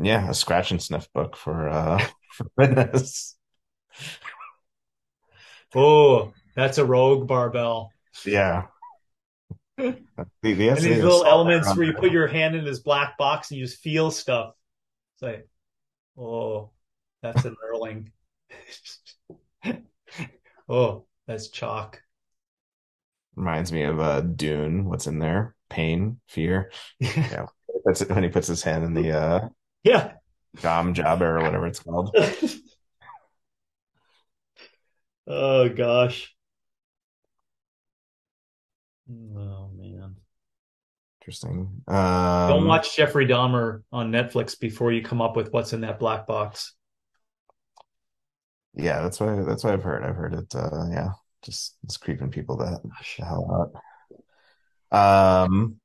[0.00, 3.36] Yeah, a scratch and sniff book for uh for fitness.
[5.74, 7.92] Oh, that's a rogue barbell.
[8.24, 8.66] Yeah.
[9.76, 9.96] the,
[10.42, 13.58] the and these little elements where you put your hand in this black box and
[13.58, 14.54] you just feel stuff.
[15.14, 15.48] It's like,
[16.18, 16.70] oh,
[17.22, 18.10] that's a knurling.
[20.68, 22.02] oh, that's chalk.
[23.36, 24.84] Reminds me of uh, Dune.
[24.84, 25.54] What's in there?
[25.68, 26.72] Pain, fear.
[26.98, 27.46] yeah.
[27.84, 29.48] That's when he puts his hand in the uh
[29.82, 30.12] yeah.
[30.62, 32.16] gom jabbar or whatever it's called.
[35.26, 36.34] oh gosh.
[39.10, 40.16] Oh man.
[41.20, 41.82] Interesting.
[41.86, 45.98] Um, Don't watch Jeffrey Dahmer on Netflix before you come up with what's in that
[45.98, 46.74] black box.
[48.74, 50.04] Yeah, that's what that's what I've heard.
[50.04, 50.54] I've heard it.
[50.54, 51.10] Uh, yeah,
[51.42, 53.72] just it's creeping people the, the hell
[54.92, 55.44] out.
[55.44, 55.80] Um,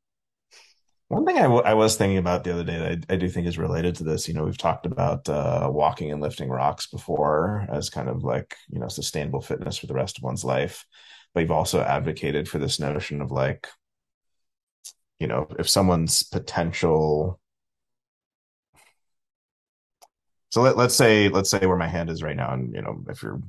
[1.14, 3.30] one thing I, w- I was thinking about the other day that I, I, do
[3.30, 6.88] think is related to this, you know, we've talked about uh, walking and lifting rocks
[6.88, 10.86] before as kind of like, you know, sustainable fitness for the rest of one's life.
[11.34, 13.68] But you've also advocated for this notion of like,
[15.20, 17.40] you know, if someone's potential.
[20.50, 22.54] So let, let's say, let's say where my hand is right now.
[22.54, 23.42] And, you know, if you're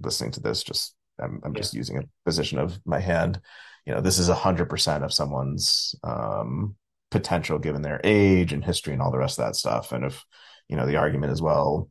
[0.00, 1.60] listening to this, just, I'm, I'm yeah.
[1.60, 3.40] just using a position of my hand.
[3.86, 6.74] You know, this is a hundred percent of someone's, um,
[7.10, 9.92] potential given their age and history and all the rest of that stuff.
[9.92, 10.24] And if,
[10.68, 11.90] you know, the argument as well,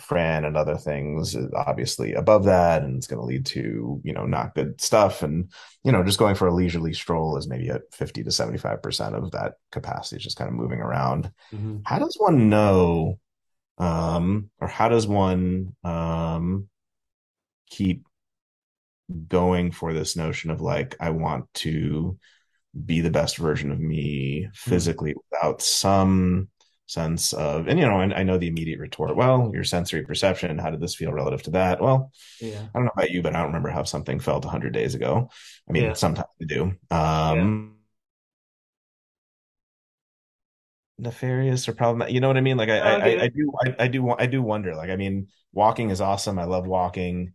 [0.00, 4.12] Fran and other things is obviously above that and it's going to lead to, you
[4.14, 5.22] know, not good stuff.
[5.22, 5.52] And,
[5.84, 9.32] you know, just going for a leisurely stroll is maybe at 50 to 75% of
[9.32, 11.30] that capacity, just kind of moving around.
[11.54, 11.78] Mm-hmm.
[11.84, 13.18] How does one know,
[13.76, 16.68] um, or how does one, um,
[17.68, 18.06] keep
[19.28, 22.18] going for this notion of like, I want to,
[22.86, 24.70] be the best version of me hmm.
[24.70, 25.18] physically mm.
[25.30, 26.48] without some
[26.86, 30.58] sense of and you know and I know the immediate retort well your sensory perception
[30.58, 31.80] how did this feel relative to that?
[31.80, 32.60] Well yeah.
[32.60, 35.30] I don't know about you but I don't remember how something felt 100 days ago.
[35.68, 35.92] I mean yeah.
[35.94, 36.62] sometimes I do.
[36.90, 37.76] Um
[40.98, 41.08] yeah.
[41.08, 42.56] nefarious or problem you know what I mean?
[42.56, 44.74] Like I I, I, I, do I, I do I do wonder.
[44.74, 46.38] Like I mean walking is awesome.
[46.38, 47.32] I love walking.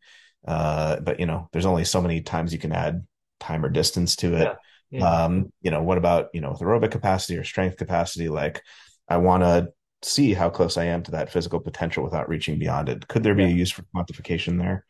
[0.48, 3.06] Uh but you know there's only so many times you can add
[3.40, 4.58] time or distance to it
[4.92, 5.24] yeah.
[5.26, 8.30] Um, you know, what about, you know, with aerobic capacity or strength capacity?
[8.30, 8.64] Like,
[9.08, 9.70] I want to
[10.02, 13.08] see how close I am to that physical potential without reaching beyond it.
[13.08, 13.50] Could there be yeah.
[13.50, 14.86] a use for quantification there?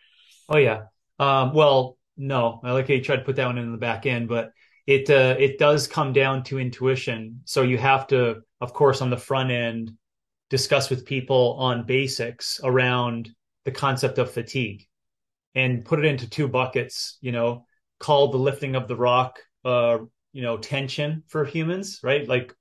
[0.49, 0.83] Oh yeah.
[1.19, 4.05] Um, well, no, I like how you tried to put that one in the back
[4.05, 4.51] end, but
[4.85, 7.41] it uh, it does come down to intuition.
[7.45, 9.93] So you have to, of course, on the front end,
[10.49, 13.29] discuss with people on basics around
[13.65, 14.87] the concept of fatigue,
[15.55, 17.17] and put it into two buckets.
[17.21, 17.65] You know,
[17.99, 19.99] called the lifting of the rock uh,
[20.31, 22.27] you know, tension for humans, right?
[22.27, 22.55] Like,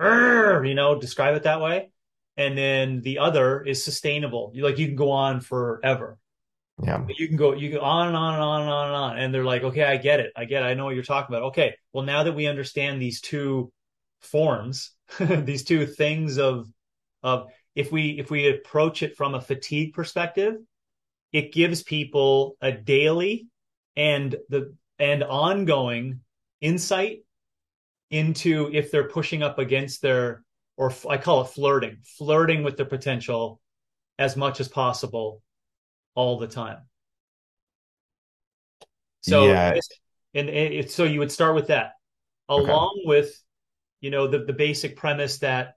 [0.00, 1.90] you know, describe it that way.
[2.36, 4.52] And then the other is sustainable.
[4.54, 6.18] You like you can go on forever.
[6.82, 7.04] Yeah.
[7.16, 9.18] You can go you can on and on and on and on and on.
[9.18, 10.32] And they're like, okay, I get it.
[10.36, 10.66] I get it.
[10.66, 11.48] I know what you're talking about.
[11.48, 11.74] Okay.
[11.92, 13.70] Well, now that we understand these two
[14.20, 16.68] forms, these two things of
[17.22, 20.54] of if we if we approach it from a fatigue perspective,
[21.32, 23.48] it gives people a daily
[23.94, 26.20] and the and ongoing
[26.62, 27.24] insight
[28.10, 30.44] into if they're pushing up against their
[30.76, 33.60] or I call it flirting, flirting with the potential
[34.18, 35.42] as much as possible
[36.14, 36.78] all the time.
[39.20, 39.80] So Yeah.
[40.34, 41.92] and, and so you would start with that
[42.56, 42.72] Okay.
[42.72, 43.42] along with
[44.00, 45.76] you know the the basic premise that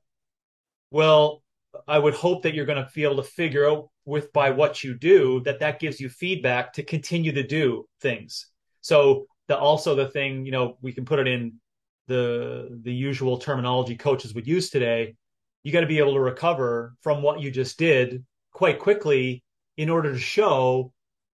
[0.92, 1.44] well
[1.88, 4.84] I would hope that you're going to be able to figure out with by what
[4.84, 8.48] you do that that gives you feedback to continue to do things.
[8.82, 11.60] So the also the thing, you know, we can put it in
[12.08, 15.16] the the usual terminology coaches would use today.
[15.64, 19.44] You got to be able to recover from what you just did quite quickly
[19.78, 20.94] in order to show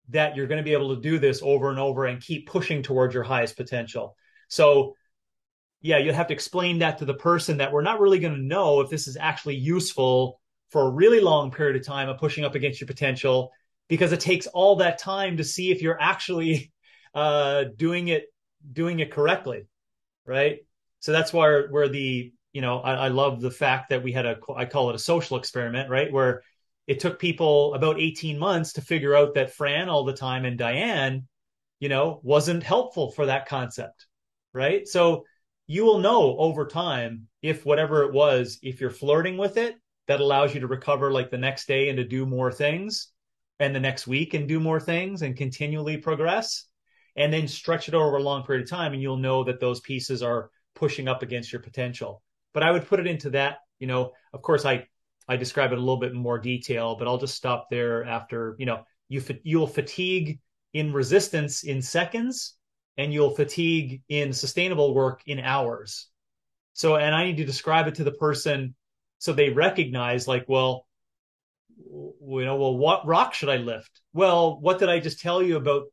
[0.09, 2.81] that you're going to be able to do this over and over and keep pushing
[2.81, 4.15] towards your highest potential.
[4.47, 4.95] So
[5.81, 8.41] yeah, you have to explain that to the person that we're not really going to
[8.41, 10.39] know if this is actually useful
[10.69, 13.51] for a really long period of time of pushing up against your potential
[13.88, 16.71] because it takes all that time to see if you're actually
[17.18, 18.31] uh, doing it
[18.72, 19.65] doing it correctly,
[20.23, 20.60] right?
[20.99, 24.27] So that's where where the you know I, I love the fact that we had
[24.27, 26.14] a I call it a social experiment, right?
[26.14, 26.44] Where
[26.85, 30.60] it took people about 18 months to figure out that Fran all the time and
[30.60, 31.27] Diane,
[31.80, 34.06] you know, wasn't helpful for that concept,
[34.53, 34.88] right?
[34.88, 35.26] So
[35.65, 39.76] you will know over time if whatever it was, if you're flirting with it,
[40.07, 43.07] that allows you to recover like the next day and to do more things
[43.60, 46.68] and the next week and do more things and continually progress
[47.18, 49.80] and then stretch it over a long period of time and you'll know that those
[49.81, 52.22] pieces are pushing up against your potential
[52.53, 54.85] but i would put it into that you know of course i
[55.27, 58.65] i describe it a little bit more detail but i'll just stop there after you
[58.65, 60.39] know you you'll fatigue
[60.73, 62.56] in resistance in seconds
[62.98, 66.07] and you'll fatigue in sustainable work in hours.
[66.73, 68.76] So, and I need to describe it to the person
[69.19, 70.86] so they recognize, like, well,
[71.77, 74.01] you know, well, what rock should I lift?
[74.13, 75.83] Well, what did I just tell you about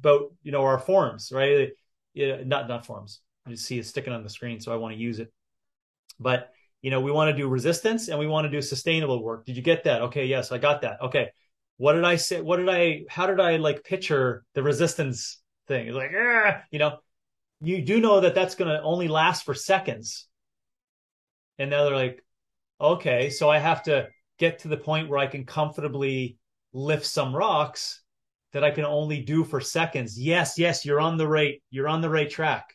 [0.00, 1.70] about you know our forms, right?
[2.14, 3.20] Yeah, not not forms.
[3.46, 5.32] You see it sticking on the screen, so I want to use it.
[6.18, 6.50] But
[6.82, 9.44] you know, we want to do resistance and we want to do sustainable work.
[9.46, 10.02] Did you get that?
[10.02, 11.00] Okay, yes, I got that.
[11.02, 11.30] Okay,
[11.76, 12.40] what did I say?
[12.40, 13.04] What did I?
[13.08, 15.40] How did I like picture the resistance
[15.70, 15.86] thing.
[15.86, 16.98] It's like, ah, you know,
[17.62, 20.26] you do know that that's going to only last for seconds.
[21.58, 22.22] And now they're like,
[22.80, 24.08] okay, so I have to
[24.40, 26.36] get to the point where I can comfortably
[26.72, 28.02] lift some rocks
[28.52, 30.18] that I can only do for seconds.
[30.18, 32.74] Yes, yes, you're on the right, you're on the right track.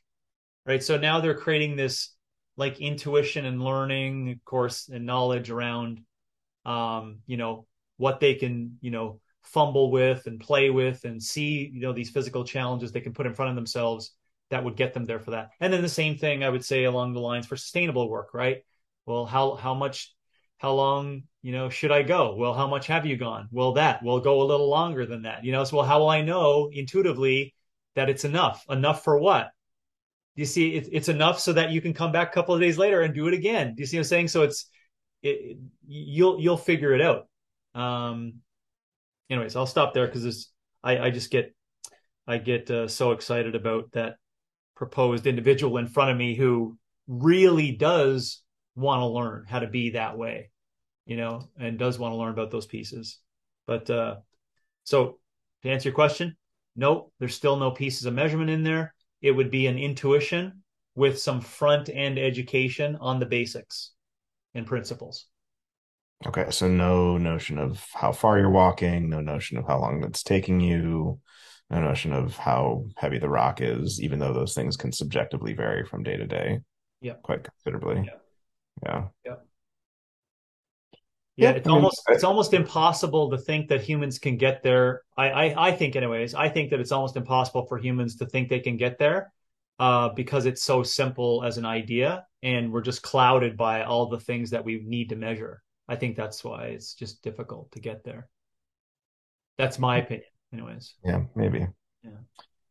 [0.66, 0.82] Right.
[0.82, 2.16] So now they're creating this
[2.56, 6.02] like intuition and learning, of course, and knowledge around
[6.66, 7.68] um, you know,
[7.98, 12.10] what they can, you know, fumble with and play with and see you know these
[12.10, 14.16] physical challenges they can put in front of themselves
[14.50, 16.86] that would get them there for that and then the same thing i would say
[16.86, 18.64] along the lines for sustainable work right
[19.06, 20.16] well how how much
[20.58, 22.34] how long you know should i go?
[22.36, 23.50] Well how much have you gone?
[23.52, 24.02] Well that.
[24.02, 25.46] Will go a little longer than that.
[25.46, 27.54] You know so well how will i know intuitively
[27.94, 28.66] that it's enough?
[28.68, 29.52] Enough for what?
[30.34, 32.80] You see it, it's enough so that you can come back a couple of days
[32.80, 33.76] later and do it again.
[33.76, 34.30] Do you see what i'm saying?
[34.30, 34.72] So it's
[35.22, 37.28] it, you'll you'll figure it out.
[37.76, 38.42] Um
[39.30, 40.50] anyways, I'll stop there because
[40.84, 41.56] I, I just get
[42.26, 44.16] I get uh, so excited about that
[44.76, 46.76] proposed individual in front of me who
[47.08, 48.42] really does
[48.76, 50.50] want to learn how to be that way,
[51.06, 53.20] you know, and does want to learn about those pieces.
[53.68, 54.18] But uh,
[54.84, 55.20] so
[55.64, 56.38] to answer your question,
[56.76, 58.94] no, there's still no pieces of measurement in there.
[59.22, 60.64] It would be an intuition
[60.96, 63.92] with some front end education on the basics
[64.54, 65.28] and principles.
[66.26, 70.24] Okay, so no notion of how far you're walking, no notion of how long it's
[70.24, 71.20] taking you,
[71.70, 75.86] no notion of how heavy the rock is, even though those things can subjectively vary
[75.86, 76.60] from day to day
[77.02, 77.16] Yeah.
[77.22, 78.04] quite considerably.
[78.06, 78.18] Yeah.
[78.84, 79.08] Yeah.
[79.26, 79.36] Yeah.
[81.38, 85.02] Yeah, it's almost it's almost impossible to think that humans can get there.
[85.18, 88.48] I, I I think anyways, I think that it's almost impossible for humans to think
[88.48, 89.34] they can get there
[89.80, 94.20] uh, because it's so simple as an idea and we're just clouded by all the
[94.20, 95.62] things that we need to measure.
[95.88, 98.30] I think that's why it's just difficult to get there.
[99.58, 100.96] That's my opinion, anyways.
[101.04, 101.68] yeah, maybe.
[102.04, 102.12] Yeah.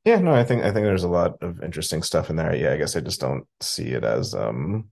[0.05, 2.55] Yeah, no, I think I think there's a lot of interesting stuff in there.
[2.55, 4.91] Yeah, I guess I just don't see it as um,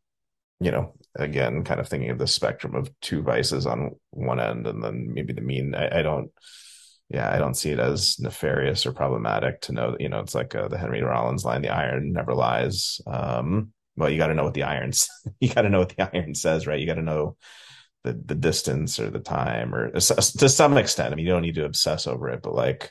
[0.62, 4.66] you know, again, kind of thinking of the spectrum of two vices on one end
[4.66, 5.74] and then maybe the mean.
[5.74, 6.30] I, I don't
[7.12, 10.34] yeah, I don't see it as nefarious or problematic to know that, you know, it's
[10.34, 13.02] like uh, the Henry Rollins line, the iron never lies.
[13.06, 15.08] Um, well, you got to know what the irons,
[15.40, 16.80] you got to know what the iron says, right?
[16.80, 17.36] You got to know
[18.04, 20.00] the the distance or the time or to
[20.48, 21.12] some extent.
[21.12, 22.90] I mean, you don't need to obsess over it, but like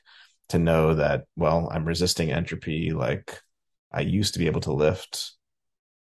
[0.49, 2.91] to know that, well, I'm resisting entropy.
[2.91, 3.39] Like
[3.91, 5.34] I used to be able to lift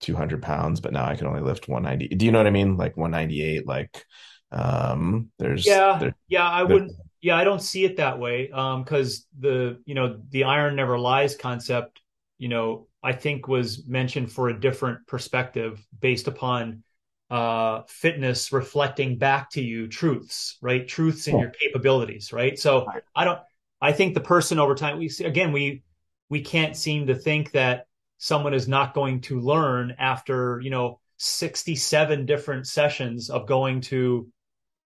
[0.00, 2.14] 200 pounds, but now I can only lift 190.
[2.14, 2.76] Do you know what I mean?
[2.76, 4.04] Like 198, like
[4.52, 6.92] um there's Yeah, there, yeah, I wouldn't.
[7.20, 8.50] Yeah, I don't see it that way.
[8.50, 12.00] Um, because the you know the iron never lies concept,
[12.38, 16.82] you know, I think was mentioned for a different perspective based upon
[17.28, 20.86] uh fitness reflecting back to you truths, right?
[20.86, 22.58] Truths in your oh, capabilities, right?
[22.58, 22.86] So.
[23.14, 23.40] I don't.
[23.80, 25.82] I think the person over time we see again we
[26.28, 27.85] we can't seem to think that
[28.18, 34.28] someone is not going to learn after you know 67 different sessions of going to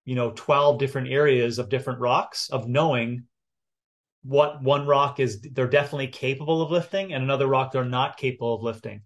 [0.05, 3.25] you know 12 different areas of different rocks of knowing
[4.23, 8.55] what one rock is they're definitely capable of lifting and another rock they're not capable
[8.55, 9.03] of lifting.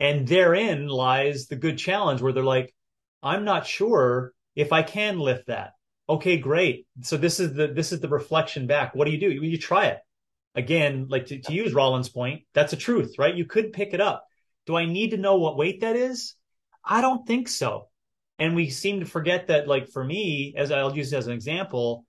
[0.00, 2.74] And therein lies the good challenge where they're like
[3.22, 5.72] i'm not sure if i can lift that.
[6.08, 6.86] Okay great.
[7.02, 8.94] So this is the this is the reflection back.
[8.94, 9.30] What do you do?
[9.30, 9.98] You, you try it
[10.56, 13.36] again like to, to use rollins point that's a truth right?
[13.36, 14.26] You could pick it up.
[14.66, 16.34] Do i need to know what weight that is?
[16.84, 17.88] I don't think so.
[18.38, 22.04] And we seem to forget that like for me as i'll use as an example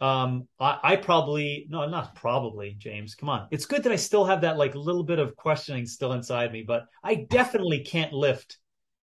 [0.00, 3.48] um I, I probably no not probably james come on.
[3.50, 6.62] It's good that i still have that like little bit of questioning still inside me
[6.66, 8.58] but i definitely can't lift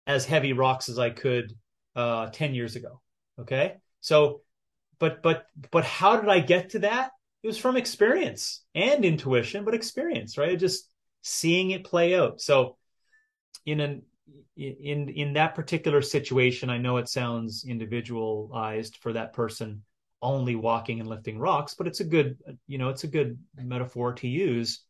[0.07, 1.53] as heavy rocks as i could
[1.97, 3.01] uh 10 years ago
[3.39, 3.75] okay?
[4.01, 4.43] So
[4.99, 7.11] but but but how did i get to that
[7.47, 10.89] it was from experience and intuition but experience right just
[11.23, 12.77] seeing it play out so
[13.64, 14.02] in an
[14.56, 19.82] in in that particular situation, I know it sounds individualized for that person
[20.23, 24.14] only walking and lifting rocks, but it's a good you know it's a good metaphor
[24.14, 24.82] to use.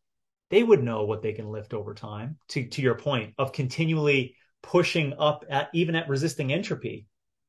[0.50, 2.38] They would know what they can lift over time.
[2.48, 7.06] To to your point of continually pushing up at even at resisting entropy,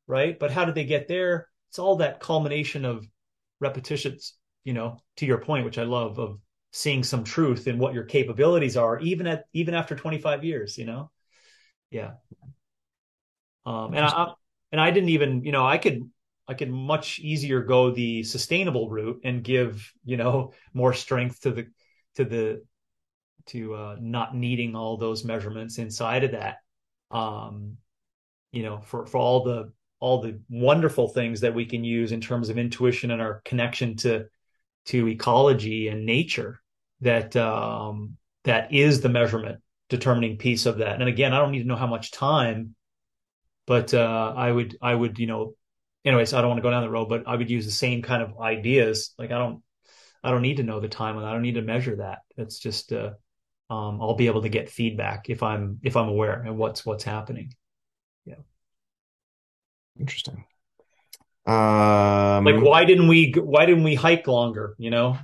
[0.07, 0.37] right?
[0.37, 1.47] But how did they get there?
[1.69, 3.05] It's all that culmination of
[3.59, 4.33] repetitions.
[4.67, 6.39] You know, to your point, which I love of
[6.73, 10.77] seeing some truth in what your capabilities are, even at even after 25 years.
[10.77, 11.11] You know
[11.89, 12.11] yeah.
[13.65, 14.33] Um, and I
[14.71, 16.09] and I didn't even, you know, I could
[16.47, 21.51] I could much easier go the sustainable route and give, you know, more strength to
[21.51, 21.67] the
[22.15, 22.65] to the
[23.47, 26.57] to uh, not needing all those measurements inside of that.
[27.11, 27.77] Um,
[28.51, 32.21] you know, for for all the all the wonderful things that we can use in
[32.21, 34.27] terms of intuition and our connection to
[34.87, 36.61] to ecology and nature
[37.01, 40.99] that um, that is the measurement determining piece of that.
[40.99, 42.75] And again, I don't need to know how much time,
[43.65, 45.53] but uh, I would I would you know,
[46.05, 48.01] anyways, I don't want to go down the road, but I would use the same
[48.01, 49.13] kind of ideas.
[49.17, 49.61] Like I don't
[50.23, 52.19] I don't need to know the time and I don't need to measure that.
[52.37, 53.11] It's just uh,
[53.69, 57.03] um, I'll be able to get feedback if I'm if I'm aware and what's what's
[57.03, 57.53] happening.
[58.25, 58.35] Yeah.
[59.99, 60.45] Interesting.
[62.43, 64.75] Like Um, why didn't we why didn't we hike longer?
[64.77, 65.17] You know,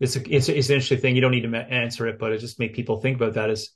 [0.00, 1.14] it's a, it's it's an interesting thing.
[1.16, 3.50] You don't need to answer it, but it just make people think about that.
[3.50, 3.70] Is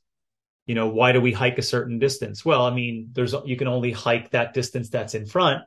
[0.66, 2.44] you know why do we hike a certain distance?
[2.44, 5.64] Well, I mean, there's you can only hike that distance that's in front,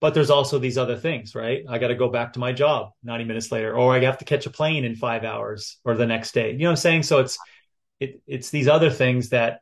[0.00, 1.64] but there's also these other things, right?
[1.68, 4.26] I got to go back to my job 90 minutes later, or I have to
[4.26, 6.52] catch a plane in five hours or the next day.
[6.52, 7.04] You know what I'm saying?
[7.04, 7.38] So it's
[8.00, 9.60] it it's these other things that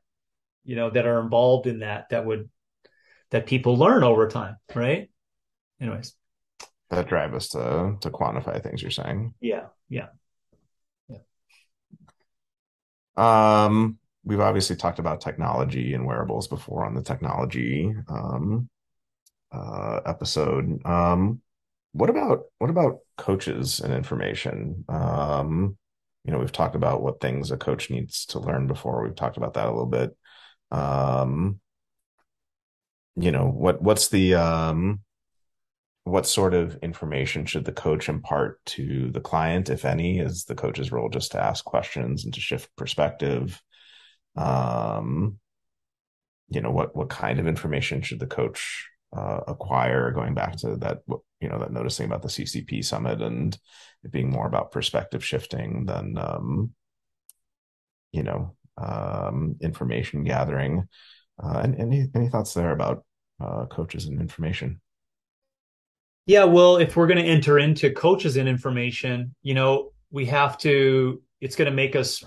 [0.64, 2.50] you know that are involved in that that would
[3.32, 5.09] that people learn over time, right?
[5.80, 6.14] Anyways,
[6.90, 9.34] that drive us to to quantify things you're saying.
[9.40, 10.08] yeah, yeah,
[11.08, 11.18] yeah.
[13.16, 18.68] Um, we've obviously talked about technology and wearables before on the technology um
[19.52, 20.84] uh episode.
[20.84, 21.40] Um,
[21.92, 24.84] what about what about coaches and information?
[24.88, 25.76] Um,
[26.24, 29.02] you know, we've talked about what things a coach needs to learn before.
[29.02, 30.16] We've talked about that a little bit.
[30.70, 31.60] Um,
[33.16, 35.00] you know, what what's the um
[36.10, 40.18] what sort of information should the coach impart to the client, if any?
[40.18, 43.60] Is the coach's role just to ask questions and to shift perspective?
[44.36, 45.38] Um,
[46.48, 50.10] you know, what what kind of information should the coach uh, acquire?
[50.10, 50.98] Going back to that,
[51.40, 53.56] you know, that noticing about the CCP summit and
[54.02, 56.72] it being more about perspective shifting than um,
[58.12, 60.88] you know um, information gathering.
[61.42, 63.04] Uh, and any any thoughts there about
[63.40, 64.80] uh, coaches and information?
[66.30, 70.56] Yeah, well, if we're going to enter into coaches and information, you know, we have
[70.58, 72.22] to, it's going to make us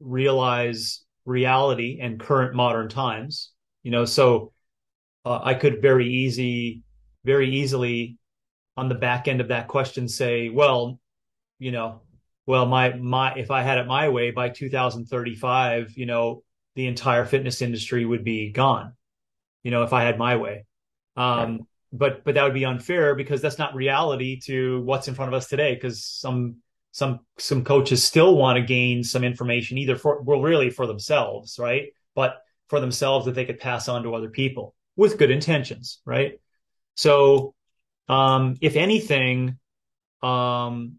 [0.00, 3.52] realize reality and current modern times,
[3.84, 4.52] you know, so
[5.24, 6.82] uh, I could very easy,
[7.24, 8.18] very easily
[8.76, 11.00] on the back end of that question say, well,
[11.58, 12.02] you know,
[12.44, 16.42] well, my, my, if I had it my way by 2035, you know,
[16.74, 18.92] the entire fitness industry would be gone,
[19.62, 20.66] you know, if I had my way.
[21.60, 21.77] Right.
[21.92, 25.34] But but that would be unfair because that's not reality to what's in front of
[25.34, 25.74] us today.
[25.74, 26.56] Because some
[26.92, 31.58] some some coaches still want to gain some information either for well really for themselves,
[31.58, 31.92] right?
[32.14, 32.38] But
[32.68, 36.40] for themselves that they could pass on to other people with good intentions, right?
[36.94, 37.54] So,
[38.08, 39.58] um, if anything,
[40.22, 40.96] um,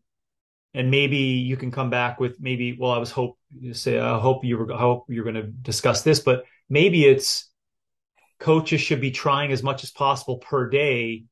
[0.73, 4.19] and maybe you can come back with maybe, well, I was hope you say, I
[4.19, 7.48] hope you were, I hope you're going to discuss this, but maybe it's
[8.39, 11.25] coaches should be trying as much as possible per day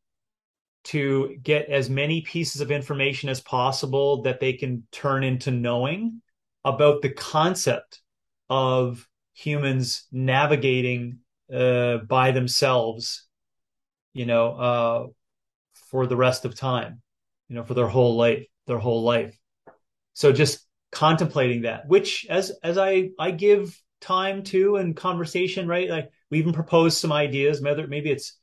[0.86, 6.22] to get as many pieces of information as possible that they can turn into knowing
[6.64, 8.02] about the concept
[8.50, 11.20] of humans navigating
[11.54, 13.28] uh, by themselves,
[14.14, 15.08] you know, uh,
[15.90, 17.02] for the rest of time,
[17.50, 19.38] you know, for their whole life, their whole life.
[20.14, 25.90] So just contemplating that, which as as I I give time to and conversation, right?
[25.90, 27.62] Like we even proposed some ideas.
[27.62, 28.38] Maybe it's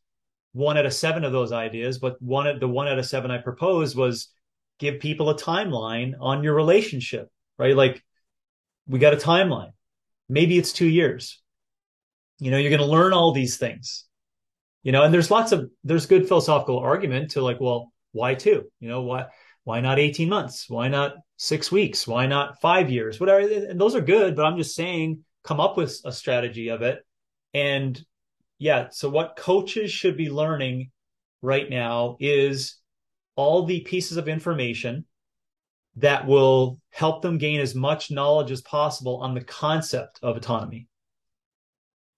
[0.52, 3.38] one out of seven of those ideas, but one the one out of seven I
[3.38, 4.28] proposed was
[4.78, 7.28] give people a timeline on your relationship,
[7.58, 7.76] right?
[7.76, 8.02] Like
[8.86, 9.72] we got a timeline.
[10.28, 11.42] Maybe it's two years.
[12.38, 14.04] You know, you're going to learn all these things.
[14.82, 18.64] You know, and there's lots of there's good philosophical argument to like, well, why two?
[18.80, 19.26] You know, why
[19.64, 20.68] why not 18 months?
[20.68, 22.06] Why not six weeks?
[22.06, 23.18] Why not five years?
[23.18, 23.40] Whatever.
[23.40, 27.04] And those are good, but I'm just saying, come up with a strategy of it.
[27.54, 28.04] And
[28.58, 30.90] yeah, so what coaches should be learning
[31.40, 32.76] right now is
[33.36, 35.04] all the pieces of information
[35.96, 40.88] that will help them gain as much knowledge as possible on the concept of autonomy.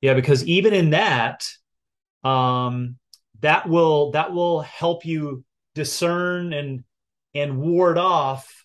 [0.00, 1.46] Yeah, because even in that,
[2.24, 2.96] um,
[3.40, 5.44] that will that will help you
[5.74, 6.84] discern and
[7.34, 8.64] and ward off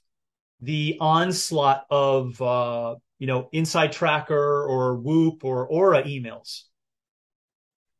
[0.62, 6.64] the onslaught of uh, you know InsideTracker or whoop or Oura emails.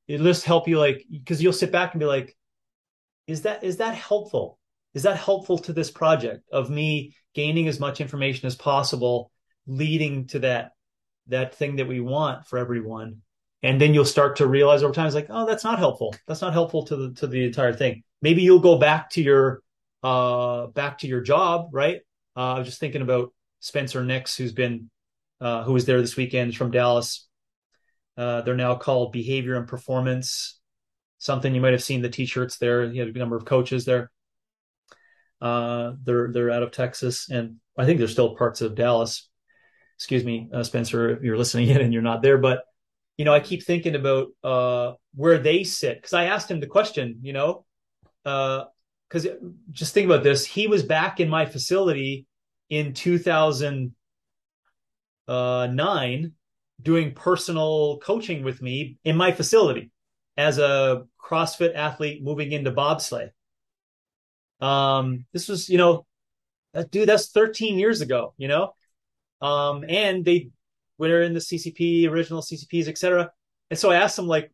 [0.08, 2.36] It'll just help you like because you'll sit back and be like
[3.28, 4.58] is that is that helpful?
[4.96, 9.32] Is that helpful to this project of me gaining as much information as possible
[9.68, 10.72] leading to that
[11.28, 13.22] that thing that we want for everyone?
[13.62, 16.16] And then you'll start to realize over time it's like oh that's not helpful.
[16.28, 18.02] That's not helpful to the to the entire thing.
[18.24, 19.62] Maybe you'll go back to your
[20.02, 22.00] uh back to your job right?
[22.36, 24.90] Uh, I was just thinking about Spencer Nix, who's been
[25.42, 27.28] uh, who was there this weekend from Dallas.
[28.16, 30.60] Uh, they're now called Behavior and Performance.
[31.18, 32.84] Something you might have seen the T-shirts there.
[32.84, 34.12] You had a number of coaches there.
[35.42, 39.28] Uh, they're they're out of Texas, and I think there's still parts of Dallas.
[39.98, 42.64] Excuse me, uh, Spencer, if you're listening in and you're not there, but
[43.18, 46.68] you know, I keep thinking about uh, where they sit because I asked him the
[46.68, 47.20] question.
[47.24, 47.66] You know,
[48.24, 49.28] because
[49.72, 50.46] just think about this.
[50.46, 52.28] He was back in my facility
[52.70, 52.94] in
[55.28, 56.34] 2009
[56.82, 59.92] doing personal coaching with me in my facility
[60.38, 63.30] as a CrossFit athlete moving into bobsleigh.
[64.60, 66.06] Um, this was, you know,
[66.74, 68.74] that, dude, that's 13 years ago, you know?
[69.42, 70.50] Um, and they
[70.98, 73.32] were in the CCP, original CCPs, etc.
[73.70, 74.52] And so I asked them, like,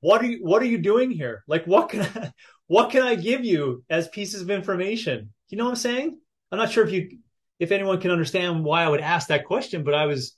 [0.00, 1.44] what are you, what are you doing here?
[1.46, 2.32] Like, what can I,
[2.66, 5.32] what can I give you as pieces of information?
[5.48, 6.18] You know what I'm saying?
[6.50, 7.18] I'm not sure if you
[7.58, 10.36] if anyone can understand why I would ask that question, but I was,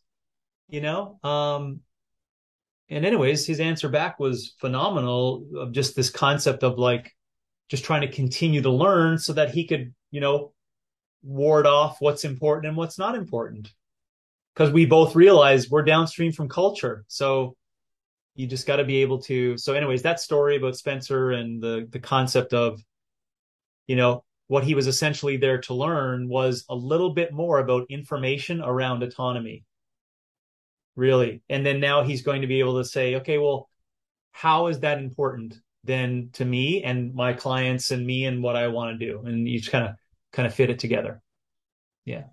[0.68, 1.80] you know, um,
[2.88, 7.14] and anyways, his answer back was phenomenal of just this concept of like
[7.68, 10.52] just trying to continue to learn so that he could, you know,
[11.22, 13.72] ward off what's important and what's not important.
[14.54, 17.04] Because we both realize we're downstream from culture.
[17.06, 17.56] So
[18.34, 19.56] you just got to be able to.
[19.56, 22.82] So, anyways, that story about Spencer and the the concept of,
[23.86, 27.86] you know, what he was essentially there to learn was a little bit more about
[27.88, 29.64] information around autonomy.
[30.96, 31.40] Really.
[31.48, 33.70] And then now he's going to be able to say, okay, well,
[34.32, 35.54] how is that important
[35.84, 39.22] then to me and my clients and me and what I want to do?
[39.24, 39.94] And you just kind of
[40.32, 41.22] kind of fit it together.
[42.04, 42.24] Yeah.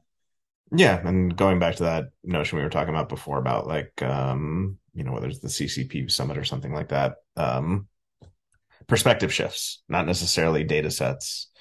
[0.75, 4.79] Yeah, and going back to that notion we were talking about before about like um,
[4.95, 7.87] you know, whether it's the CCP summit or something like that, um,
[8.87, 11.51] perspective shifts, not necessarily data sets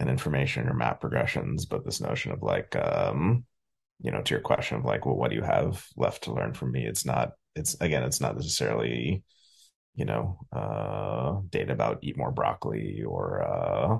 [0.00, 3.44] and information or map progressions, but this notion of like, um,
[4.00, 6.54] you know, to your question of like, well, what do you have left to learn
[6.54, 6.84] from me?
[6.86, 9.24] It's not, it's again, it's not necessarily,
[9.96, 13.98] you know, uh, data about eat more broccoli or, uh,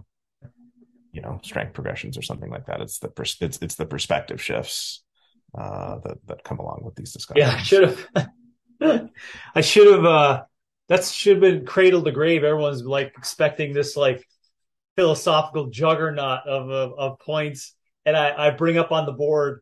[1.11, 2.81] you know, strength progressions or something like that.
[2.81, 5.03] It's the, pers- it's, it's the perspective shifts,
[5.57, 7.45] uh, that, that come along with these discussions.
[7.45, 7.99] Yeah, I should
[8.81, 9.11] have,
[9.57, 10.43] I should have, uh,
[10.89, 12.45] that should have been cradle to grave.
[12.45, 14.25] Everyone's like expecting this, like,
[14.99, 17.75] philosophical juggernaut of, of, of points.
[18.05, 19.61] And I, I bring up on the board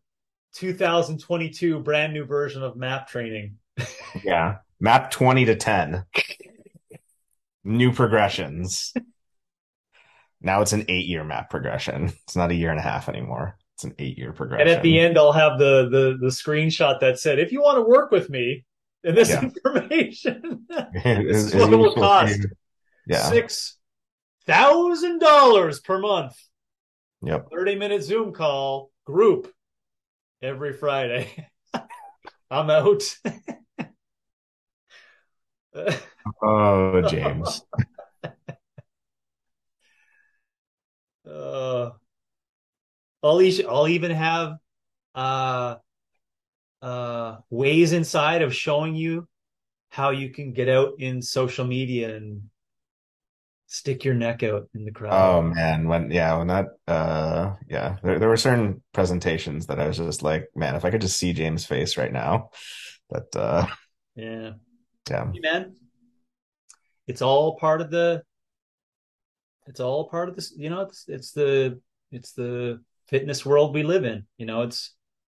[0.54, 3.56] 2022 brand new version of map training.
[4.24, 4.56] yeah.
[4.80, 6.04] Map 20 to 10.
[7.64, 8.94] new progressions.
[10.40, 12.12] Now it's an eight year map progression.
[12.24, 13.58] It's not a year and a half anymore.
[13.74, 14.66] It's an eight year progression.
[14.68, 17.76] And at the end, I'll have the, the, the screenshot that said, if you want
[17.76, 18.64] to work with me,
[19.04, 19.42] And this Yeah.
[19.66, 20.64] information,
[20.94, 22.46] this Is- is what it will cost.
[23.06, 23.28] Yeah.
[23.28, 23.75] six
[24.46, 26.36] thousand dollars per month.
[27.22, 27.48] Yep.
[27.50, 29.52] 30 minute Zoom call group
[30.42, 31.48] every Friday.
[32.50, 33.02] I'm out.
[36.42, 37.62] Oh, James.
[41.30, 41.90] uh,
[43.22, 44.56] I'll, each, I'll even have
[45.14, 45.76] uh,
[46.82, 49.28] uh, ways inside of showing you
[49.88, 52.42] how you can get out in social media and
[53.66, 55.12] stick your neck out in the crowd.
[55.12, 59.88] Oh man, when yeah, when that uh yeah, there there were certain presentations that I
[59.88, 62.50] was just like, man, if I could just see James' face right now.
[63.08, 63.66] But uh
[64.14, 64.52] yeah.
[65.10, 65.32] yeah.
[65.32, 65.76] Hey, man.
[67.06, 68.22] It's all part of the
[69.66, 71.80] it's all part of this, you know, it's it's the
[72.12, 74.26] it's the fitness world we live in.
[74.38, 74.94] You know, it's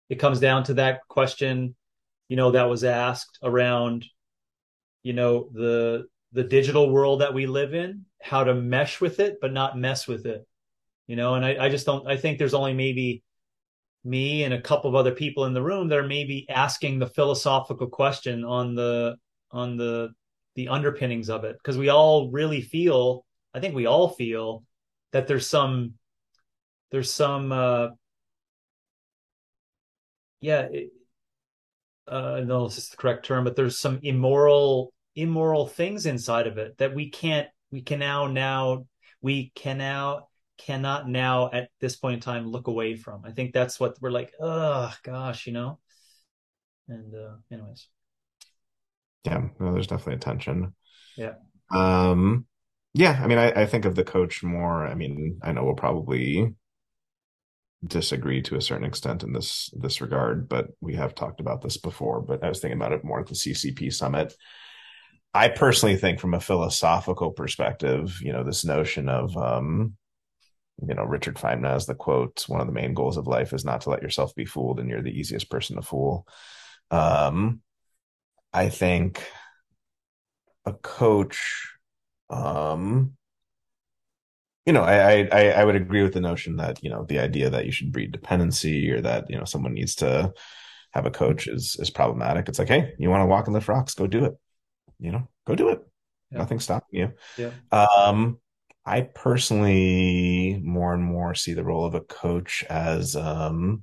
[0.08, 1.74] it comes down to that question,
[2.28, 4.06] you know, that was asked around,
[5.02, 9.38] you know, the the digital world that we live in, how to mesh with it,
[9.40, 10.46] but not mess with it.
[11.06, 13.22] You know, and I, I just don't I think there's only maybe
[14.04, 17.06] me and a couple of other people in the room that are maybe asking the
[17.06, 19.16] philosophical question on the
[19.50, 20.10] on the
[20.54, 23.24] the underpinnings of it because we all really feel
[23.54, 24.64] i think we all feel
[25.12, 25.94] that there's some
[26.90, 27.88] there's some uh
[30.40, 30.90] yeah it,
[32.10, 35.66] uh I don't know if this is the correct term but there's some immoral immoral
[35.66, 38.86] things inside of it that we can't we can now now
[39.20, 43.52] we can now cannot now at this point in time look away from i think
[43.52, 45.78] that's what we're like oh gosh you know
[46.88, 47.88] and uh anyways
[49.24, 50.74] Yeah, no, there's definitely a tension.
[51.16, 51.34] Yeah.
[51.70, 52.46] Um,
[52.94, 54.86] yeah, I mean, I, I think of the coach more.
[54.86, 56.54] I mean, I know we'll probably
[57.86, 61.76] disagree to a certain extent in this this regard, but we have talked about this
[61.76, 62.20] before.
[62.20, 64.34] But I was thinking about it more at the CCP summit.
[65.34, 69.94] I personally think, from a philosophical perspective, you know, this notion of, um,
[70.86, 73.64] you know, Richard Feynman has the quote: "One of the main goals of life is
[73.64, 76.26] not to let yourself be fooled, and you're the easiest person to fool."
[76.90, 77.62] Um,
[78.52, 79.22] I think
[80.64, 81.76] a coach,
[82.30, 83.16] um,
[84.66, 87.48] you know, I, I I would agree with the notion that you know the idea
[87.50, 90.32] that you should breed dependency or that you know someone needs to
[90.92, 92.48] have a coach is is problematic.
[92.48, 94.34] It's like, hey, you want to walk and lift rocks, go do it.
[94.98, 95.86] You know, go do it.
[96.30, 96.38] Yeah.
[96.38, 97.12] Nothing's stopping you.
[97.36, 97.50] Yeah.
[97.70, 98.38] Um,
[98.84, 103.82] I personally more and more see the role of a coach as um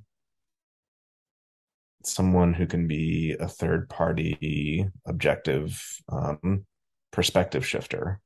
[2.04, 6.64] someone who can be a third party objective um,
[7.10, 8.20] perspective shifter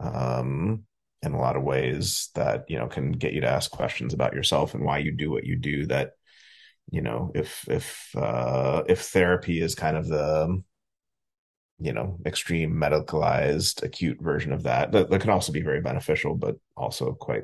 [0.00, 0.84] um,
[1.22, 4.34] in a lot of ways that you know can get you to ask questions about
[4.34, 6.12] yourself and why you do what you do that
[6.90, 10.62] you know if if uh if therapy is kind of the
[11.80, 16.34] you know extreme medicalized acute version of that that, that can also be very beneficial
[16.34, 17.42] but also quite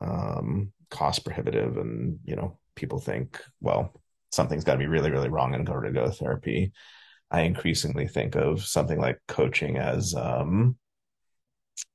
[0.00, 4.00] um cost prohibitive and you know people think well
[4.30, 6.72] something's got to be really really wrong in order to go to therapy.
[7.30, 10.76] I increasingly think of something like coaching as um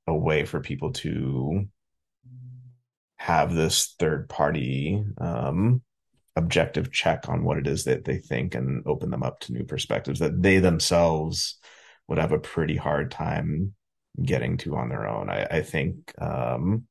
[0.08, 1.66] a way for people to
[3.16, 5.82] have this third party um
[6.36, 9.64] objective check on what it is that they think and open them up to new
[9.64, 11.60] perspectives that they themselves
[12.08, 13.74] would have a pretty hard time
[14.24, 16.88] getting to on their own i, I think um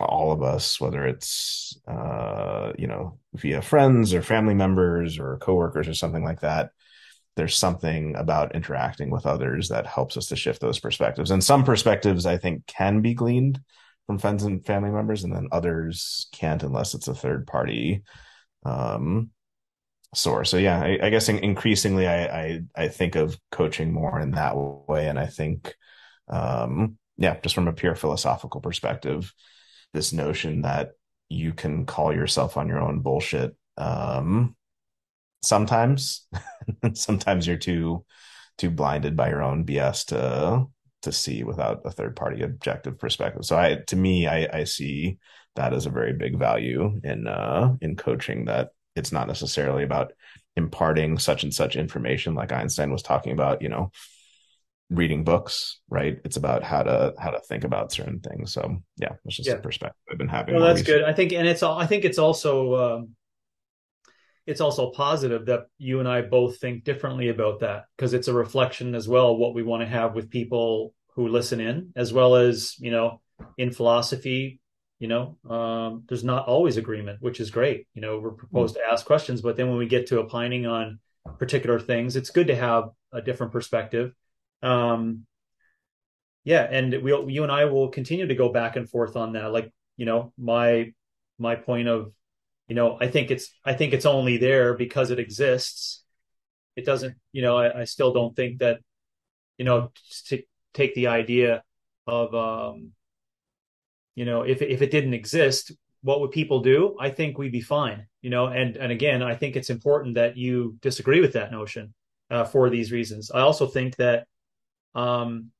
[0.00, 5.88] all of us, whether it's uh, you know via friends or family members or coworkers
[5.88, 6.70] or something like that,
[7.36, 11.30] there's something about interacting with others that helps us to shift those perspectives.
[11.30, 13.60] And some perspectives I think can be gleaned
[14.12, 18.02] from friends and family members, and then others can't unless it's a third party
[18.64, 19.30] um,
[20.14, 20.50] source.
[20.50, 24.54] So yeah, I, I guess increasingly I, I I think of coaching more in that
[24.56, 25.74] way, and I think
[26.28, 29.32] um, yeah, just from a pure philosophical perspective
[29.94, 30.92] this notion that
[31.28, 34.54] you can call yourself on your own bullshit um
[35.42, 36.26] sometimes
[36.94, 38.04] sometimes you're too
[38.58, 40.66] too blinded by your own bs to
[41.02, 45.18] to see without a third party objective perspective so i to me i i see
[45.56, 50.12] that as a very big value in uh in coaching that it's not necessarily about
[50.56, 53.90] imparting such and such information like einstein was talking about you know
[54.90, 56.18] reading books, right?
[56.22, 58.52] It's about how to how to think about certain things.
[58.52, 59.54] So yeah, that's just Yeah.
[59.54, 60.54] a perspective I've been having.
[60.54, 61.00] Well, that's recently.
[61.00, 61.08] good.
[61.08, 61.78] I think, and it's all.
[61.78, 63.08] I think it's also um,
[64.46, 68.34] it's also positive that you and I both think differently about that because it's a
[68.34, 72.36] reflection as well what we want to have with people who listen in, as well
[72.36, 73.20] as you know,
[73.58, 74.60] in philosophy.
[74.98, 77.88] You know, um, there's not always agreement, which is great.
[77.92, 81.00] You know, we're proposed to ask questions, but then when we get to opining on
[81.38, 82.16] particular things.
[82.16, 84.12] It's good to have a different perspective.
[84.62, 85.26] Um,
[86.44, 89.52] yeah, and we you and I will continue to go back and forth on that.
[89.52, 90.92] Like, you know, my
[91.38, 92.12] my point of,
[92.68, 96.02] you know, I think it's I think it's only there because it exists.
[96.76, 98.80] It doesn't, you know, I, I still don't think that,
[99.58, 99.92] you know,
[100.28, 101.62] to take the idea
[102.06, 102.92] of um,
[104.14, 105.72] you know, if if it didn't exist,
[106.02, 106.96] what would people do?
[106.98, 108.06] I think we'd be fine.
[108.20, 111.94] You know, and and again, I think it's important that you disagree with that notion
[112.30, 113.30] uh, for these reasons.
[113.30, 114.26] I also think that
[114.94, 115.50] um,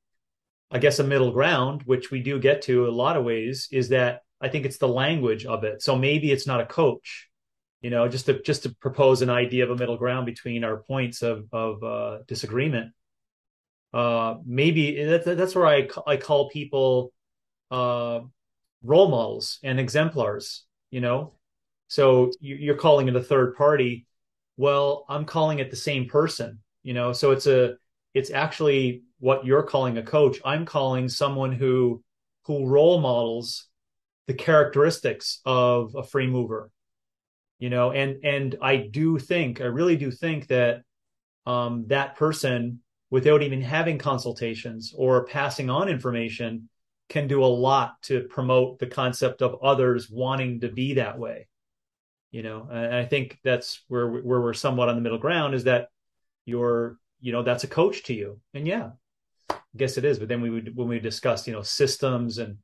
[0.71, 3.89] I guess a middle ground, which we do get to a lot of ways, is
[3.89, 5.81] that I think it's the language of it.
[5.81, 7.29] So maybe it's not a coach,
[7.81, 10.77] you know, just to just to propose an idea of a middle ground between our
[10.77, 12.91] points of of uh, disagreement.
[13.93, 17.13] Uh, maybe that, that's where I I call people
[17.71, 18.19] uh,
[18.83, 20.65] role models and exemplars.
[20.91, 21.33] You know,
[21.87, 24.05] so you're calling it a third party.
[24.57, 26.59] Well, I'm calling it the same person.
[26.83, 27.75] You know, so it's a
[28.13, 32.03] it's actually what you're calling a coach i'm calling someone who
[32.43, 33.69] who role models
[34.27, 36.71] the characteristics of a free mover
[37.63, 37.91] you know?
[37.91, 40.81] And and i do think i really do think that
[41.45, 46.69] um, that person without even having consultations or passing on information
[47.07, 51.47] can do a lot to promote the concept of others wanting to be that way
[52.31, 52.67] you know?
[52.69, 55.87] And i think that's where where we're somewhat on the middle ground is that
[56.43, 58.41] you're you know that's a coach to you.
[58.53, 58.89] And yeah
[59.49, 62.57] i guess it is but then we would when we discussed you know systems and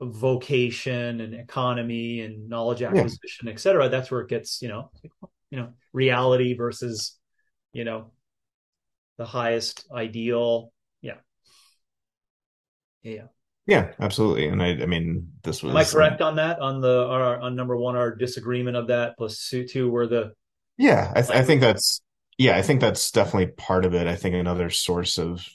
[0.00, 3.52] vocation and economy and knowledge acquisition yeah.
[3.52, 4.90] et cetera that's where it gets you know
[5.50, 7.16] you know reality versus
[7.72, 8.10] you know
[9.18, 11.14] the highest ideal yeah
[13.02, 13.26] yeah
[13.66, 16.80] yeah absolutely and i i mean this was am i correct um, on that on
[16.80, 20.32] the our, on number one our disagreement of that plus two were the
[20.76, 22.02] yeah I, th- I think that's
[22.38, 24.06] yeah, I think that's definitely part of it.
[24.06, 25.46] I think another source of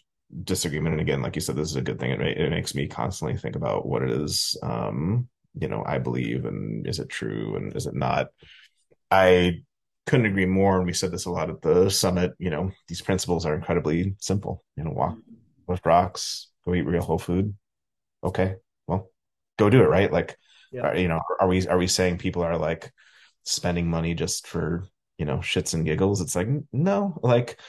[0.43, 2.11] disagreement, and again, like you said, this is a good thing.
[2.11, 5.27] It, it makes me constantly think about what it is, um,
[5.60, 8.27] you know, I believe, and is it true, and is it not?
[9.11, 9.64] I
[10.06, 12.34] couldn't agree more, and we said this a lot at the summit.
[12.38, 14.64] You know, these principles are incredibly simple.
[14.76, 15.18] You know, walk,
[15.68, 17.56] lift rocks, go eat real whole food.
[18.23, 18.56] Okay,
[18.88, 19.10] well,
[19.57, 19.89] go do it.
[19.89, 20.11] Right?
[20.11, 20.38] Like,
[20.72, 20.81] yeah.
[20.81, 22.91] are, you know, are we are we saying people are like
[23.43, 24.85] spending money just for
[25.18, 27.60] you know shits and giggles it's like no like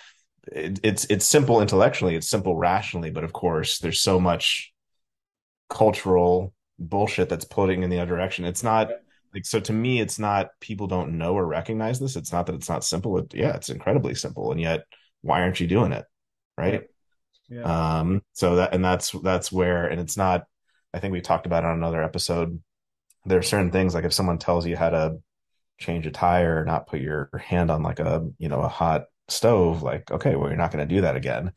[0.53, 4.73] it, it's it's simple intellectually it's simple rationally but of course there's so much
[5.71, 8.45] cultural bullshit that's pulling in the other direction.
[8.45, 8.91] It's not
[9.33, 12.17] like so to me it's not people don't know or recognize this.
[12.17, 13.19] It's not that it's not simple.
[13.19, 14.85] It, yeah it's incredibly simple and yet
[15.23, 16.05] why aren't you doing it?
[16.59, 16.89] Right?
[17.49, 17.61] Yeah.
[17.61, 17.99] yeah.
[18.01, 20.45] um so that and that's that's where and it's not
[20.95, 22.61] i think we talked about it on another episode.
[23.27, 25.19] There are certain things like if someone tells you how to
[25.79, 29.83] change a tire, not put your hand on like a, you know, a hot stove,
[29.83, 31.53] like, okay, well, you're not going to do that again.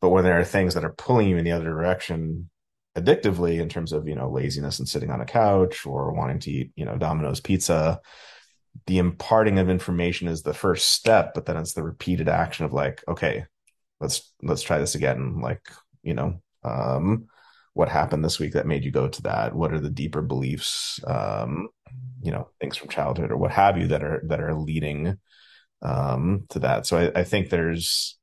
[0.00, 2.50] But when there are things that are pulling you in the other direction
[2.96, 6.50] addictively in terms of, you know, laziness and sitting on a couch or wanting to
[6.50, 8.00] eat, you know, Domino's pizza,
[8.86, 12.72] the imparting of information is the first step, but then it's the repeated action of
[12.72, 13.44] like, okay,
[14.00, 15.40] let's let's try this again.
[15.40, 15.66] Like,
[16.02, 17.26] you know, um,
[17.72, 19.54] what happened this week that made you go to that?
[19.54, 21.00] What are the deeper beliefs?
[21.06, 21.68] Um,
[22.22, 25.18] you know things from childhood or what have you that are that are leading
[25.82, 26.86] um, to that.
[26.86, 28.18] So I, I, think there's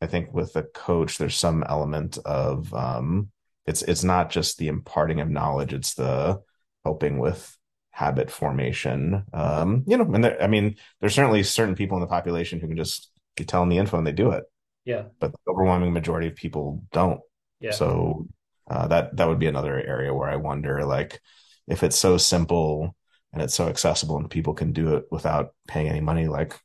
[0.00, 3.30] I think with a coach there's some element of um,
[3.66, 6.40] it's it's not just the imparting of knowledge; it's the
[6.84, 7.56] helping with
[7.90, 9.24] habit formation.
[9.32, 12.68] Um, you know, and there, I mean, there's certainly certain people in the population who
[12.68, 14.44] can just you tell them the info and they do it.
[14.84, 17.20] Yeah, but the overwhelming majority of people don't.
[17.60, 17.70] Yeah.
[17.70, 18.26] So
[18.68, 21.20] uh, that that would be another area where I wonder, like,
[21.68, 22.96] if it's so simple
[23.32, 26.58] and it's so accessible and people can do it without paying any money like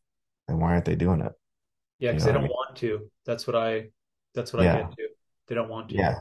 [0.48, 1.32] then why aren't they doing it
[2.00, 2.52] yeah because they don't I mean?
[2.52, 3.88] want to that's what i
[4.34, 4.76] that's what yeah.
[4.76, 5.08] i get to
[5.48, 6.20] they don't want to yeah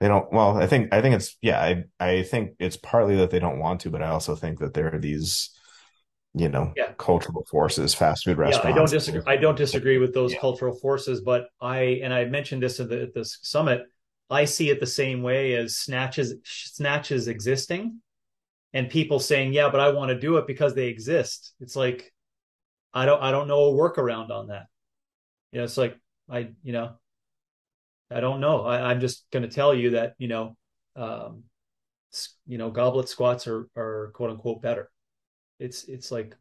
[0.00, 3.30] they don't well i think i think it's yeah i i think it's partly that
[3.30, 5.50] they don't want to but i also think that there are these
[6.34, 6.92] you know yeah.
[6.98, 10.40] cultural forces fast food restaurants yeah, i don't disagree i don't disagree with those yeah.
[10.40, 13.82] cultural forces but i and i mentioned this at, the, at this summit
[14.28, 18.00] i see it the same way as snatches snatches existing
[18.76, 22.12] and people saying, "Yeah, but I want to do it because they exist." It's like
[22.96, 24.66] I don't I don't know a workaround on that.
[25.52, 25.98] You know, it's like
[26.30, 26.94] I you know
[28.10, 28.64] I don't know.
[28.64, 30.56] I, am just going to tell you that you know
[30.94, 31.44] um,
[32.46, 34.90] you know goblet squats are are quote unquote better.
[35.58, 36.34] It's it's like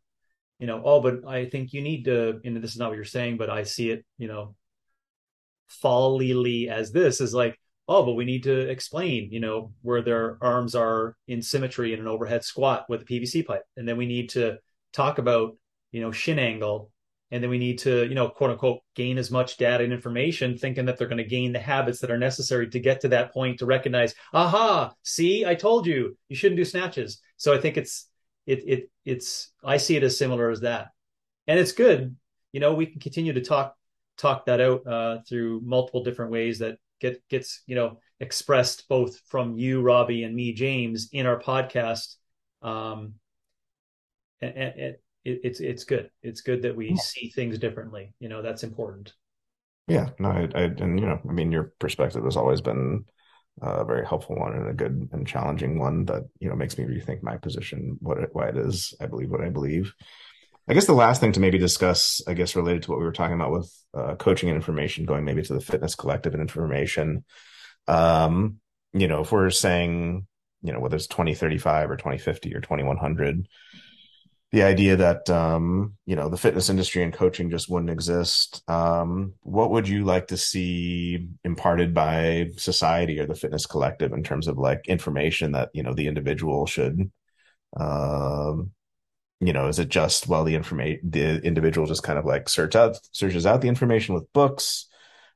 [0.59, 2.39] you know oh, but I think you need to.
[2.43, 4.05] Know, this is not what you're saying, but I see it.
[4.17, 4.55] You know,
[5.83, 10.37] fallily as this is like oh, but we need to explain, you know, where their
[10.41, 13.63] arms are in symmetry in an overhead squat with a PVC pipe.
[13.77, 14.57] And then we need to
[14.91, 15.55] talk about,
[15.95, 16.91] you know, shin angle.
[17.31, 20.57] And then we need to you know quote unquote gain as much data and information
[20.57, 23.33] thinking that they're going to gain the habits that are necessary to get to that
[23.33, 24.93] point to recognize aha!
[25.03, 27.19] See i told you you shouldn't do snatches.
[27.37, 28.09] So i think it's
[28.45, 30.89] it it it's i see it as similar as that.
[31.47, 32.15] And it's good.
[32.51, 33.75] You know we can continue to talk
[34.17, 39.17] talk that out uh, through multiple different ways that get gets you know expressed both
[39.27, 42.15] from you robby and me james in our podcast.
[42.61, 43.13] Um
[44.41, 44.95] and, and,
[45.25, 46.09] it, it's it's good.
[46.23, 46.95] It's good that we yeah.
[46.95, 48.13] see things differently.
[48.19, 49.13] You know, that's important.
[49.87, 53.05] Yeah, no, I, I, and you know, I mean, your perspective has always been
[53.61, 56.85] a very helpful one and a good and challenging one that you know makes me
[56.85, 59.93] rethink my position, what it, why it is I believe what I believe.
[60.67, 63.11] I guess the last thing to maybe discuss, I guess, related to what we were
[63.11, 67.23] talking about with uh, coaching and information, going maybe to the fitness collective and information.
[67.87, 68.59] Um,
[68.91, 70.25] you know, if we're saying,
[70.63, 73.47] you know, whether it's 2035 or 2050 or 2100,
[74.55, 78.63] the idea that um, you know the fitness industry and coaching just wouldn't exist.
[78.69, 84.23] Um, what would you like to see imparted by society or the fitness collective in
[84.23, 87.11] terms of like information that you know the individual should?
[87.77, 88.71] Um,
[89.41, 92.77] you know, is it just well the information the individual just kind of like search
[92.77, 94.87] out searches out the information with books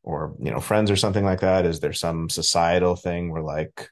[0.02, 1.66] or you know friends or something like that?
[1.66, 3.90] Is there some societal thing where like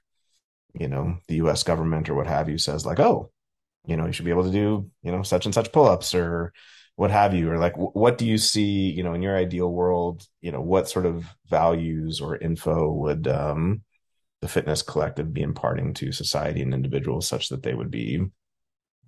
[0.74, 1.64] you know the U.S.
[1.64, 3.30] government or what have you says like oh
[3.88, 6.54] you know you should be able to do you know such and such pull-ups or
[6.98, 10.28] what have you or like what do you see you know in your ideal world
[10.42, 13.82] you know what sort of values or info would um
[14.42, 18.22] the fitness collective be imparting to society and individuals such that they would be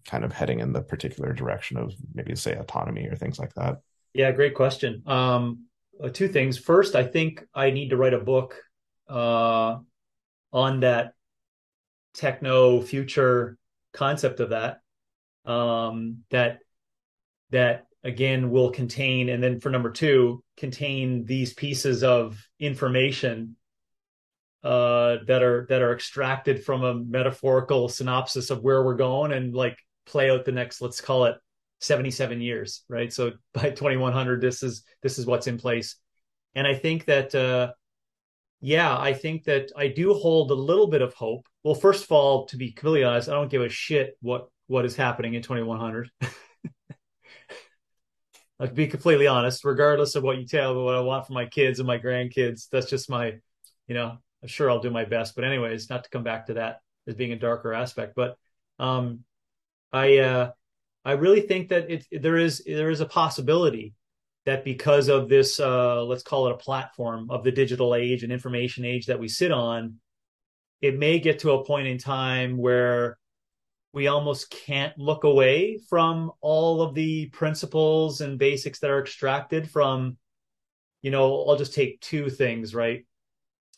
[0.07, 3.77] kind of heading in the particular direction of maybe say autonomy or things like that?
[4.14, 5.03] Yeah great question.
[5.06, 5.65] Um
[6.01, 6.57] uh, two things.
[6.57, 8.61] First i think i need to write a book
[9.07, 9.77] uh
[10.51, 11.14] on that
[12.14, 13.59] techno future
[13.94, 14.82] concept of that
[15.45, 16.60] um, that
[17.52, 23.56] that again will contain and then for number two contain these pieces of information
[24.64, 29.53] uh, that are that are extracted from a metaphorical synopsis of where we're going and
[29.53, 31.36] like play out the next let's call it
[31.82, 33.11] 77 years right?
[33.11, 35.95] So by 2100 this is this is what's in place.
[36.56, 37.72] And i think that uh
[38.61, 41.48] yeah, I think that I do hold a little bit of hope.
[41.64, 44.86] Well, first of all, to be completely honest, I don't give a shit what what
[44.86, 46.10] is happening in 2100.
[48.60, 51.45] I'll be completely honest, regardless of what you tell me, what I want for my
[51.45, 52.68] kids and my grandkids.
[52.69, 53.36] That's just my,
[53.88, 55.34] you know, I'm sure I'll do my best.
[55.36, 58.38] But anyways, not to come back to that as being a darker aspect, but
[58.77, 59.23] um,
[59.94, 60.52] I uh,
[61.06, 63.94] I really think that it there is there is a possibility
[64.45, 68.32] that because of this, uh, let's call it a platform of the digital age and
[68.32, 69.95] information age that we sit on,
[70.82, 73.18] it may get to a point in time where
[73.94, 79.70] we almost can't look away from all of the principles and basics that are extracted
[79.70, 80.18] from
[81.02, 83.06] you know i'll just take two things right?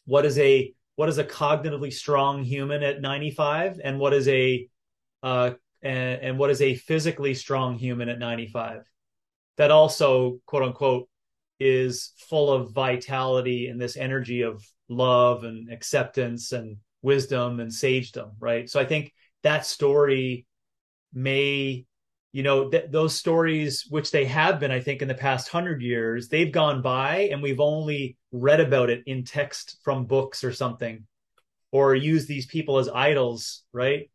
[0.05, 4.67] What is a what is a cognitively strong human at 95 and what is a
[5.23, 5.51] uh
[5.81, 8.83] and, and what is a physically strong human at 95
[9.57, 11.09] that also quote unquote
[11.59, 18.31] is full of vitality and this energy of love and acceptance and wisdom and sagedom
[18.39, 18.69] right?
[18.69, 19.13] So i think
[19.43, 20.45] that story
[21.13, 21.85] may
[22.31, 25.81] you know th- those stories which they have been i think in the past 100
[25.81, 30.53] years they've gone by and we've only read about it in text from books or
[30.53, 31.05] something
[31.71, 34.09] or use these people as idols right?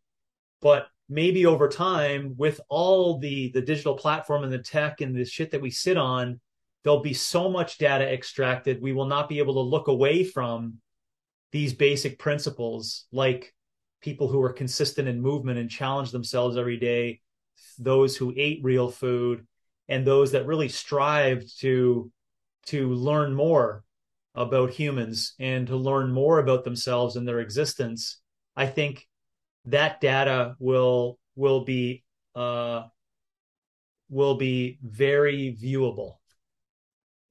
[0.60, 5.24] But maybe over time with all the the digital platform and the tech and the
[5.24, 6.40] shit that we sit on
[6.82, 10.74] there'll be so much data extracted we will not be able to look away from
[11.52, 13.54] these basic principles like
[14.00, 17.20] people who are consistent in movement and challenge themselves every day
[17.78, 19.46] those who ate real food
[19.88, 22.10] and those that really strived to
[22.66, 23.84] to learn more
[24.34, 28.20] about humans and to learn more about themselves and their existence.
[28.54, 29.06] I think
[29.66, 32.84] that data will will be uh,
[34.08, 36.16] will be very viewable.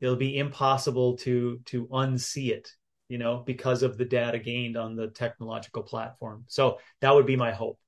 [0.01, 2.69] It'll be impossible to to unsee it,
[3.07, 6.45] you know, because of the data gained on the technological platform.
[6.47, 7.79] So that would be my hope.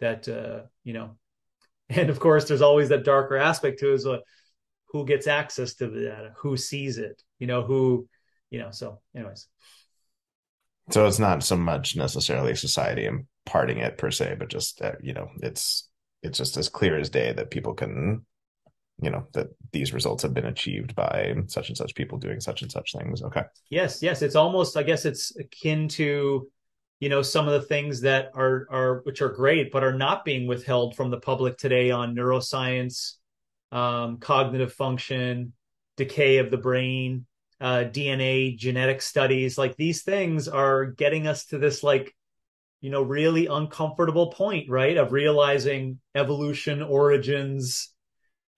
[0.00, 1.16] That uh, you know,
[1.88, 4.18] and of course, there's always that darker aspect to is uh,
[4.86, 8.06] who gets access to the data, who sees it, you know, who,
[8.50, 8.70] you know.
[8.70, 9.48] So, anyways.
[10.90, 13.08] So it's not so much necessarily society
[13.46, 15.88] imparting it per se, but just uh, you know, it's
[16.22, 18.24] it's just as clear as day that people can,
[19.00, 22.62] you know, that these results have been achieved by such and such people doing such
[22.62, 23.22] and such things.
[23.22, 23.42] Okay.
[23.70, 26.48] Yes, yes, it's almost I guess it's akin to
[27.00, 30.24] you know some of the things that are are which are great but are not
[30.24, 33.16] being withheld from the public today on neuroscience
[33.72, 35.54] um, cognitive function,
[35.96, 37.26] decay of the brain,
[37.60, 39.58] uh, DNA, genetic studies.
[39.58, 42.14] Like these things are getting us to this like
[42.82, 44.98] you know really uncomfortable point, right?
[44.98, 47.94] Of realizing evolution, origins,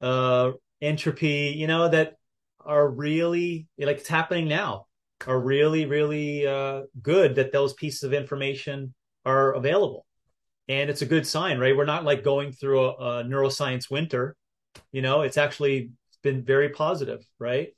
[0.00, 1.54] uh, entropy.
[1.56, 2.14] You know that
[2.58, 4.86] are really like it's happening now
[5.26, 8.94] are really really uh, good that those pieces of information
[9.24, 10.06] are available.
[10.66, 11.76] And it's a good sign right?
[11.76, 14.34] We're not like going through a, a neuroscience winter
[14.90, 15.20] you know?
[15.22, 15.90] It's actually
[16.22, 17.68] been very positive right?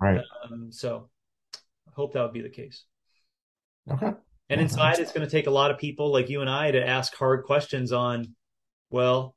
[0.00, 0.20] Right.
[0.44, 1.08] Um, so
[1.88, 2.84] i hope that would be the case.
[3.90, 4.12] Okay
[4.50, 6.86] and inside it's going to take a lot of people like you and i to
[6.86, 8.34] ask hard questions on
[8.90, 9.34] well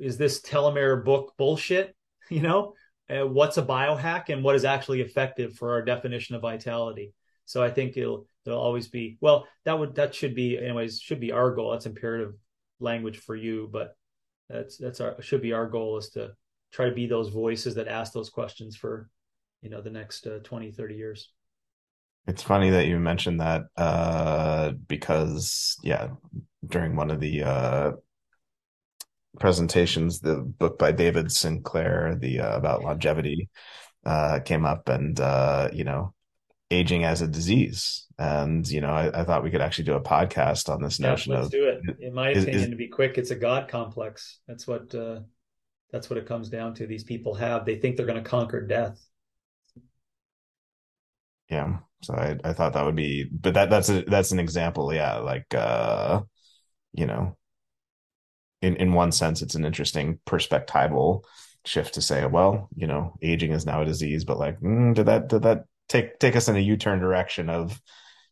[0.00, 1.94] is this telomere book bullshit
[2.30, 2.74] you know
[3.08, 7.12] uh, what's a biohack and what is actually effective for our definition of vitality.
[7.44, 11.20] So I think it'll there'll always be well that would that should be anyways should
[11.20, 11.70] be our goal.
[11.70, 12.34] That's imperative
[12.80, 13.96] language for you, but
[14.48, 16.32] that's that's our should be our goal is to
[16.72, 19.08] try to be those voices that ask those questions for
[19.62, 21.32] you know the next uh, 20 30 years
[22.26, 26.08] it's funny that you mentioned that uh, because yeah
[26.66, 27.92] during one of the uh,
[29.38, 33.48] presentations, the book by David Sinclair, the uh, about longevity,
[34.04, 36.14] uh, came up, and uh, you know,
[36.70, 38.06] aging as a disease.
[38.18, 41.10] And you know, I, I, thought we could actually do a podcast on this yeah,
[41.10, 41.52] notion let's of.
[41.52, 41.80] do it.
[42.00, 44.38] In my is, opinion, is, to be quick, it's a god complex.
[44.48, 45.20] That's what uh,
[45.92, 46.86] that's what it comes down to.
[46.86, 47.64] These people have.
[47.64, 48.98] They think they're going to conquer death.
[51.50, 51.78] Yeah.
[52.02, 54.92] So I, I thought that would be, but that that's a that's an example.
[54.92, 56.22] Yeah, like uh,
[56.92, 57.36] you know,
[58.62, 61.22] in in one sense, it's an interesting perspectival
[61.64, 65.06] shift to say, well, you know, aging is now a disease, but like, mm, did
[65.06, 67.80] that did that take take us in a U turn direction of,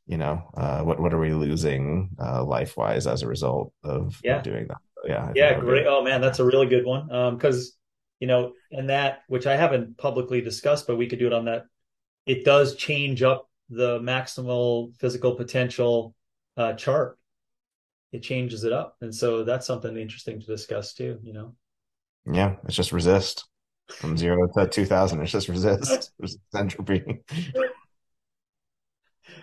[0.07, 4.21] you know, uh, what what are we losing uh, life wise as a result of,
[4.23, 4.37] yeah.
[4.37, 4.79] of doing that?
[5.05, 5.85] Yeah, yeah, great.
[5.85, 5.89] Be...
[5.89, 7.13] Oh man, that's a really good one.
[7.13, 7.77] Um, because
[8.21, 11.47] you know, and that which I haven't publicly discussed, but we could do it on
[11.47, 11.65] that.
[12.27, 16.15] It does change up the maximal physical potential
[16.57, 17.19] uh, chart
[18.15, 18.97] it changes it up.
[19.01, 21.57] And so that's something interesting to discuss too, you know?
[22.33, 22.55] Yeah.
[22.65, 23.45] It's just resist
[23.89, 25.21] from zero to 2000.
[25.21, 27.03] It's just resist, resist entropy.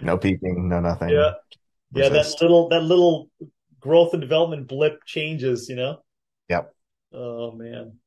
[0.01, 1.09] no peaking, no nothing.
[1.09, 1.33] Yeah.
[1.93, 2.13] Resist.
[2.13, 2.21] Yeah.
[2.21, 3.29] That little, that little
[3.81, 5.97] growth and development blip changes, you know?
[6.47, 6.73] Yep.
[7.11, 7.97] Oh man.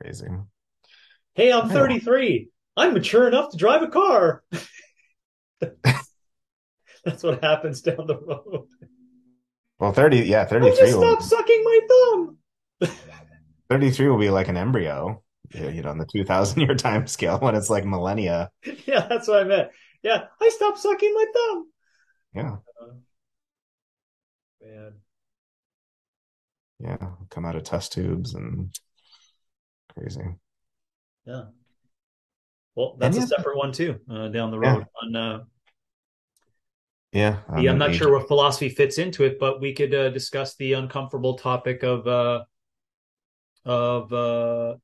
[0.00, 0.28] Crazy.
[1.34, 2.50] Hey, I'm 33.
[2.76, 4.42] I'm mature enough to drive a car.
[7.04, 8.66] That's what happens down the road.
[9.78, 10.72] Well, 30, yeah, 33.
[10.72, 12.38] I just stop sucking my thumb.
[13.70, 15.22] 33 will be like an embryo,
[15.52, 18.50] you know, on the 2000 year time scale when it's like millennia.
[18.86, 19.68] Yeah, that's what I meant.
[20.02, 21.66] Yeah, I stopped sucking my thumb.
[22.34, 22.56] Yeah.
[22.80, 22.94] Uh,
[24.60, 24.92] man.
[26.80, 28.76] Yeah, come out of test tubes and
[29.94, 30.20] crazy.
[31.26, 31.44] Yeah.
[32.74, 35.02] Well, that's a separate one too, uh, down the road yeah.
[35.02, 35.44] on uh,
[37.14, 40.56] yeah, I'm, I'm not sure what philosophy fits into it, but we could uh, discuss
[40.56, 42.42] the uncomfortable topic of uh,
[43.64, 44.74] of uh,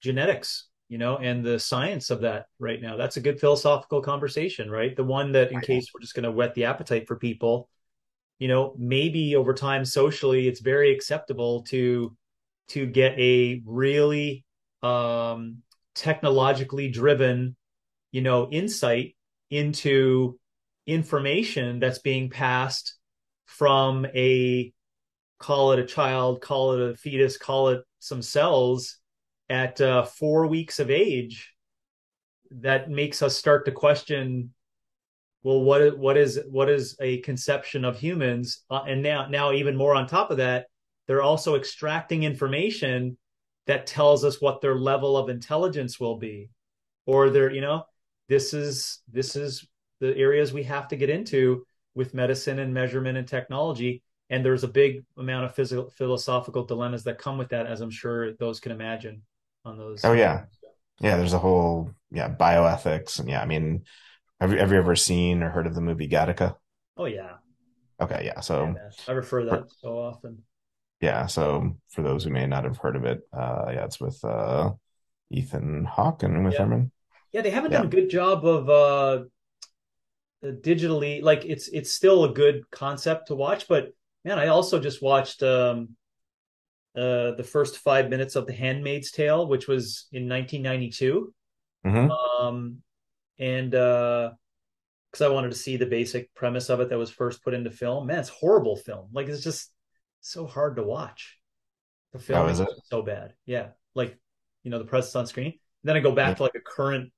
[0.00, 2.96] genetics, you know, and the science of that right now.
[2.96, 4.94] That's a good philosophical conversation, right?
[4.94, 7.68] The one that, in case we're just going to whet the appetite for people,
[8.38, 12.16] you know, maybe over time socially, it's very acceptable to
[12.68, 14.44] to get a really
[14.84, 15.62] um,
[15.96, 17.56] technologically driven,
[18.12, 19.16] you know, insight
[19.50, 20.38] into
[20.86, 22.94] information that's being passed
[23.46, 24.72] from a
[25.38, 28.98] call it a child, call it a fetus, call it some cells
[29.48, 31.52] at uh, four weeks of age
[32.50, 34.52] that makes us start to question
[35.42, 38.64] well what what is what is a conception of humans?
[38.70, 40.66] Uh, and now now even more on top of that
[41.06, 43.16] they're also extracting information
[43.66, 46.50] that tells us what their level of intelligence will be
[47.06, 47.84] or they're you know
[48.28, 49.66] this is this is
[50.00, 51.64] the areas we have to get into
[51.94, 54.02] with medicine and measurement and technology.
[54.28, 57.90] And there's a big amount of physical, philosophical dilemmas that come with that, as I'm
[57.90, 59.22] sure those can imagine
[59.64, 60.04] on those.
[60.04, 60.44] Oh yeah,
[61.00, 61.16] yeah.
[61.16, 63.40] There's a whole yeah bioethics and yeah.
[63.40, 63.84] I mean,
[64.40, 66.56] have you, have you ever seen or heard of the movie Gattaca?
[66.96, 67.34] Oh yeah.
[68.00, 68.40] Okay, yeah.
[68.40, 70.42] So yeah, I refer that so often.
[71.00, 71.26] Yeah.
[71.26, 74.72] So for those who may not have heard of it, uh, yeah, it's with uh,
[75.30, 76.58] Ethan Hawke and Uma yeah.
[76.58, 76.92] Thurman.
[77.32, 77.78] Yeah, they haven't yeah.
[77.78, 79.24] done a good job of uh,
[80.44, 83.88] digitally like it's it's still a good concept to watch but
[84.24, 85.88] man i also just watched um
[86.94, 91.32] uh the first five minutes of the handmaid's tale which was in 1992
[91.86, 92.10] mm-hmm.
[92.44, 92.76] um
[93.38, 94.30] and uh
[95.10, 97.70] because i wanted to see the basic premise of it that was first put into
[97.70, 99.72] film man it's horrible film like it's just
[100.26, 101.38] so hard to watch
[102.12, 103.34] The Oh, is so bad.
[103.46, 104.18] Yeah, like
[104.62, 105.58] you know the presence on screen.
[105.84, 106.34] Then I go back Yeah.
[106.34, 107.12] to like a current,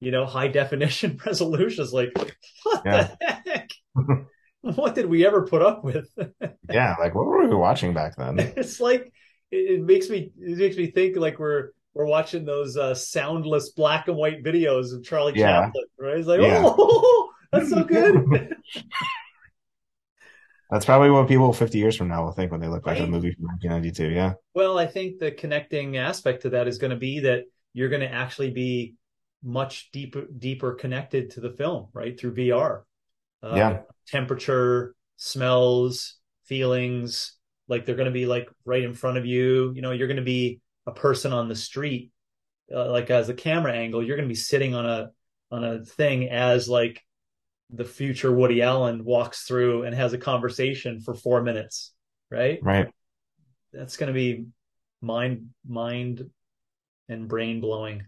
[0.00, 1.82] you know, high definition resolution.
[1.84, 2.12] It's like,
[2.62, 3.14] what Yeah.
[3.20, 3.70] the heck?
[4.62, 6.08] What did we ever put up with?
[6.70, 8.38] Yeah, like what were we watching back then?
[8.38, 9.12] it's like
[9.50, 13.70] it, it makes me it makes me think like we're we're watching those uh, soundless
[13.70, 15.62] black and white videos of Charlie Yeah.
[15.66, 16.16] Chaplin, right?
[16.18, 16.62] It's like, Yeah.
[16.64, 18.54] oh, that's so good.
[20.72, 23.04] That's probably what people 50 years from now will think when they look back at
[23.04, 24.14] a movie from 1992.
[24.14, 24.32] Yeah.
[24.54, 27.44] well, I think the connecting aspect to that is going to be that
[27.74, 28.94] you're going to actually be
[29.44, 32.18] much deeper deeper connected to the film, right?
[32.18, 32.82] Through VR.
[33.42, 33.80] Uh, Yeah.
[34.08, 37.36] Temperature, smells, feelings,
[37.68, 39.72] like they're going to be like right in front of you.
[39.74, 42.12] You know, you're going to be a person on the street,
[42.74, 45.10] uh, like as a camera angle, you're going to be sitting on a
[45.50, 47.04] on a thing as like
[47.72, 51.92] the future Woody Allen walks through and has a conversation for four minutes,
[52.30, 52.58] right?
[52.62, 52.88] Right.
[53.72, 54.46] That's going to be
[55.00, 56.28] mind mind
[57.08, 58.04] and brain blowing.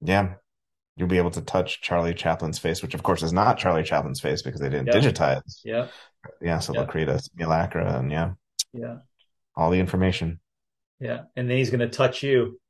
[0.00, 0.34] Yeah.
[0.96, 4.20] You'll be able to touch Charlie Chaplin's face, which of course is not Charlie Chaplin's
[4.20, 4.94] face because they didn't Yeah.
[4.94, 5.60] digitize.
[5.64, 5.88] Yeah,
[6.40, 6.58] Yeah.
[6.58, 6.80] So Yeah.
[6.80, 8.32] they'll create a simulacra and yeah,
[8.72, 8.96] yeah,
[9.54, 10.40] all the information.
[10.98, 11.24] yeah.
[11.36, 12.60] And then he's going to touch you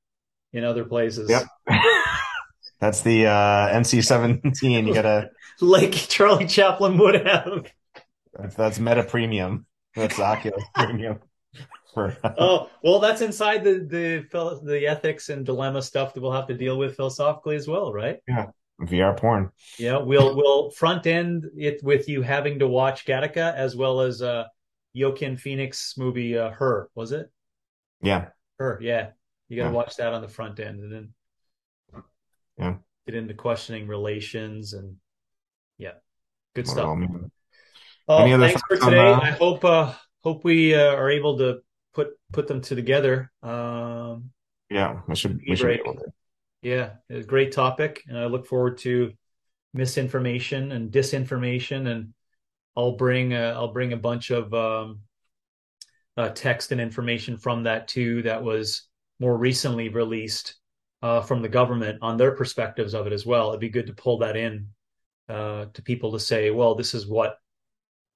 [0.53, 1.31] in other places.
[1.31, 1.45] Yep.
[2.81, 4.87] That's the uh, NC-17.
[4.87, 5.31] You gotta.
[5.61, 7.71] like Charlie Chaplin would have.
[8.35, 9.67] That's, that's Meta Premium.
[9.95, 11.19] That's Oculus Premium.
[11.93, 16.47] For Oh, well, that's inside the the the ethics and dilemma stuff that we'll have
[16.47, 18.19] to deal with philosophically as well, right?
[18.29, 18.47] Yeah,
[18.81, 19.51] VR porn.
[19.77, 24.23] Yeah, we'll we'll front end it with you having to watch Gattaca as well as
[24.23, 24.45] uh
[24.95, 27.29] Joaquin Phoenix movie uh, Her, was it?
[28.03, 28.29] Yeah.
[28.59, 29.11] Her, yeah.
[29.49, 29.75] You got to Yeah.
[29.75, 31.13] watch that on the front end and then
[32.61, 32.77] Yeah.
[33.07, 34.97] get into questioning relations and
[35.79, 35.95] yeah.
[36.55, 36.99] Good stuff.
[38.09, 38.99] Oh, thanks for today.
[38.99, 41.61] uh, I hope uh hope we uh, are able to
[41.95, 43.31] put put them together.
[43.43, 44.31] Um
[44.69, 45.01] Yeah.
[45.09, 45.41] We should.
[45.49, 45.81] We should be Break.
[45.81, 46.13] able to.
[46.63, 49.13] Yeah, a great topic, and I look forward to
[49.73, 52.13] misinformation and disinformation, and
[52.77, 55.01] I'll bring uh, I'll bring a bunch of um,
[56.19, 58.23] uh, text and information from that too.
[58.23, 58.87] That was
[59.19, 60.60] more recently released
[61.03, 63.49] uh, from the government on their perspectives of it as well.
[63.49, 64.69] It'd be good to pull that in
[65.29, 67.37] uh, to people to say, well, this is what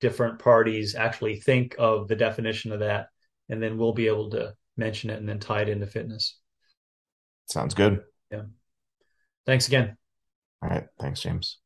[0.01, 3.09] different parties actually think of the definition of that,
[3.49, 6.39] and then we'll be able to mention it and then tie it into fitness.
[7.47, 8.03] Sounds good.
[8.31, 8.43] Yeah.
[9.47, 9.97] Thanks again.
[10.63, 10.85] All right.
[10.99, 11.59] Thanks, James.